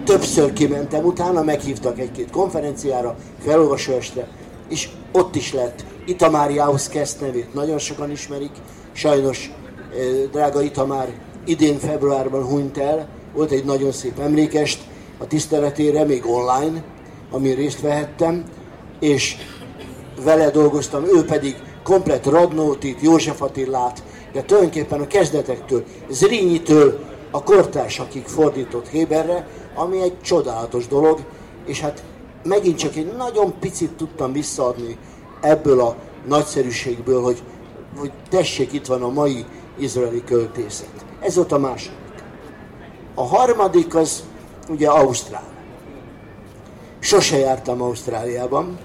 többször 0.05 0.52
kimentem 0.52 1.05
utána, 1.05 1.42
meghívtak 1.42 1.98
egy-két 1.98 2.31
konferenciára, 2.31 3.16
felolvasóestre, 3.44 4.29
és 4.68 4.88
ott 5.12 5.37
is 5.37 5.52
lett. 5.52 5.85
Itamár 6.07 6.50
Jauszkeszt 6.50 7.20
nevét 7.20 7.55
nagyon 7.55 7.79
sokan 7.79 8.11
ismerik, 8.11 8.50
sajnos 8.92 9.52
drága 10.33 10.62
Itamár 10.62 11.09
idén 11.44 11.79
februárban 11.79 12.44
hunyt 12.44 12.79
el, 12.79 13.09
volt 13.35 13.50
egy 13.50 13.64
nagyon 13.64 13.92
szép 13.92 14.18
emlékest 14.18 14.81
a 15.18 15.26
tiszteletére, 15.26 16.05
még 16.05 16.26
online, 16.26 16.85
amin 17.31 17.55
részt 17.55 17.81
vehettem, 17.81 18.44
és 19.00 19.37
vele 20.24 20.50
dolgoztam, 20.50 21.05
ő 21.05 21.24
pedig 21.24 21.57
komplet 21.83 22.26
Radnótit, 22.26 23.00
József 23.00 23.42
Attillát, 23.42 24.02
de 24.33 24.42
tulajdonképpen 24.42 25.00
a 25.00 25.07
kezdetektől, 25.07 25.85
Zrínitől 26.11 26.98
a 27.31 27.42
kortársakig 27.42 28.24
fordított 28.24 28.88
Héberre, 28.88 29.48
ami 29.74 30.02
egy 30.02 30.20
csodálatos 30.20 30.87
dolog, 30.87 31.18
és 31.66 31.81
hát 31.81 32.05
megint 32.42 32.79
csak 32.79 32.96
egy 32.96 33.12
nagyon 33.16 33.55
picit 33.61 33.90
tudtam 33.90 34.33
visszaadni 34.33 34.98
ebből 35.40 35.81
a 35.81 35.96
nagyszerűségből, 36.29 37.22
hogy, 37.22 37.42
hogy 37.98 38.12
tessék, 38.31 38.72
itt 38.72 38.87
van 38.87 39.02
a 39.02 39.09
mai 39.09 39.44
izraeli 39.79 40.24
költészet. 40.24 41.05
Ez 41.20 41.35
volt 41.35 41.52
a 41.52 41.59
második. 41.59 41.98
A 43.14 43.22
harmadik 43.22 43.94
az 43.94 44.22
ugye 44.68 44.88
Ausztrál. 44.88 45.55
Sose 46.98 47.38
jártam 47.38 47.83
Ausztráliában, 47.83 48.79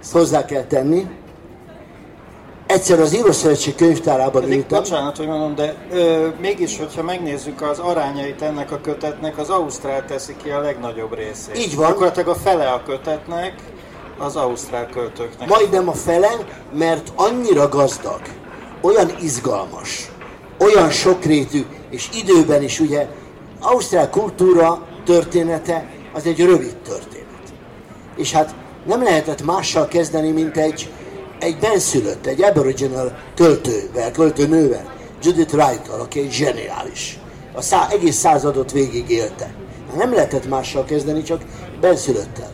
ezt 0.00 0.12
hozzá 0.12 0.44
kell 0.44 0.64
tenni. 0.64 1.06
Egyszer 2.66 3.00
az 3.00 3.14
Írószövetség 3.14 3.74
könyvtárában 3.74 4.42
Pedig, 4.42 4.56
ültem. 4.56 4.82
Bocsánat, 4.82 5.16
hogy 5.16 5.26
mondom, 5.26 5.54
de 5.54 5.74
ö, 5.90 6.28
mégis, 6.40 6.78
hogyha 6.78 7.02
megnézzük 7.02 7.62
az 7.62 7.78
arányait 7.78 8.42
ennek 8.42 8.72
a 8.72 8.80
kötetnek, 8.80 9.38
az 9.38 9.50
Ausztrál 9.50 10.04
teszi 10.04 10.36
ki 10.42 10.50
a 10.50 10.60
legnagyobb 10.60 11.14
részét. 11.14 11.58
Így 11.58 11.76
van. 11.76 11.88
Gyakorlatilag 11.88 12.28
a 12.28 12.34
fele 12.34 12.70
a 12.70 12.82
kötetnek 12.82 13.54
az 14.18 14.36
Ausztrál 14.36 14.86
költőknek. 14.86 15.48
Majdnem 15.48 15.88
a 15.88 15.92
fele, 15.92 16.30
mert 16.72 17.12
annyira 17.14 17.68
gazdag, 17.68 18.20
olyan 18.80 19.10
izgalmas, 19.20 20.10
olyan 20.58 20.90
sokrétű, 20.90 21.64
és 21.90 22.08
időben 22.14 22.62
is 22.62 22.80
ugye 22.80 23.08
Ausztrál 23.60 24.10
kultúra 24.10 24.86
története 25.04 25.90
az 26.12 26.26
egy 26.26 26.40
rövid 26.40 26.76
történet. 26.76 27.26
És 28.16 28.32
hát 28.32 28.54
nem 28.86 29.02
lehetett 29.02 29.44
mással 29.44 29.88
kezdeni, 29.88 30.30
mint 30.30 30.56
egy, 30.56 30.92
egy 31.38 31.58
benszülött, 31.58 32.26
egy 32.26 32.42
aboriginal 32.42 33.18
költővel, 33.34 34.10
költőnővel, 34.10 34.96
Judith 35.22 35.54
wright 35.54 35.88
aki 35.88 36.20
egy 36.20 36.32
zseniális. 36.32 37.18
A 37.54 37.60
szá, 37.60 37.88
egész 37.90 38.16
századot 38.16 38.72
végig 38.72 39.10
élte. 39.10 39.54
Nem 39.96 40.12
lehetett 40.12 40.48
mással 40.48 40.84
kezdeni, 40.84 41.22
csak 41.22 41.42
benszülöttel. 41.80 42.50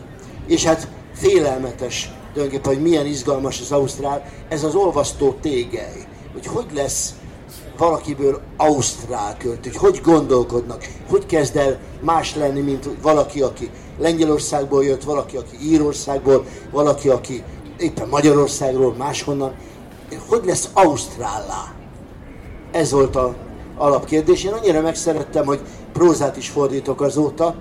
És 0.46 0.64
hát 0.64 0.88
félelmetes 1.14 2.10
tulajdonképpen, 2.32 2.74
hogy 2.74 2.82
milyen 2.82 3.06
izgalmas 3.06 3.60
az 3.60 3.72
Ausztrál, 3.72 4.24
ez 4.48 4.64
az 4.64 4.74
olvasztó 4.74 5.36
tégely. 5.40 6.06
Hogy 6.32 6.46
hogy 6.46 6.66
lesz 6.74 7.14
valakiből 7.78 8.40
ausztrál 8.56 9.36
költ, 9.36 9.76
hogy 9.76 10.00
gondolkodnak, 10.02 10.84
hogy 11.08 11.26
kezd 11.26 11.56
el 11.56 11.78
más 12.00 12.34
lenni, 12.34 12.60
mint 12.60 12.88
valaki, 13.02 13.42
aki 13.42 13.70
Lengyelországból 13.98 14.84
jött, 14.84 15.04
valaki, 15.04 15.36
aki 15.36 15.56
Írországból, 15.62 16.44
valaki, 16.70 17.08
aki 17.08 17.42
éppen 17.78 18.08
Magyarországról, 18.08 18.94
máshonnan. 18.98 19.54
Hogy 20.28 20.44
lesz 20.44 20.68
ausztrállá? 20.72 21.74
Ez 22.72 22.90
volt 22.90 23.16
a 23.16 23.34
alapkérdés. 23.76 24.44
Én 24.44 24.52
annyira 24.52 24.80
megszerettem, 24.80 25.44
hogy 25.44 25.60
prózát 25.92 26.36
is 26.36 26.48
fordítok 26.48 27.00
azóta, 27.00 27.54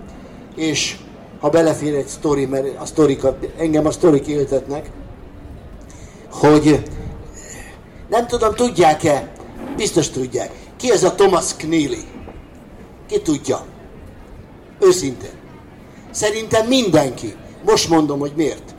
és 0.55 0.97
ha 1.39 1.49
belefér 1.49 1.95
egy 1.95 2.07
sztori, 2.07 2.45
mert 2.45 2.79
a 2.79 2.85
sztorikat, 2.85 3.47
engem 3.57 3.85
a 3.85 3.91
sztorik 3.91 4.27
éltetnek, 4.27 4.89
hogy 6.31 6.83
nem 8.09 8.27
tudom, 8.27 8.55
tudják-e, 8.55 9.32
Biztos 9.75 10.09
tudják. 10.09 10.51
Ki 10.77 10.91
ez 10.91 11.03
a 11.03 11.15
Thomas 11.15 11.55
Kneely? 11.55 11.97
Ki 13.07 13.21
tudja? 13.21 13.65
Őszintén. 14.79 15.33
Szerintem 16.11 16.67
mindenki. 16.67 17.35
Most 17.65 17.89
mondom, 17.89 18.19
hogy 18.19 18.31
miért. 18.35 18.75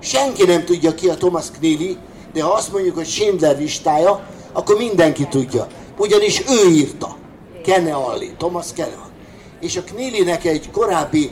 Senki 0.00 0.44
nem 0.44 0.64
tudja 0.64 0.94
ki 0.94 1.08
a 1.08 1.14
Thomas 1.14 1.50
Kneely, 1.50 1.96
de 2.32 2.42
ha 2.42 2.50
azt 2.50 2.72
mondjuk, 2.72 2.94
hogy 2.94 3.06
Schindler 3.06 3.58
listája, 3.58 4.28
akkor 4.52 4.76
mindenki 4.76 5.26
tudja. 5.26 5.66
Ugyanis 5.98 6.42
ő 6.48 6.70
írta. 6.70 7.16
Kenne 7.62 7.94
Alli, 7.94 8.30
Thomas 8.38 8.66
Kenne. 8.74 9.08
És 9.60 9.76
a 9.76 9.82
Kneely-nek 9.82 10.44
egy 10.44 10.70
korábbi 10.70 11.30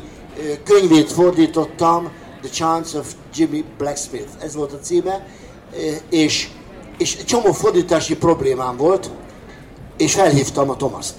könyvét 0.65 1.13
fordítottam, 1.13 2.11
The 2.41 2.51
Chance 2.51 2.99
of 2.99 3.15
Jimmy 3.35 3.65
Blacksmith. 3.79 4.31
Ez 4.41 4.55
volt 4.55 4.73
a 4.73 4.79
címe, 4.79 5.27
és 6.11 6.49
és 7.03 7.17
egy 7.17 7.25
csomó 7.25 7.53
fordítási 7.53 8.17
problémám 8.17 8.77
volt, 8.77 9.11
és 9.97 10.15
felhívtam 10.15 10.71
a 10.71 10.77
Tomaszt. 10.77 11.15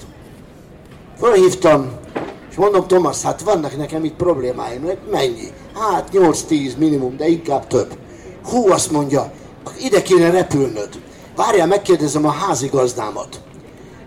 Felhívtam, 1.19 1.91
és 2.49 2.55
mondom, 2.55 2.88
Tomasz, 2.88 3.23
hát 3.23 3.41
vannak 3.41 3.77
nekem 3.77 4.03
itt 4.03 4.15
problémáim, 4.15 4.89
mennyi? 5.11 5.51
Hát 5.73 6.09
8-10 6.13 6.77
minimum, 6.77 7.17
de 7.17 7.27
inkább 7.27 7.67
több. 7.67 7.97
Hú, 8.49 8.71
azt 8.71 8.91
mondja, 8.91 9.31
ide 9.79 10.01
kéne 10.01 10.29
repülnöd. 10.29 10.89
Várjál, 11.36 11.67
megkérdezem 11.67 12.25
a 12.25 12.31
házigazdámat. 12.31 13.41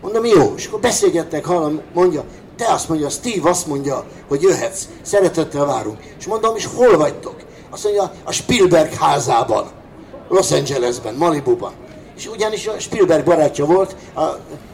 Mondom, 0.03 0.25
jó, 0.25 0.55
és 0.57 0.67
akkor 0.67 0.81
beszélgettek, 0.81 1.45
hallom, 1.45 1.81
mondja, 1.95 2.25
te 2.57 2.73
azt 2.73 2.89
mondja, 2.89 3.09
Steve 3.09 3.51
azt 3.51 3.67
mondja, 3.67 4.05
hogy 4.29 4.43
jöhetsz, 4.43 4.85
szeretettel 5.03 5.65
várunk. 5.65 5.99
És 6.19 6.27
mondom, 6.27 6.57
és 6.57 6.69
hol 6.77 6.97
vagytok? 6.97 7.37
Azt 7.71 7.85
mondja, 7.85 8.13
a 8.25 8.33
Spielberg 8.33 8.93
házában, 8.93 9.71
Los 10.29 10.51
Angelesben, 10.51 11.15
Malibuban. 11.15 11.73
És 12.17 12.27
ugyanis 12.27 12.67
a 12.67 12.79
Spielberg 12.79 13.25
barátja 13.25 13.65
volt 13.65 13.97
a, 14.15 14.21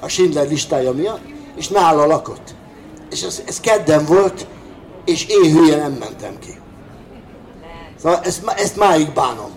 a 0.01 0.09
Schindler 0.09 0.49
listája 0.49 0.93
miatt, 0.93 1.23
és 1.57 1.69
nála 1.69 2.07
lakott. 2.07 2.55
És 3.11 3.23
ez, 3.23 3.43
ez 3.47 3.61
kedden 3.61 4.05
volt, 4.05 4.47
és 5.05 5.27
én 5.27 5.53
hülye 5.53 5.77
nem 5.77 5.93
mentem 5.93 6.39
ki. 6.39 6.59
Szóval 8.03 8.21
ezt, 8.23 8.43
ezt 8.57 8.77
máig 8.77 9.13
bánom. 9.13 9.51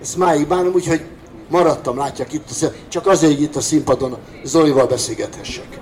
Ezt 0.00 0.16
máig 0.16 0.46
bánom, 0.46 0.72
úgyhogy 0.74 1.04
maradtam, 1.48 1.96
látják 1.96 2.32
itt, 2.32 2.48
csak 2.88 3.06
azért, 3.06 3.32
hogy 3.32 3.42
itt 3.42 3.56
a 3.56 3.60
színpadon 3.60 4.16
Zolival 4.44 4.86
beszélgethessek. 4.86 5.80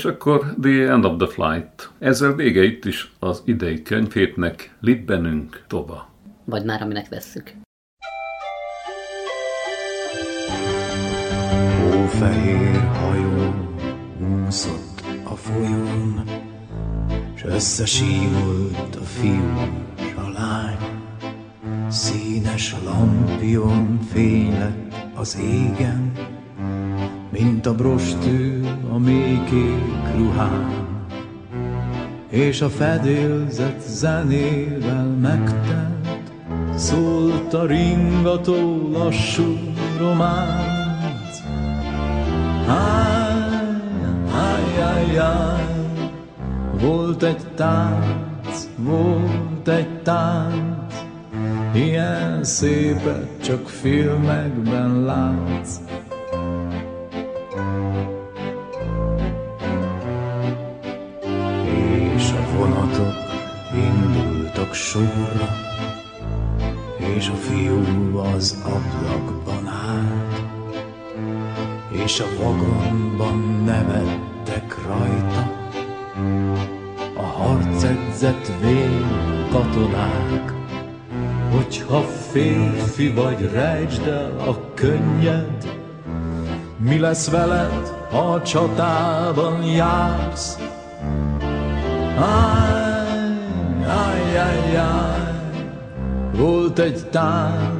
És 0.00 0.06
akkor 0.06 0.54
The 0.60 0.90
End 0.90 1.04
of 1.04 1.16
the 1.16 1.26
Flight. 1.26 1.90
Ezzel 1.98 2.34
vége 2.34 2.62
itt 2.62 2.84
is 2.84 3.12
az 3.18 3.42
idei 3.44 3.82
könyvhétnek, 3.82 4.76
Libbenünk 4.80 5.64
tova. 5.66 6.08
Vagy 6.44 6.64
már 6.64 6.82
aminek 6.82 7.08
vesszük. 7.08 7.52
Hófehér 11.80 12.80
hajó 12.80 13.54
úszott 14.46 15.02
a 15.24 15.34
folyón, 15.34 16.24
S 17.36 17.44
összesívolt 17.44 18.96
a 18.96 19.04
fiú 19.04 19.54
s 19.96 20.14
a 20.16 20.28
lány. 20.28 20.78
Színes 21.88 22.74
lampion 22.84 23.98
fény 24.12 24.58
lett 24.58 24.94
az 25.14 25.38
égen, 25.40 26.12
mint 27.42 27.66
a 27.66 27.74
brostű 27.74 28.60
a 28.92 28.98
mélykék 28.98 30.16
ruhán, 30.16 30.86
és 32.28 32.60
a 32.60 32.68
fedélzet 32.68 33.80
zenével 33.88 35.04
megtelt, 35.20 36.32
szólt 36.74 37.54
a 37.54 37.66
ringató 37.66 38.90
lassú 38.92 39.58
románc. 39.98 41.42
Háj, 42.66 43.50
háj, 44.32 44.74
háj, 44.78 45.14
háj, 45.14 45.64
volt 46.80 47.22
egy 47.22 47.46
tánc, 47.54 48.68
volt 48.76 49.68
egy 49.68 50.02
tánc, 50.02 50.94
ilyen 51.74 52.44
szépet 52.44 53.28
csak 53.42 53.68
filmekben 53.68 55.04
látsz. 55.04 55.80
Az 68.40 68.56
ablakban 68.64 69.68
állt, 69.68 70.84
és 71.88 72.20
a 72.20 72.42
vagonban 72.42 73.62
nevettek 73.64 74.76
rajta, 74.86 75.52
a 77.16 77.22
harcedzett 77.22 78.52
vér 78.60 79.04
katonák, 79.50 80.52
hogyha 81.52 82.00
férfi 82.30 83.12
vagy, 83.12 83.50
rejtsd 83.52 84.06
el 84.06 84.38
a 84.46 84.74
könnyed, 84.74 85.78
mi 86.76 86.98
lesz 86.98 87.30
veled, 87.30 88.06
ha 88.10 88.32
a 88.32 88.42
csatában 88.42 89.64
jársz, 89.64 90.58
Áj, 92.18 93.38
áj, 93.86 94.38
áj, 94.38 94.76
áj. 94.76 95.20
Volt 96.36 96.78
egy 96.78 97.06
tánc, 97.10 97.79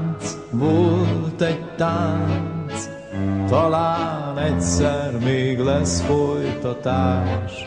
volt 0.51 1.43
egy 1.43 1.75
tánc, 1.77 2.89
talán 3.49 4.39
egyszer 4.39 5.19
még 5.25 5.59
lesz 5.59 6.01
folytatás. 6.01 7.65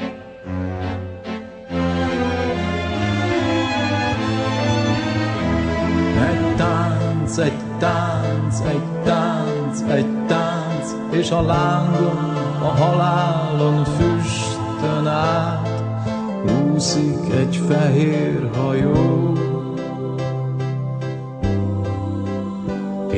Egy 6.30 6.56
tánc, 6.56 7.38
egy 7.38 7.78
tánc, 7.80 8.60
egy 8.60 9.02
tánc, 9.04 9.82
egy 9.82 10.26
tánc, 10.28 10.96
és 11.12 11.32
a 11.32 11.42
lángon, 11.42 12.36
a 12.62 12.84
halálon 12.84 13.84
füstön 13.84 15.08
át 15.08 15.84
úszik 16.74 17.34
egy 17.40 17.62
fehér 17.68 18.50
hajó, 18.56 19.34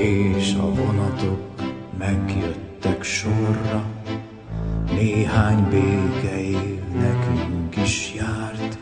és 0.05 0.53
a 0.53 0.73
vonatok 0.73 1.39
megjöttek 1.97 3.03
sorra, 3.03 3.83
néhány 4.91 5.67
békeév 5.69 6.79
nekünk 6.93 7.75
is 7.77 8.13
járt. 8.15 8.77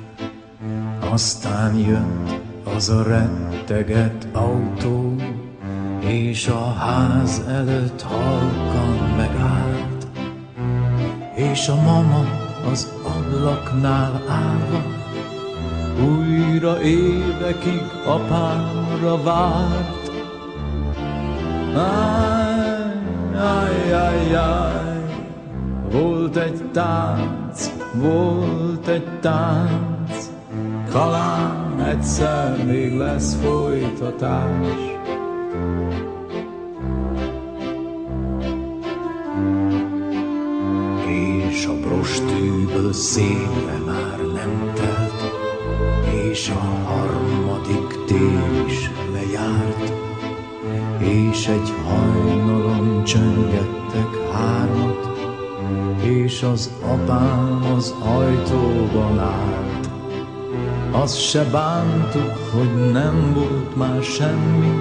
Aztán 1.11 1.75
jött 1.75 2.41
az 2.75 2.89
a 2.89 3.03
retteget 3.03 4.27
autó, 4.31 5.15
és 5.99 6.47
a 6.47 6.73
ház 6.73 7.43
előtt 7.47 8.01
halkan 8.01 9.15
megállt, 9.17 10.07
és 11.35 11.67
a 11.67 11.75
mama 11.75 12.25
az 12.71 12.91
ablaknál 13.03 14.23
állva, 14.27 14.83
újra 16.05 16.81
évekig 16.81 17.81
apámra 18.05 19.23
várt. 19.23 20.02
Áj, 21.75 22.93
áj, 23.35 23.93
áj, 23.93 24.35
áj, 24.35 25.03
volt 25.91 26.35
egy 26.35 26.61
tánc, 26.71 27.71
volt 27.93 28.87
egy 28.87 29.19
tánc, 29.19 30.29
talán 30.91 31.81
egyszer 31.81 32.65
még 32.65 32.97
lesz 32.97 33.35
folytatás. 33.35 34.91
és 41.49 41.65
a 41.65 41.79
brostűből 41.79 42.93
széle 42.93 43.77
már 43.85 44.19
nem 44.19 44.71
telt, 44.73 45.21
és 46.23 46.49
a 46.49 46.59
harmadik 46.85 48.05
tél 48.05 48.65
is 48.67 48.91
lejárt, 49.13 50.02
és 51.03 51.47
egy 51.47 51.73
hajnalon 51.87 53.03
csöngettek 53.03 54.31
hármat, 54.31 55.09
és 56.01 56.43
az 56.43 56.71
apám 56.81 57.71
az 57.75 57.93
ajtóban 57.99 59.19
állt. 59.19 59.89
Azt 60.91 61.19
se 61.19 61.43
bántuk, 61.43 62.37
hogy 62.51 62.91
nem 62.91 63.33
volt 63.33 63.75
már 63.75 64.03
semmi, 64.03 64.73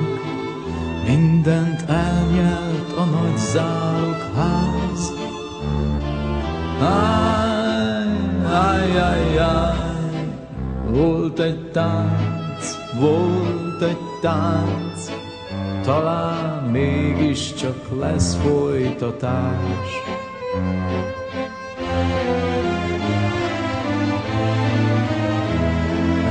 mindent 1.06 1.84
elnyelt 1.88 2.92
a 2.96 3.04
nagy 3.04 3.38
zálogház, 3.38 5.12
Áj, 6.80 8.06
áj, 8.52 8.98
áj, 8.98 9.38
áj, 9.38 9.92
volt 10.90 11.40
egy 11.40 11.70
tánc, 11.70 12.76
volt 13.00 13.82
egy 13.82 13.98
tánc, 14.20 14.91
talán 15.82 16.64
mégiscsak 16.64 18.00
lesz 18.00 18.36
folytatás. 18.36 19.88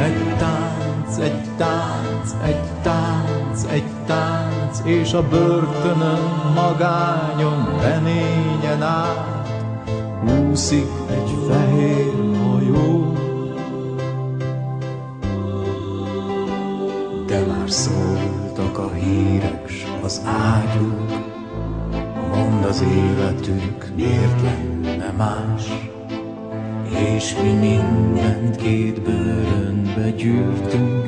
Egy 0.04 0.38
tánc, 0.38 1.18
egy 1.18 1.56
tánc, 1.58 2.36
egy 2.44 2.82
tánc, 2.82 3.66
egy 3.72 3.84
tánc, 4.06 4.82
és 4.84 5.14
a 5.14 5.28
börtönön 5.28 6.54
magányon 6.56 7.80
reményen 7.82 8.82
át 8.82 9.50
úszik 10.50 10.88
egy 11.10 11.38
fehér 11.48 12.11
hírek, 19.04 19.70
s 19.70 19.86
az 20.04 20.22
ágyuk, 20.26 21.30
mond 22.36 22.66
az 22.66 22.82
életünk 22.82 23.92
miért 23.96 24.42
lenne 24.42 25.12
más. 25.18 25.90
És 27.16 27.36
mi 27.42 27.52
mindent 27.52 28.56
két 28.56 29.02
bőrönbe 29.02 30.10
gyűrtünk, 30.10 31.08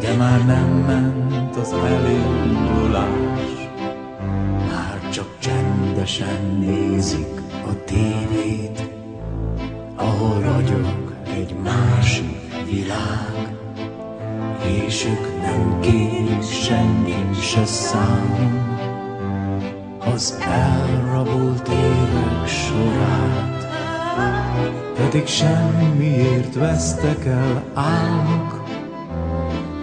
de 0.00 0.16
már 0.16 0.46
nem 0.46 0.68
ment 0.86 1.56
az 1.56 1.72
elindulás. 1.72 3.68
Már 4.68 5.10
csak 5.10 5.26
csendesen 5.38 6.56
nézik 6.58 7.40
a 7.50 7.84
tévét, 7.84 8.90
ahol 9.96 10.40
ragyog 10.40 11.14
egy 11.34 11.54
másik 11.62 12.64
világ, 12.70 13.61
és 14.66 15.04
ők 15.04 15.40
nem 15.42 15.80
kérik 15.80 16.42
senki 16.42 17.40
se 17.40 17.64
számon 17.64 18.62
az 20.14 20.38
elrabolt 20.40 21.68
évek 21.68 22.46
sorát. 22.46 23.66
Pedig 24.94 25.26
semmiért 25.26 26.54
vesztek 26.54 27.24
el 27.24 27.62
álmok, 27.74 28.64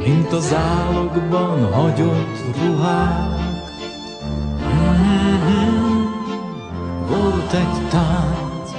mint 0.05 0.31
az 0.33 0.53
álogban 0.53 1.73
hagyott 1.73 2.55
ruhák. 2.61 3.37
Volt 7.07 7.53
egy 7.53 7.87
tánc, 7.89 8.69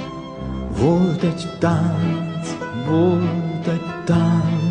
volt 0.79 1.23
egy 1.23 1.57
tánc, 1.59 2.55
volt 2.89 3.67
egy 3.67 4.03
tánc, 4.05 4.70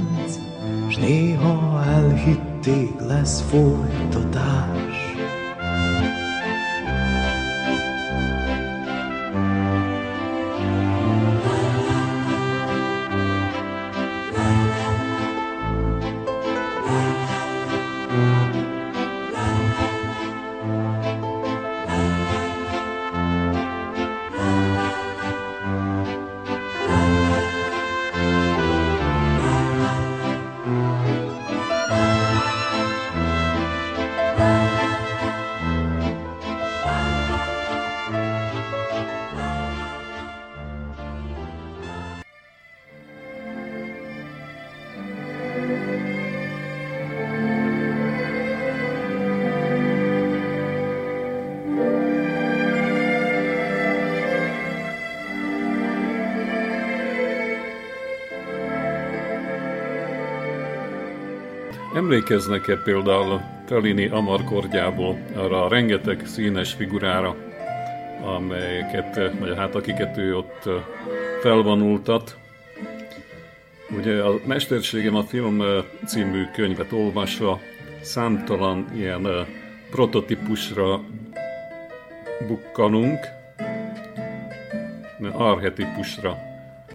néha 1.01 1.83
elhitték 1.85 3.01
lesz 3.01 3.41
folytatás. 3.41 4.90
Emlékeznek-e 62.01 62.77
például 62.77 63.41
Fellini 63.67 64.07
amarkordjából 64.07 65.19
arra 65.35 65.65
a 65.65 65.69
rengeteg 65.69 66.27
színes 66.27 66.73
figurára, 66.73 67.37
amelyeket, 68.23 69.39
vagy 69.39 69.57
hát 69.57 69.75
akiket 69.75 70.17
ő 70.17 70.37
ott 70.37 70.69
felvonultat. 71.41 72.37
Ugye 73.97 74.23
a 74.23 74.41
Mesterségem 74.47 75.15
a 75.15 75.23
film 75.23 75.63
című 76.07 76.45
könyvet 76.55 76.93
olvasva 76.93 77.61
számtalan 78.01 78.87
ilyen 78.95 79.47
prototípusra 79.91 81.01
bukkanunk, 82.47 83.19
arhetipusra, 85.33 86.39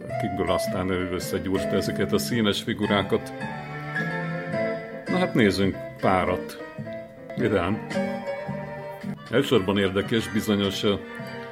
akikből 0.09 0.51
aztán 0.51 0.89
ő 0.89 1.09
összegyúrta 1.11 1.75
ezeket 1.75 2.13
a 2.13 2.17
színes 2.17 2.61
figurákat. 2.61 3.33
Hát 5.25 5.33
nézzünk 5.33 5.75
párat. 5.99 6.63
Vidám. 7.37 7.87
Elsősorban 9.31 9.77
érdekes 9.77 10.29
bizonyos 10.29 10.83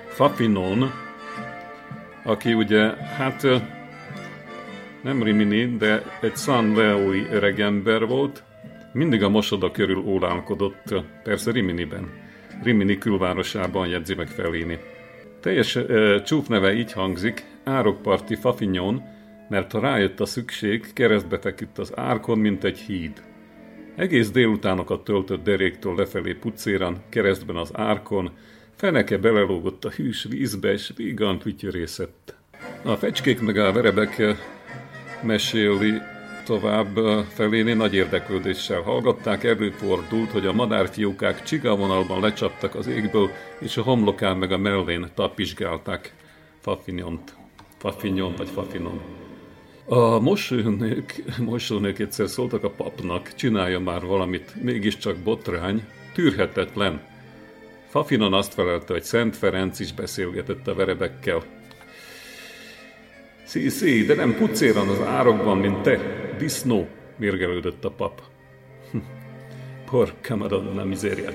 Fafinon, 0.07 0.91
aki 2.23 2.53
ugye, 2.53 2.95
hát 2.95 3.47
nem 5.03 5.23
Rimini, 5.23 5.77
de 5.77 6.03
egy 6.21 6.35
San 6.35 6.75
Leoi 6.75 7.27
öregember 7.31 8.05
volt, 8.05 8.43
mindig 8.91 9.23
a 9.23 9.29
mosoda 9.29 9.71
körül 9.71 10.03
ólálkodott, 10.05 10.95
persze 11.23 11.51
Riminiben. 11.51 12.09
Rimini 12.63 12.97
külvárosában 12.97 13.87
jegyzi 13.87 14.15
meg 14.15 14.27
Fellini. 14.27 14.79
Teljes 15.39 15.75
e, 15.75 16.21
csúfneve 16.21 16.73
így 16.73 16.91
hangzik, 16.91 17.43
árokparti 17.63 18.35
Fafinyon, 18.35 19.01
mert 19.49 19.71
ha 19.71 19.79
rájött 19.79 20.19
a 20.19 20.25
szükség, 20.25 20.93
keresztbe 20.93 21.39
feküdt 21.39 21.77
az 21.77 21.91
árkon, 21.95 22.37
mint 22.37 22.63
egy 22.63 22.77
híd. 22.77 23.31
Egész 23.95 24.31
délutánokat 24.31 25.03
töltött 25.03 25.43
deréktől 25.43 25.95
lefelé 25.95 26.33
pucéran, 26.33 27.01
keresztben 27.09 27.55
az 27.55 27.69
árkon, 27.73 28.31
feneke 28.75 29.17
belelógott 29.17 29.85
a 29.85 29.89
hűs 29.89 30.23
vízbe, 30.29 30.71
és 30.71 30.91
vígan 30.95 31.39
fütyörészett. 31.39 32.35
A 32.83 32.95
fecskék 32.95 33.41
meg 33.41 33.57
a 33.57 33.71
verebek 33.71 34.21
meséli 35.21 35.93
tovább 36.45 36.97
feléni 37.33 37.73
nagy 37.73 37.93
érdeklődéssel 37.93 38.81
hallgatták, 38.81 39.43
előfordult, 39.43 40.31
hogy 40.31 40.45
a 40.45 40.53
madárfiókák 40.53 41.43
csigavonalban 41.43 42.21
lecsaptak 42.21 42.75
az 42.75 42.87
égből, 42.87 43.29
és 43.59 43.77
a 43.77 43.81
homlokán 43.81 44.37
meg 44.37 44.51
a 44.51 44.57
mellén 44.57 45.09
tapisgálták 45.13 46.13
Fafinyont. 46.59 47.35
Fafinyon 47.77 48.33
vagy 48.37 48.49
Fafinon. 48.49 49.22
A 49.85 50.19
mosónők, 50.19 51.23
mosónők 51.39 51.99
egyszer 51.99 52.27
szóltak 52.27 52.63
a 52.63 52.69
papnak, 52.69 53.35
csinálja 53.35 53.79
már 53.79 54.05
valamit, 54.05 54.63
mégiscsak 54.63 55.17
botrány, 55.17 55.83
tűrhetetlen. 56.13 57.01
Fafinon 57.87 58.33
azt 58.33 58.53
felelte, 58.53 58.93
hogy 58.93 59.03
Szent 59.03 59.35
Ferenc 59.35 59.79
is 59.79 59.93
beszélgetett 59.93 60.67
a 60.67 60.73
verebekkel. 60.73 61.43
Szí, 63.45 63.69
szí, 63.69 64.05
de 64.05 64.15
nem 64.15 64.35
pucéran 64.35 64.87
az 64.87 65.01
árokban, 65.01 65.57
mint 65.57 65.81
te, 65.81 65.99
disznó, 66.37 66.87
mérgelődött 67.17 67.85
a 67.85 67.91
pap. 67.91 68.21
Por 69.89 70.13
camaronna 70.21 70.83
miséria. 70.83 71.29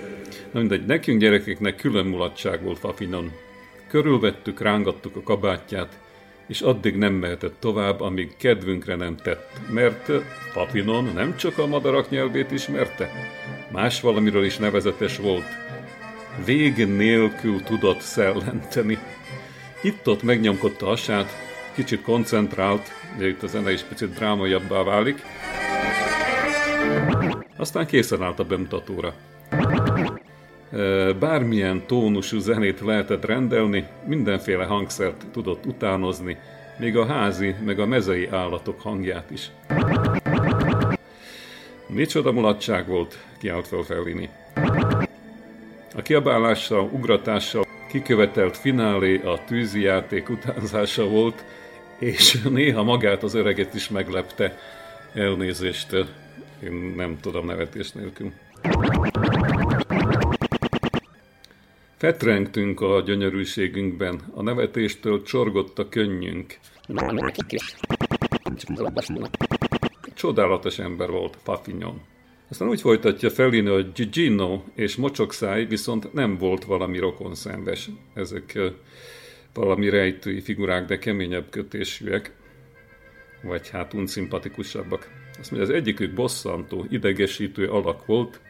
Na 0.52 0.58
mindegy, 0.58 0.86
nekünk 0.86 1.20
gyerekeknek 1.20 1.76
külön 1.76 2.06
mulatság 2.06 2.62
volt 2.62 2.78
Fafinon. 2.78 3.32
Körülvettük, 3.88 4.60
rángattuk 4.60 5.16
a 5.16 5.22
kabátját, 5.22 5.98
és 6.48 6.60
addig 6.60 6.96
nem 6.96 7.12
mehetett 7.12 7.54
tovább, 7.58 8.00
amíg 8.00 8.36
kedvünkre 8.36 8.94
nem 8.94 9.16
tett, 9.16 9.52
mert 9.70 10.10
Papinon 10.52 11.04
nem 11.14 11.36
csak 11.36 11.58
a 11.58 11.66
madarak 11.66 12.10
nyelvét 12.10 12.50
ismerte, 12.50 13.10
más 13.72 14.00
valamiről 14.00 14.44
is 14.44 14.56
nevezetes 14.56 15.18
volt. 15.18 15.46
Vég 16.44 16.86
nélkül 16.86 17.62
tudott 17.62 18.00
szellenteni. 18.00 18.98
Itt-ott 19.82 20.22
megnyomkodta 20.22 20.86
hasát, 20.86 21.28
kicsit 21.74 22.02
koncentrált, 22.02 22.92
de 23.18 23.28
itt 23.28 23.42
a 23.42 23.46
zene 23.46 23.72
is 23.72 23.82
picit 23.82 24.14
drámaiabbá 24.14 24.82
válik. 24.82 25.22
Aztán 27.56 27.86
készen 27.86 28.22
állt 28.22 28.38
a 28.38 28.44
bemutatóra. 28.44 29.14
Bármilyen 31.18 31.86
tónusú 31.86 32.38
zenét 32.38 32.80
lehetett 32.80 33.24
rendelni, 33.24 33.86
mindenféle 34.06 34.64
hangszert 34.64 35.26
tudott 35.32 35.66
utánozni, 35.66 36.36
még 36.78 36.96
a 36.96 37.06
házi, 37.06 37.54
meg 37.64 37.78
a 37.78 37.86
mezei 37.86 38.28
állatok 38.30 38.80
hangját 38.80 39.30
is. 39.30 39.50
Micsoda 41.86 42.32
mulatság 42.32 42.86
volt, 42.86 43.18
kiállt 43.38 43.66
fel 43.66 43.82
Fellini. 43.82 44.28
A 45.96 46.02
kiabálással, 46.02 46.90
ugratással 46.92 47.64
kikövetelt 47.88 48.56
finálé 48.56 49.20
a 49.24 49.44
tűzi 49.46 49.80
játék 49.80 50.28
utánzása 50.28 51.08
volt, 51.08 51.44
és 51.98 52.42
néha 52.50 52.82
magát 52.82 53.22
az 53.22 53.34
öreget 53.34 53.74
is 53.74 53.88
meglepte. 53.88 54.58
Elnézést, 55.14 55.92
én 56.64 56.92
nem 56.96 57.18
tudom 57.20 57.46
nevetés 57.46 57.92
nélkül. 57.92 58.32
Fetrengtünk 61.98 62.80
a 62.80 63.00
gyönyörűségünkben, 63.00 64.20
a 64.34 64.42
nevetéstől 64.42 65.22
csorgott 65.22 65.78
a 65.78 65.88
könnyünk. 65.88 66.58
Csodálatos 70.14 70.78
ember 70.78 71.10
volt 71.10 71.38
Papignon. 71.44 72.00
Aztán 72.50 72.68
úgy 72.68 72.80
folytatja 72.80 73.30
Fellini, 73.30 73.68
hogy 73.68 73.92
Gigino 73.92 74.62
és 74.74 74.96
Mocsokszáj 74.96 75.64
viszont 75.64 76.12
nem 76.12 76.36
volt 76.36 76.64
valami 76.64 76.98
rokonszenves. 76.98 77.88
Ezek 78.14 78.58
valami 79.54 79.88
rejtői 79.88 80.40
figurák, 80.40 80.86
de 80.86 80.98
keményebb 80.98 81.50
kötésűek, 81.50 82.32
vagy 83.42 83.68
hát 83.68 83.94
unszimpatikusabbak. 83.94 85.10
Azt 85.38 85.50
mondja, 85.50 85.68
az 85.68 85.74
egyikük 85.74 86.14
bosszantó, 86.14 86.86
idegesítő 86.90 87.68
alak 87.68 88.06
volt, 88.06 88.40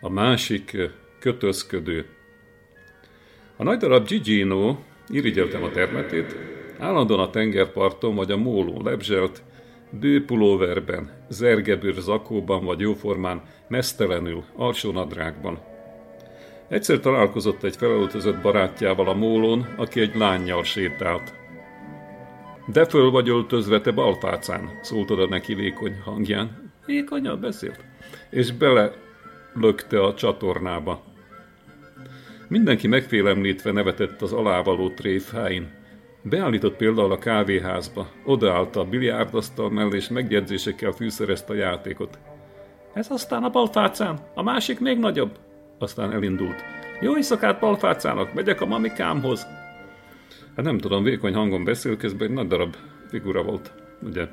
a 0.00 0.08
másik 0.08 0.76
kötözködő. 1.18 2.06
A 3.62 3.64
nagy 3.64 3.78
darab 3.78 4.06
Gigino, 4.06 4.76
irigyeltem 5.08 5.62
a 5.62 5.70
termetét, 5.70 6.36
állandóan 6.78 7.20
a 7.20 7.30
tengerparton 7.30 8.14
vagy 8.14 8.30
a 8.30 8.36
mólón 8.36 8.82
lebzselt, 8.84 9.42
bőpulóverben, 9.90 11.10
zergebőr 11.28 11.94
zakóban 11.94 12.64
vagy 12.64 12.80
jóformán, 12.80 13.42
mesztelenül, 13.68 14.44
alsónadrágban. 14.56 15.58
Egyszer 16.68 17.00
találkozott 17.00 17.62
egy 17.62 17.76
felöltözött 17.76 18.42
barátjával 18.42 19.08
a 19.08 19.14
mólón, 19.14 19.66
aki 19.76 20.00
egy 20.00 20.16
lányjal 20.16 20.64
sétált. 20.64 21.34
De 22.66 22.84
föl 22.84 23.10
vagy 23.10 23.28
öltözve 23.28 23.80
te 23.80 23.90
balfácán, 23.90 24.78
szólt 24.80 25.10
oda 25.10 25.28
neki 25.28 25.54
vékony 25.54 26.00
hangján. 26.04 26.72
Vékonyan 26.86 27.40
beszélt. 27.40 27.84
És 28.30 28.52
bele 28.52 28.92
lökte 29.54 30.02
a 30.02 30.14
csatornába. 30.14 31.11
Mindenki 32.52 32.86
megfélemlítve 32.86 33.72
nevetett 33.72 34.22
az 34.22 34.32
alávaló 34.32 34.90
tréfháin. 34.90 35.70
Beállított 36.22 36.76
például 36.76 37.12
a 37.12 37.18
kávéházba, 37.18 38.08
odaállt 38.24 38.76
a 38.76 38.84
biliárdasztal 38.84 39.70
mellé, 39.70 39.96
és 39.96 40.08
megjegyzésekkel 40.08 40.90
fűszerezte 40.92 41.52
a 41.52 41.56
játékot. 41.56 42.18
Ez 42.92 43.10
aztán 43.10 43.42
a 43.42 43.50
balfácán, 43.50 44.18
a 44.34 44.42
másik 44.42 44.80
még 44.80 44.98
nagyobb. 44.98 45.38
Aztán 45.78 46.12
elindult. 46.12 46.64
Jó 47.00 47.16
éjszakát 47.16 47.60
balfácának, 47.60 48.34
megyek 48.34 48.60
a 48.60 48.66
mamikámhoz. 48.66 49.46
Hát 50.56 50.64
nem 50.64 50.78
tudom, 50.78 51.02
vékony 51.02 51.34
hangon 51.34 51.64
beszél, 51.64 51.96
közben 51.96 52.28
egy 52.28 52.34
nagy 52.34 52.46
darab 52.46 52.76
figura 53.08 53.42
volt, 53.42 53.72
ugye? 54.02 54.28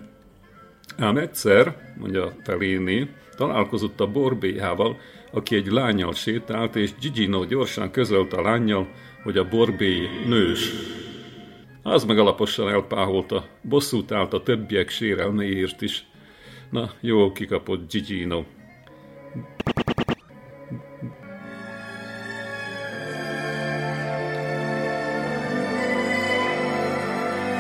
Ám 0.98 1.18
egyszer, 1.18 1.76
mondja 1.98 2.32
Feléni, 2.44 3.10
találkozott 3.40 4.00
a 4.00 4.12
borbéjával, 4.12 5.00
aki 5.32 5.56
egy 5.56 5.68
lányjal 5.68 6.14
sétált, 6.14 6.76
és 6.76 6.92
Gigino 7.02 7.46
gyorsan 7.46 7.92
közölte 7.92 8.38
a 8.38 8.42
lányjal, 8.42 8.88
hogy 9.24 9.38
a 9.38 9.48
borbély 9.48 10.08
nős. 10.28 10.72
Az 11.84 12.04
meg 12.04 12.20
alaposan 12.20 12.70
elpáholta, 12.70 13.46
bosszút 13.62 14.12
állt 14.12 14.34
a 14.34 14.44
többiek 14.44 14.90
sérelméért 14.90 15.82
is. 15.82 16.06
Na, 16.70 16.92
jó 17.00 17.32
kikapott 17.32 17.92
Gigino. 17.92 18.44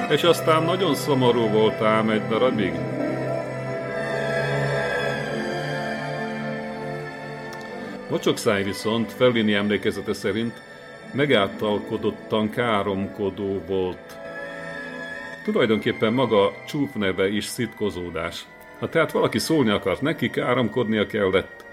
És 0.10 0.24
aztán 0.24 0.64
nagyon 0.64 0.96
szomorú 0.96 1.48
volt 1.48 1.82
ám 1.82 2.10
egy 2.10 2.28
darabig. 2.28 2.99
Mocsokszáj 8.10 8.64
viszont 8.64 9.12
Fellini 9.12 9.53
emlékezete 9.53 10.14
szerint 10.14 10.62
megáltalkodottan 11.14 12.49
káromkodó 12.49 13.62
volt. 13.68 14.18
Tulajdonképpen 15.43 16.14
maga 16.14 16.51
csúf 16.68 16.93
neve 16.93 17.28
is 17.28 17.45
szitkozódás. 17.45 18.45
Ha 18.80 18.89
tehát 18.89 19.12
valaki 19.12 19.39
szólni 19.39 19.70
akart 19.70 20.01
neki, 20.01 20.30
káromkodnia 20.30 21.05
kellett. 21.05 21.66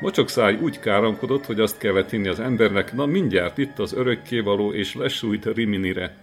Mocsokszáj 0.00 0.58
úgy 0.60 0.78
káromkodott, 0.78 1.46
hogy 1.46 1.60
azt 1.60 1.78
kellett 1.78 2.10
hinni 2.10 2.28
az 2.28 2.40
embernek, 2.40 2.92
na 2.92 3.06
mindjárt 3.06 3.58
itt 3.58 3.78
az 3.78 3.92
örökkévaló 3.92 4.72
és 4.72 4.94
lesújt 4.94 5.44
Riminire. 5.44 6.16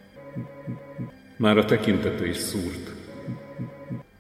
Már 1.37 1.57
a 1.57 1.65
tekintete 1.65 2.27
is 2.27 2.37
szúrt. 2.37 2.91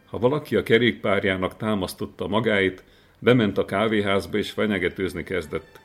Ha 0.05 0.19
valaki 0.19 0.55
a 0.55 0.63
kerékpárjának 0.63 1.57
támasztotta 1.57 2.27
magáit, 2.27 2.83
bement 3.19 3.57
a 3.57 3.65
kávéházba 3.65 4.37
és 4.37 4.51
fenyegetőzni 4.51 5.23
kezdett. 5.23 5.79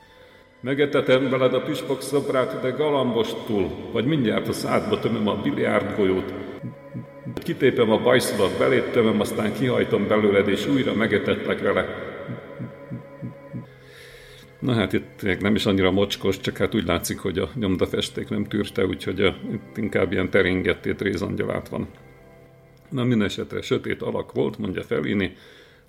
Megetetem 0.61 1.31
veled 1.31 1.55
a 1.55 1.63
püspök 1.63 2.01
szobrát, 2.01 2.61
de 2.61 2.71
galambostul, 2.71 3.71
vagy 3.93 4.05
mindjárt 4.05 4.49
a 4.49 4.53
szádba 4.53 4.99
tömöm 4.99 5.29
a 5.29 5.37
biliárdgolyót. 5.43 6.35
Kitépem 7.35 7.91
a 7.91 7.99
bajszodat, 7.99 8.59
belét 8.59 8.93
tömöm, 8.93 9.21
aztán 9.21 9.53
kihajtom 9.53 10.07
belőled, 10.09 10.49
és 10.49 10.67
újra 10.67 10.95
megetettek 10.95 11.61
vele. 11.61 12.11
Na 14.59 14.73
hát 14.73 14.93
itt 14.93 15.23
még 15.23 15.39
nem 15.39 15.55
is 15.55 15.67
annyira 15.67 15.91
mocskos, 15.91 16.41
csak 16.41 16.57
hát 16.57 16.75
úgy 16.75 16.87
látszik, 16.87 17.19
hogy 17.19 17.39
a 17.39 17.51
nyomdafesték 17.55 18.29
nem 18.29 18.45
tűrte, 18.45 18.87
úgyhogy 18.87 19.21
a, 19.21 19.37
itt 19.53 19.77
inkább 19.77 20.13
ilyen 20.13 20.31
teringettét 20.31 21.01
rézangyalát 21.01 21.69
van. 21.69 21.89
Na 22.89 23.05
minden 23.05 23.27
esetre 23.27 23.61
sötét 23.61 24.03
alak 24.03 24.33
volt, 24.33 24.59
mondja 24.59 24.83
Felini, 24.83 25.37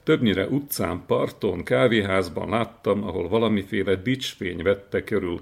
Többnyire 0.03 0.47
utcán, 0.47 1.03
parton, 1.07 1.63
kávéházban 1.63 2.49
láttam, 2.49 3.03
ahol 3.03 3.29
valamiféle 3.29 3.95
dicsfény 3.95 4.63
vette 4.63 5.03
körül. 5.03 5.41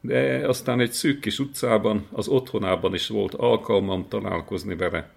De 0.00 0.48
aztán 0.48 0.80
egy 0.80 0.92
szűk 0.92 1.20
kis 1.20 1.38
utcában, 1.38 2.06
az 2.12 2.28
otthonában 2.28 2.94
is 2.94 3.08
volt 3.08 3.34
alkalmam 3.34 4.08
találkozni 4.08 4.76
vele. 4.76 5.10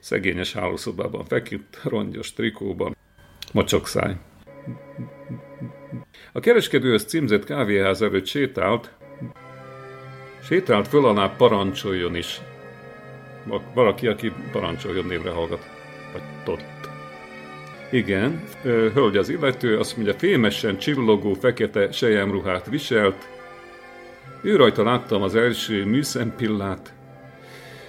Szegényes 0.00 0.52
hálószobában 0.52 1.24
feküdt, 1.24 1.80
rongyos 1.82 2.32
trikóban, 2.32 2.96
mocsokszáj. 3.52 4.16
A 6.32 6.40
kereskedőhöz 6.40 7.04
címzett 7.04 7.44
kávéház 7.44 8.02
előtt 8.02 8.26
sétált, 8.26 8.92
sétált 10.42 10.88
föl 10.88 11.06
alá 11.06 11.28
parancsoljon 11.36 12.16
is. 12.16 12.40
Valaki, 13.74 14.06
aki 14.06 14.32
parancsoljon 14.52 15.06
névre 15.06 15.30
hallgat. 15.30 15.62
Vagy 16.12 16.22
tot. 16.44 16.77
Igen, 17.90 18.42
hölgy 18.62 19.16
az 19.16 19.28
illető, 19.28 19.78
azt 19.78 19.96
mondja, 19.96 20.14
fémesen 20.14 20.78
csillogó 20.78 21.32
fekete 21.32 21.92
sejemruhát 21.92 22.68
viselt. 22.68 23.28
Ő 24.42 24.56
rajta 24.56 24.82
láttam 24.82 25.22
az 25.22 25.34
első 25.34 25.84
műszempillát. 25.84 26.92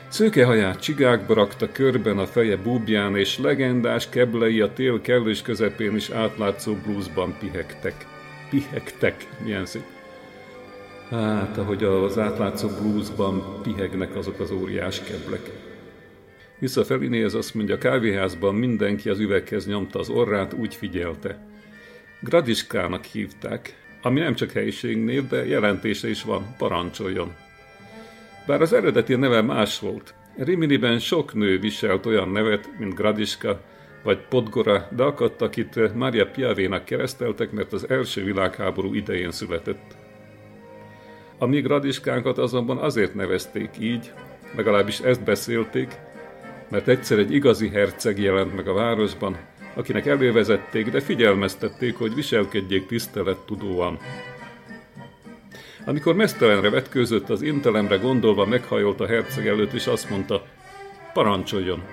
Szőkehaját 0.08 0.80
csigákba 0.80 1.34
rakta 1.34 1.72
körben 1.72 2.18
a 2.18 2.26
feje 2.26 2.58
búbján, 2.58 3.16
és 3.16 3.38
legendás 3.38 4.10
keblei 4.10 4.62
a 4.62 4.74
tél 4.74 5.02
kellős 5.02 5.42
közepén 5.42 5.96
is 5.96 6.10
átlátszó 6.10 6.74
blúzban 6.74 7.36
pihegtek. 7.40 8.06
Pihegtek, 8.50 9.28
milyen 9.44 9.66
szép. 9.66 9.84
Hát, 11.10 11.58
ahogy 11.58 11.84
az 11.84 12.18
átlátszó 12.18 12.68
blúzban 12.68 13.62
pihegnek 13.64 14.16
azok 14.16 14.40
az 14.40 14.52
óriás 14.52 15.02
keblek. 15.04 15.69
Vissza 16.60 16.86
Felinéhez 16.86 17.34
azt 17.34 17.56
mondja, 17.56 17.76
a 17.76 17.78
kávéházban 17.78 18.56
mindenki 18.56 19.10
az 19.10 19.20
üveghez 19.20 19.68
nyomta 19.68 20.00
az 20.00 20.10
orrát, 20.10 20.54
úgy 20.54 20.76
figyelte. 20.76 21.48
Gradiskának 22.22 23.04
hívták, 23.04 23.76
ami 24.02 24.20
nem 24.20 24.36
csak 24.36 24.52
helyiségnév, 24.52 25.28
de 25.28 25.46
jelentése 25.46 26.10
is 26.10 26.24
van, 26.24 26.56
parancsoljon. 26.58 27.36
Bár 28.48 28.62
az 28.62 28.74
eredeti 28.74 29.16
neve 29.16 29.42
más 29.42 29.80
volt, 29.80 30.14
Riminiben 30.38 31.00
sok 31.00 31.34
nő 31.34 31.60
viselt 31.60 32.06
olyan 32.06 32.30
nevet, 32.30 32.70
mint 32.78 32.96
Gradiska 32.96 33.62
vagy 34.04 34.20
Podgora, 34.30 34.88
de 34.92 35.04
akadt, 35.04 35.42
akit 35.42 35.96
Mária 35.96 36.26
Piavénak 36.30 36.86
kereszteltek, 36.86 37.52
mert 37.52 37.74
az 37.74 37.90
első 37.90 38.24
világháború 38.24 38.94
idején 38.94 39.32
született. 39.32 39.98
A 41.38 41.46
mi 41.46 41.62
Gradiskánkat 41.62 42.38
azonban 42.38 42.78
azért 42.78 43.14
nevezték 43.14 43.70
így, 43.80 44.12
legalábbis 44.56 45.00
ezt 45.00 45.24
beszélték, 45.24 45.98
mert 46.70 46.88
egyszer 46.88 47.18
egy 47.18 47.34
igazi 47.34 47.70
herceg 47.70 48.20
jelent 48.20 48.56
meg 48.56 48.68
a 48.68 48.74
városban, 48.74 49.38
akinek 49.74 50.06
elővezették, 50.06 50.92
de 50.92 51.00
figyelmeztették, 51.00 51.98
hogy 51.98 52.16
viselkedjék 52.16 52.88
tisztelettudóan. 52.88 53.98
Amikor 55.86 56.16
mesztelenre 56.16 56.70
vetkőzött, 56.70 57.30
az 57.30 57.42
intelemre 57.42 57.96
gondolva 57.96 58.46
meghajolt 58.46 59.00
a 59.00 59.08
herceg 59.08 59.48
előtt, 59.48 59.74
és 59.74 59.88
azt 59.88 60.10
mondta, 60.10 60.46
parancsoljon. 61.14 61.84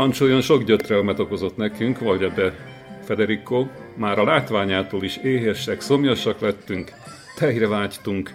Parancsoljon 0.00 0.40
sok 0.40 0.62
gyötrelmet 0.62 1.18
okozott 1.18 1.56
nekünk, 1.56 1.98
vagy 1.98 2.32
de 2.32 2.54
Federico, 3.04 3.66
már 3.96 4.18
a 4.18 4.24
látványától 4.24 5.04
is 5.04 5.16
éhesek, 5.16 5.80
szomjasak 5.80 6.40
lettünk, 6.40 6.90
tejre 7.36 7.68
vágytunk, 7.68 8.30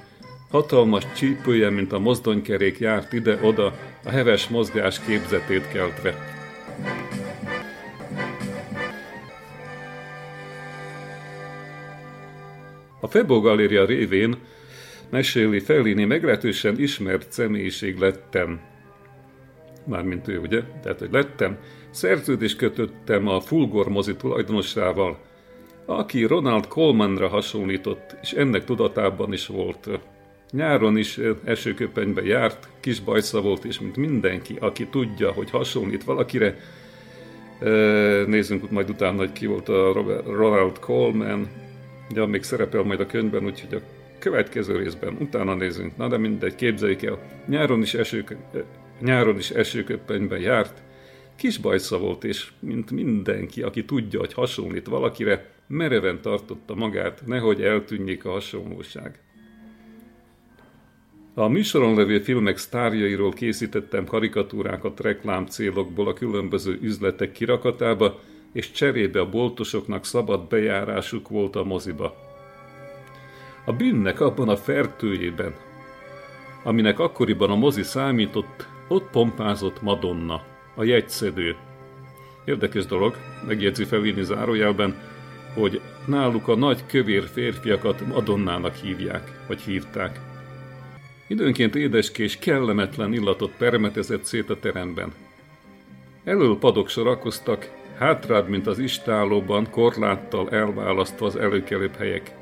hatalmas 0.49 1.03
csípője, 1.16 1.70
mint 1.70 1.91
a 1.91 1.99
mozdonykerék 1.99 2.80
járt 2.80 3.13
ide-oda, 3.13 3.74
a 4.03 4.09
heves 4.09 4.47
mozgás 4.47 4.99
képzetét 4.99 5.68
keltve. 5.68 6.16
A 12.99 13.07
Febo 13.07 13.39
Galéria 13.39 13.86
révén 13.86 14.38
meséli 15.09 15.59
Fellini 15.59 16.05
meglehetősen 16.05 16.80
ismert 16.80 17.32
személyiség 17.32 17.97
lettem. 17.97 18.74
Mármint 19.86 20.28
ő, 20.28 20.40
ugye? 20.40 20.62
Tehát, 20.84 21.00
hogy 21.00 21.12
lettem. 21.12 21.58
Szerződést 21.90 22.58
kötöttem 22.58 23.28
a 23.28 23.40
Fulgor 23.40 23.90
mozi 23.90 24.16
tulajdonosával, 24.16 25.18
aki 25.86 26.24
Ronald 26.24 26.68
Colemanra 26.68 27.28
hasonlított, 27.28 28.16
és 28.22 28.32
ennek 28.32 28.64
tudatában 28.64 29.34
is 29.34 29.48
volt. 29.48 29.90
Nyáron 30.52 30.98
is 30.98 31.20
esőköpenybe 31.44 32.24
járt, 32.24 32.70
kis 32.80 33.00
bajsza 33.00 33.42
volt, 33.42 33.64
és 33.64 33.80
mint 33.80 33.96
mindenki, 33.96 34.58
aki 34.60 34.88
tudja, 34.88 35.32
hogy 35.32 35.50
hasonlít 35.50 36.04
valakire, 36.04 36.58
nézzünk 38.28 38.72
majd 38.72 38.90
utána, 38.90 39.18
hogy 39.18 39.32
ki 39.32 39.46
volt 39.46 39.70
a 39.70 39.94
Ronald 40.26 40.80
Coleman, 40.80 41.48
ugye 42.12 42.26
még 42.26 42.44
szerepel 42.44 42.84
majd 42.84 43.00
a 43.00 43.06
könyvben, 43.06 43.46
úgyhogy 43.46 43.74
a 43.74 43.82
következő 44.20 44.78
részben 44.78 45.18
utána 45.20 45.56
nézünk. 45.56 45.98
Na 45.98 46.08
de 46.08 46.18
mindegy, 46.18 46.56
képzeljük 46.56 47.04
el, 47.04 47.20
nyáron 47.48 47.82
is, 47.82 47.94
esők, 47.94 48.36
nyáron 49.00 49.38
is 49.38 49.50
esőköpenyben 49.50 50.39
járt, 50.39 50.84
kis 51.36 51.58
bajsza 51.58 51.98
volt, 51.98 52.24
és 52.24 52.52
mint 52.60 52.91
mindenki, 52.91 53.62
aki 53.62 53.86
tudja, 53.86 54.20
hogy 54.20 54.34
hasonlít 54.34 54.88
valakire, 54.88 55.54
mereven 55.68 56.22
tartotta 56.22 56.76
magát, 56.76 57.22
nehogy 57.26 57.62
eltűnjék 57.62 58.26
a 58.26 58.32
hasonlóság. 58.32 59.20
A 61.34 61.48
műsoron 61.48 61.96
levő 61.96 62.20
filmek 62.20 62.58
sztárjairól 62.58 63.32
készítettem 63.32 64.06
karikatúrákat 64.06 65.00
reklám 65.00 65.46
célokból 65.46 66.08
a 66.08 66.14
különböző 66.14 66.78
üzletek 66.82 67.32
kirakatába, 67.32 68.20
és 68.54 68.72
cserébe 68.72 69.20
a 69.20 69.30
boltosoknak 69.30 70.06
szabad 70.06 70.48
bejárásuk 70.48 71.30
volt 71.30 71.56
a 71.56 71.64
moziba. 71.64 72.16
A 73.66 73.74
bűnnek 73.74 74.20
abban 74.20 74.50
a 74.50 74.58
fertőjében, 74.58 75.56
aminek 76.64 77.00
akkoriban 77.00 77.50
a 77.50 77.56
mozi 77.56 77.84
számított, 77.84 78.68
ott 78.88 79.10
pompázott 79.10 79.82
Madonna, 79.82 80.42
a 80.76 80.84
jegyszedő. 80.84 81.56
Érdekes 82.46 82.86
dolog, 82.86 83.16
megjegyzi 83.48 83.84
Felini 83.84 84.24
zárójelben, 84.24 84.96
hogy 85.54 85.82
náluk 86.06 86.48
a 86.48 86.56
nagy 86.56 86.86
kövér 86.86 87.24
férfiakat 87.24 88.08
Madonnának 88.08 88.76
hívják, 88.76 89.40
vagy 89.48 89.62
hívták. 89.62 90.20
Időnként 91.28 91.76
édeskés, 91.76 92.38
kellemetlen 92.38 93.14
illatot 93.14 93.52
permetezett 93.58 94.24
szét 94.24 94.50
a 94.50 94.60
teremben. 94.60 95.14
Elől 96.24 96.58
padok 96.58 96.90
sorakoztak, 96.90 97.70
hátrább, 97.98 98.50
mint 98.50 98.68
az 98.68 98.80
istálóban, 98.80 99.70
korláttal 99.70 100.50
elválasztva 100.50 101.26
az 101.26 101.36
előkelőbb 101.36 101.96
helyek. 101.96 102.36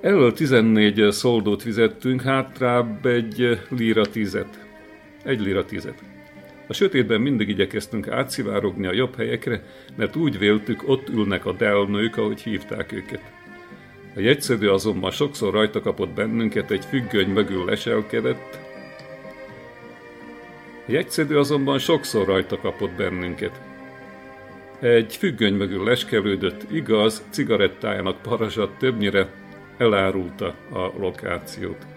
Elől 0.00 0.32
14 0.32 1.06
szoldót 1.10 1.62
fizettünk, 1.62 2.22
hátrább 2.22 3.06
egy 3.06 3.60
lira 3.68 4.06
tízet. 4.06 4.65
Egy 5.26 5.40
lira 5.40 5.64
tízet. 5.64 6.02
A 6.66 6.72
sötétben 6.72 7.20
mindig 7.20 7.48
igyekeztünk 7.48 8.08
átszivárogni 8.08 8.86
a 8.86 8.92
jobb 8.92 9.16
helyekre, 9.16 9.62
mert 9.96 10.16
úgy 10.16 10.38
véltük, 10.38 10.88
ott 10.88 11.08
ülnek 11.08 11.46
a 11.46 11.52
delnők, 11.52 12.16
ahogy 12.16 12.40
hívták 12.40 12.92
őket. 12.92 13.22
A 14.16 14.20
jegyszedő 14.20 14.70
azonban 14.70 15.10
sokszor 15.10 15.52
rajta 15.52 15.80
kapott 15.80 16.08
bennünket, 16.08 16.70
egy 16.70 16.84
függöny 16.84 17.28
mögül 17.28 17.64
leselkedett. 17.64 18.58
A 20.86 20.92
jegyszedő 20.92 21.38
azonban 21.38 21.78
sokszor 21.78 22.26
rajta 22.26 22.58
kapott 22.58 22.92
bennünket. 22.92 23.60
Egy 24.80 25.16
függöny 25.16 25.54
mögül 25.54 25.84
leskelődött, 25.84 26.72
igaz, 26.72 27.22
cigarettájának 27.30 28.22
parazsat 28.22 28.78
többnyire 28.78 29.28
elárulta 29.78 30.54
a 30.72 30.92
lokációt. 30.98 31.95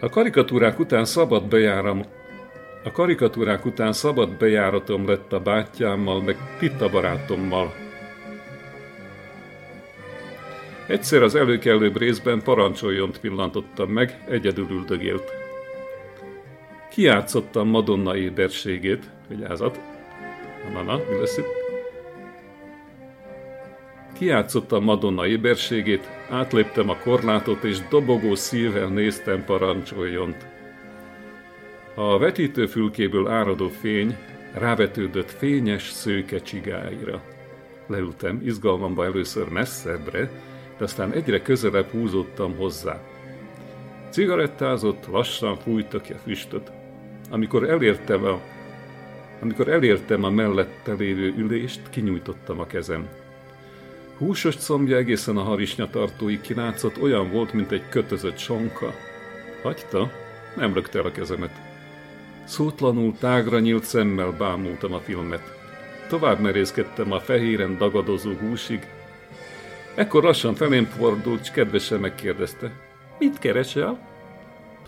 A 0.00 0.08
karikatúrák 0.08 0.78
után 0.78 1.04
szabad 1.04 1.44
bejáram, 1.48 2.04
a 2.84 2.90
karikatúrák 2.90 3.64
után 3.64 3.92
szabad 3.92 4.36
bejáratom 4.36 5.06
lett 5.06 5.32
a 5.32 5.40
bátyámmal, 5.40 6.22
meg 6.22 6.36
Pitta 6.58 6.88
barátommal. 6.88 7.74
Egyszer 10.86 11.22
az 11.22 11.34
előkelőbb 11.34 11.96
részben 11.96 12.42
parancsoljont 12.42 13.20
pillantottam 13.20 13.90
meg, 13.90 14.24
egyedül 14.28 14.66
üldögélt. 14.70 15.32
Kiátszottam 16.90 17.68
Madonna 17.68 18.16
éberségét, 18.16 19.10
vigyázat, 19.28 19.80
na, 20.72 20.82
na, 20.82 20.96
mi 20.96 21.18
lesz 21.18 21.38
itt? 21.38 21.57
Kiátszottam 24.18 24.84
Madonna 24.84 25.26
éberségét, 25.26 26.08
átléptem 26.30 26.88
a 26.88 26.96
korlátot, 26.96 27.64
és 27.64 27.78
dobogó 27.88 28.34
szívvel 28.34 28.88
néztem 28.88 29.44
parancsoljont. 29.44 30.46
A 31.94 32.18
vetítőfülkéből 32.18 33.28
áradó 33.28 33.68
fény 33.68 34.16
rávetődött 34.52 35.30
fényes 35.30 35.90
szőke 35.90 36.38
csigáira. 36.38 37.22
Leültem, 37.86 38.40
izgalmamba 38.44 39.04
először 39.04 39.48
messzebbre, 39.48 40.30
de 40.78 40.84
aztán 40.84 41.12
egyre 41.12 41.42
közelebb 41.42 41.90
húzódtam 41.90 42.56
hozzá. 42.56 43.00
Cigarettázott, 44.10 45.06
lassan 45.06 45.56
fújta 45.56 46.00
ki 46.00 46.12
a 46.12 46.18
füstöt. 46.18 46.72
Amikor 47.30 47.70
elértem 47.70 48.24
a, 48.24 48.40
amikor 49.42 49.68
elértem 49.68 50.24
a 50.24 50.30
mellette 50.30 50.92
lévő 50.92 51.34
ülést, 51.36 51.80
kinyújtottam 51.90 52.60
a 52.60 52.66
kezem. 52.66 53.08
Húsos 54.18 54.56
combja 54.56 54.96
egészen 54.96 55.36
a 55.36 55.42
harisnya 55.42 55.90
tartóig 55.90 56.40
kilátszott, 56.40 57.02
olyan 57.02 57.30
volt, 57.30 57.52
mint 57.52 57.72
egy 57.72 57.88
kötözött 57.88 58.38
sonka. 58.38 58.94
Hagyta? 59.62 60.10
Nem 60.56 60.74
rögte 60.74 61.00
a 61.00 61.12
kezemet. 61.12 61.60
Szótlanul 62.44 63.14
tágra 63.18 63.58
nyílt 63.58 63.84
szemmel 63.84 64.32
bámultam 64.38 64.92
a 64.92 64.98
filmet. 64.98 65.42
Tovább 66.08 66.40
merészkedtem 66.40 67.12
a 67.12 67.20
fehéren 67.20 67.76
dagadozó 67.78 68.32
húsig. 68.32 68.86
Ekkor 69.94 70.22
lassan 70.22 70.54
felém 70.54 70.84
fordult, 70.84 71.40
és 71.40 71.50
kedvesen 71.50 72.00
megkérdezte. 72.00 72.72
Mit 73.18 73.38
keresel? 73.38 74.08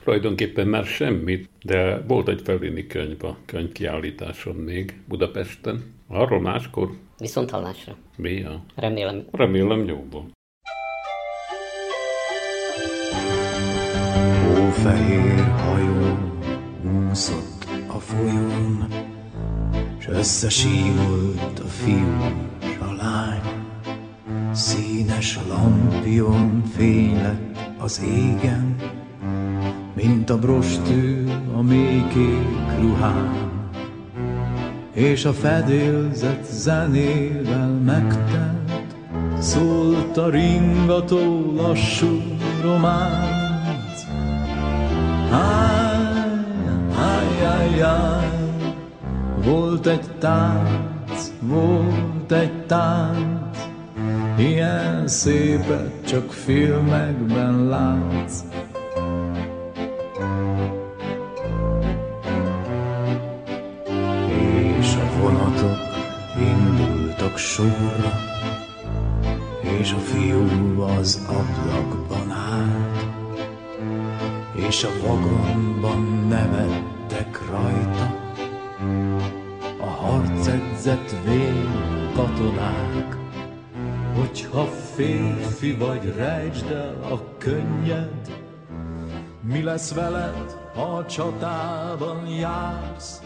Tulajdonképpen 0.05 0.67
már 0.67 0.85
semmit, 0.85 1.49
de 1.63 2.03
volt 2.07 2.29
egy 2.29 2.41
felvéni 2.45 2.87
könyv 2.87 3.25
a 3.25 3.37
könyvkiállításon 3.47 4.57
még 4.57 4.95
Budapesten. 5.09 5.95
Arról 6.09 6.41
máskor 6.41 6.91
Viszont 7.21 7.51
hallásra. 7.51 7.97
Mia. 8.17 8.63
Remélem. 8.75 9.27
Remélem 9.31 9.85
jóban. 9.85 10.33
Hófehér 14.55 15.39
hajó 15.39 16.19
úszott 17.11 17.65
a 17.89 17.99
folyón, 17.99 18.87
S 19.99 20.07
összesívolt 20.09 21.59
a 21.59 21.67
fiú 21.67 22.19
s 22.61 22.79
a 22.81 22.93
lány. 22.93 23.43
Színes 24.53 25.39
lampion 25.49 26.63
fény 26.63 27.15
lett 27.15 27.59
az 27.79 28.03
égen, 28.05 28.77
Mint 29.95 30.31
a 30.31 30.39
brostű 30.39 31.27
a 31.55 31.63
mélykék 31.63 32.79
ruhán 32.81 33.50
és 34.93 35.25
a 35.25 35.33
fedélzet 35.33 36.45
zenével 36.51 37.69
megtelt, 37.85 38.95
szólt 39.39 40.17
a 40.17 40.31
ringató 40.31 41.53
lassú 41.57 42.23
románc. 42.63 44.05
Háj, 45.31 46.05
háj, 46.95 47.37
háj, 47.43 47.79
háj, 47.79 48.29
volt 49.45 49.87
egy 49.87 50.11
tánc, 50.19 51.33
volt 51.41 52.33
egy 52.33 52.67
tánc, 52.67 53.59
ilyen 54.39 55.09
szépet 55.09 56.07
csak 56.07 56.33
filmekben 56.33 57.69
látsz. 57.69 58.43
Sorra, 67.61 68.13
és 69.61 69.93
a 69.93 69.99
fiú 69.99 70.81
az 70.81 71.27
ablakban 71.29 72.31
állt, 72.31 73.07
és 74.55 74.85
a 74.85 75.07
vagonban 75.07 76.27
nevet 76.29 76.99
jöttek 77.11 77.49
rajta 77.51 78.15
a 79.81 79.87
harcedzett 79.87 81.15
vén 81.25 82.13
katonák. 82.15 83.19
Hogyha 84.15 84.65
férfi 84.95 85.73
vagy, 85.73 86.15
rejtsd 86.17 86.71
el 86.71 86.97
a 87.11 87.37
könnyed, 87.39 88.43
mi 89.41 89.63
lesz 89.63 89.95
veled, 89.95 90.57
ha 90.75 90.83
a 90.83 91.07
csatában 91.07 92.27
jársz? 92.27 93.23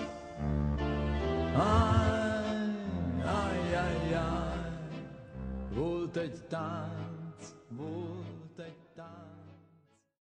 Áj, 1.56 2.23
áj, 6.14 6.54
áj, 6.54 7.03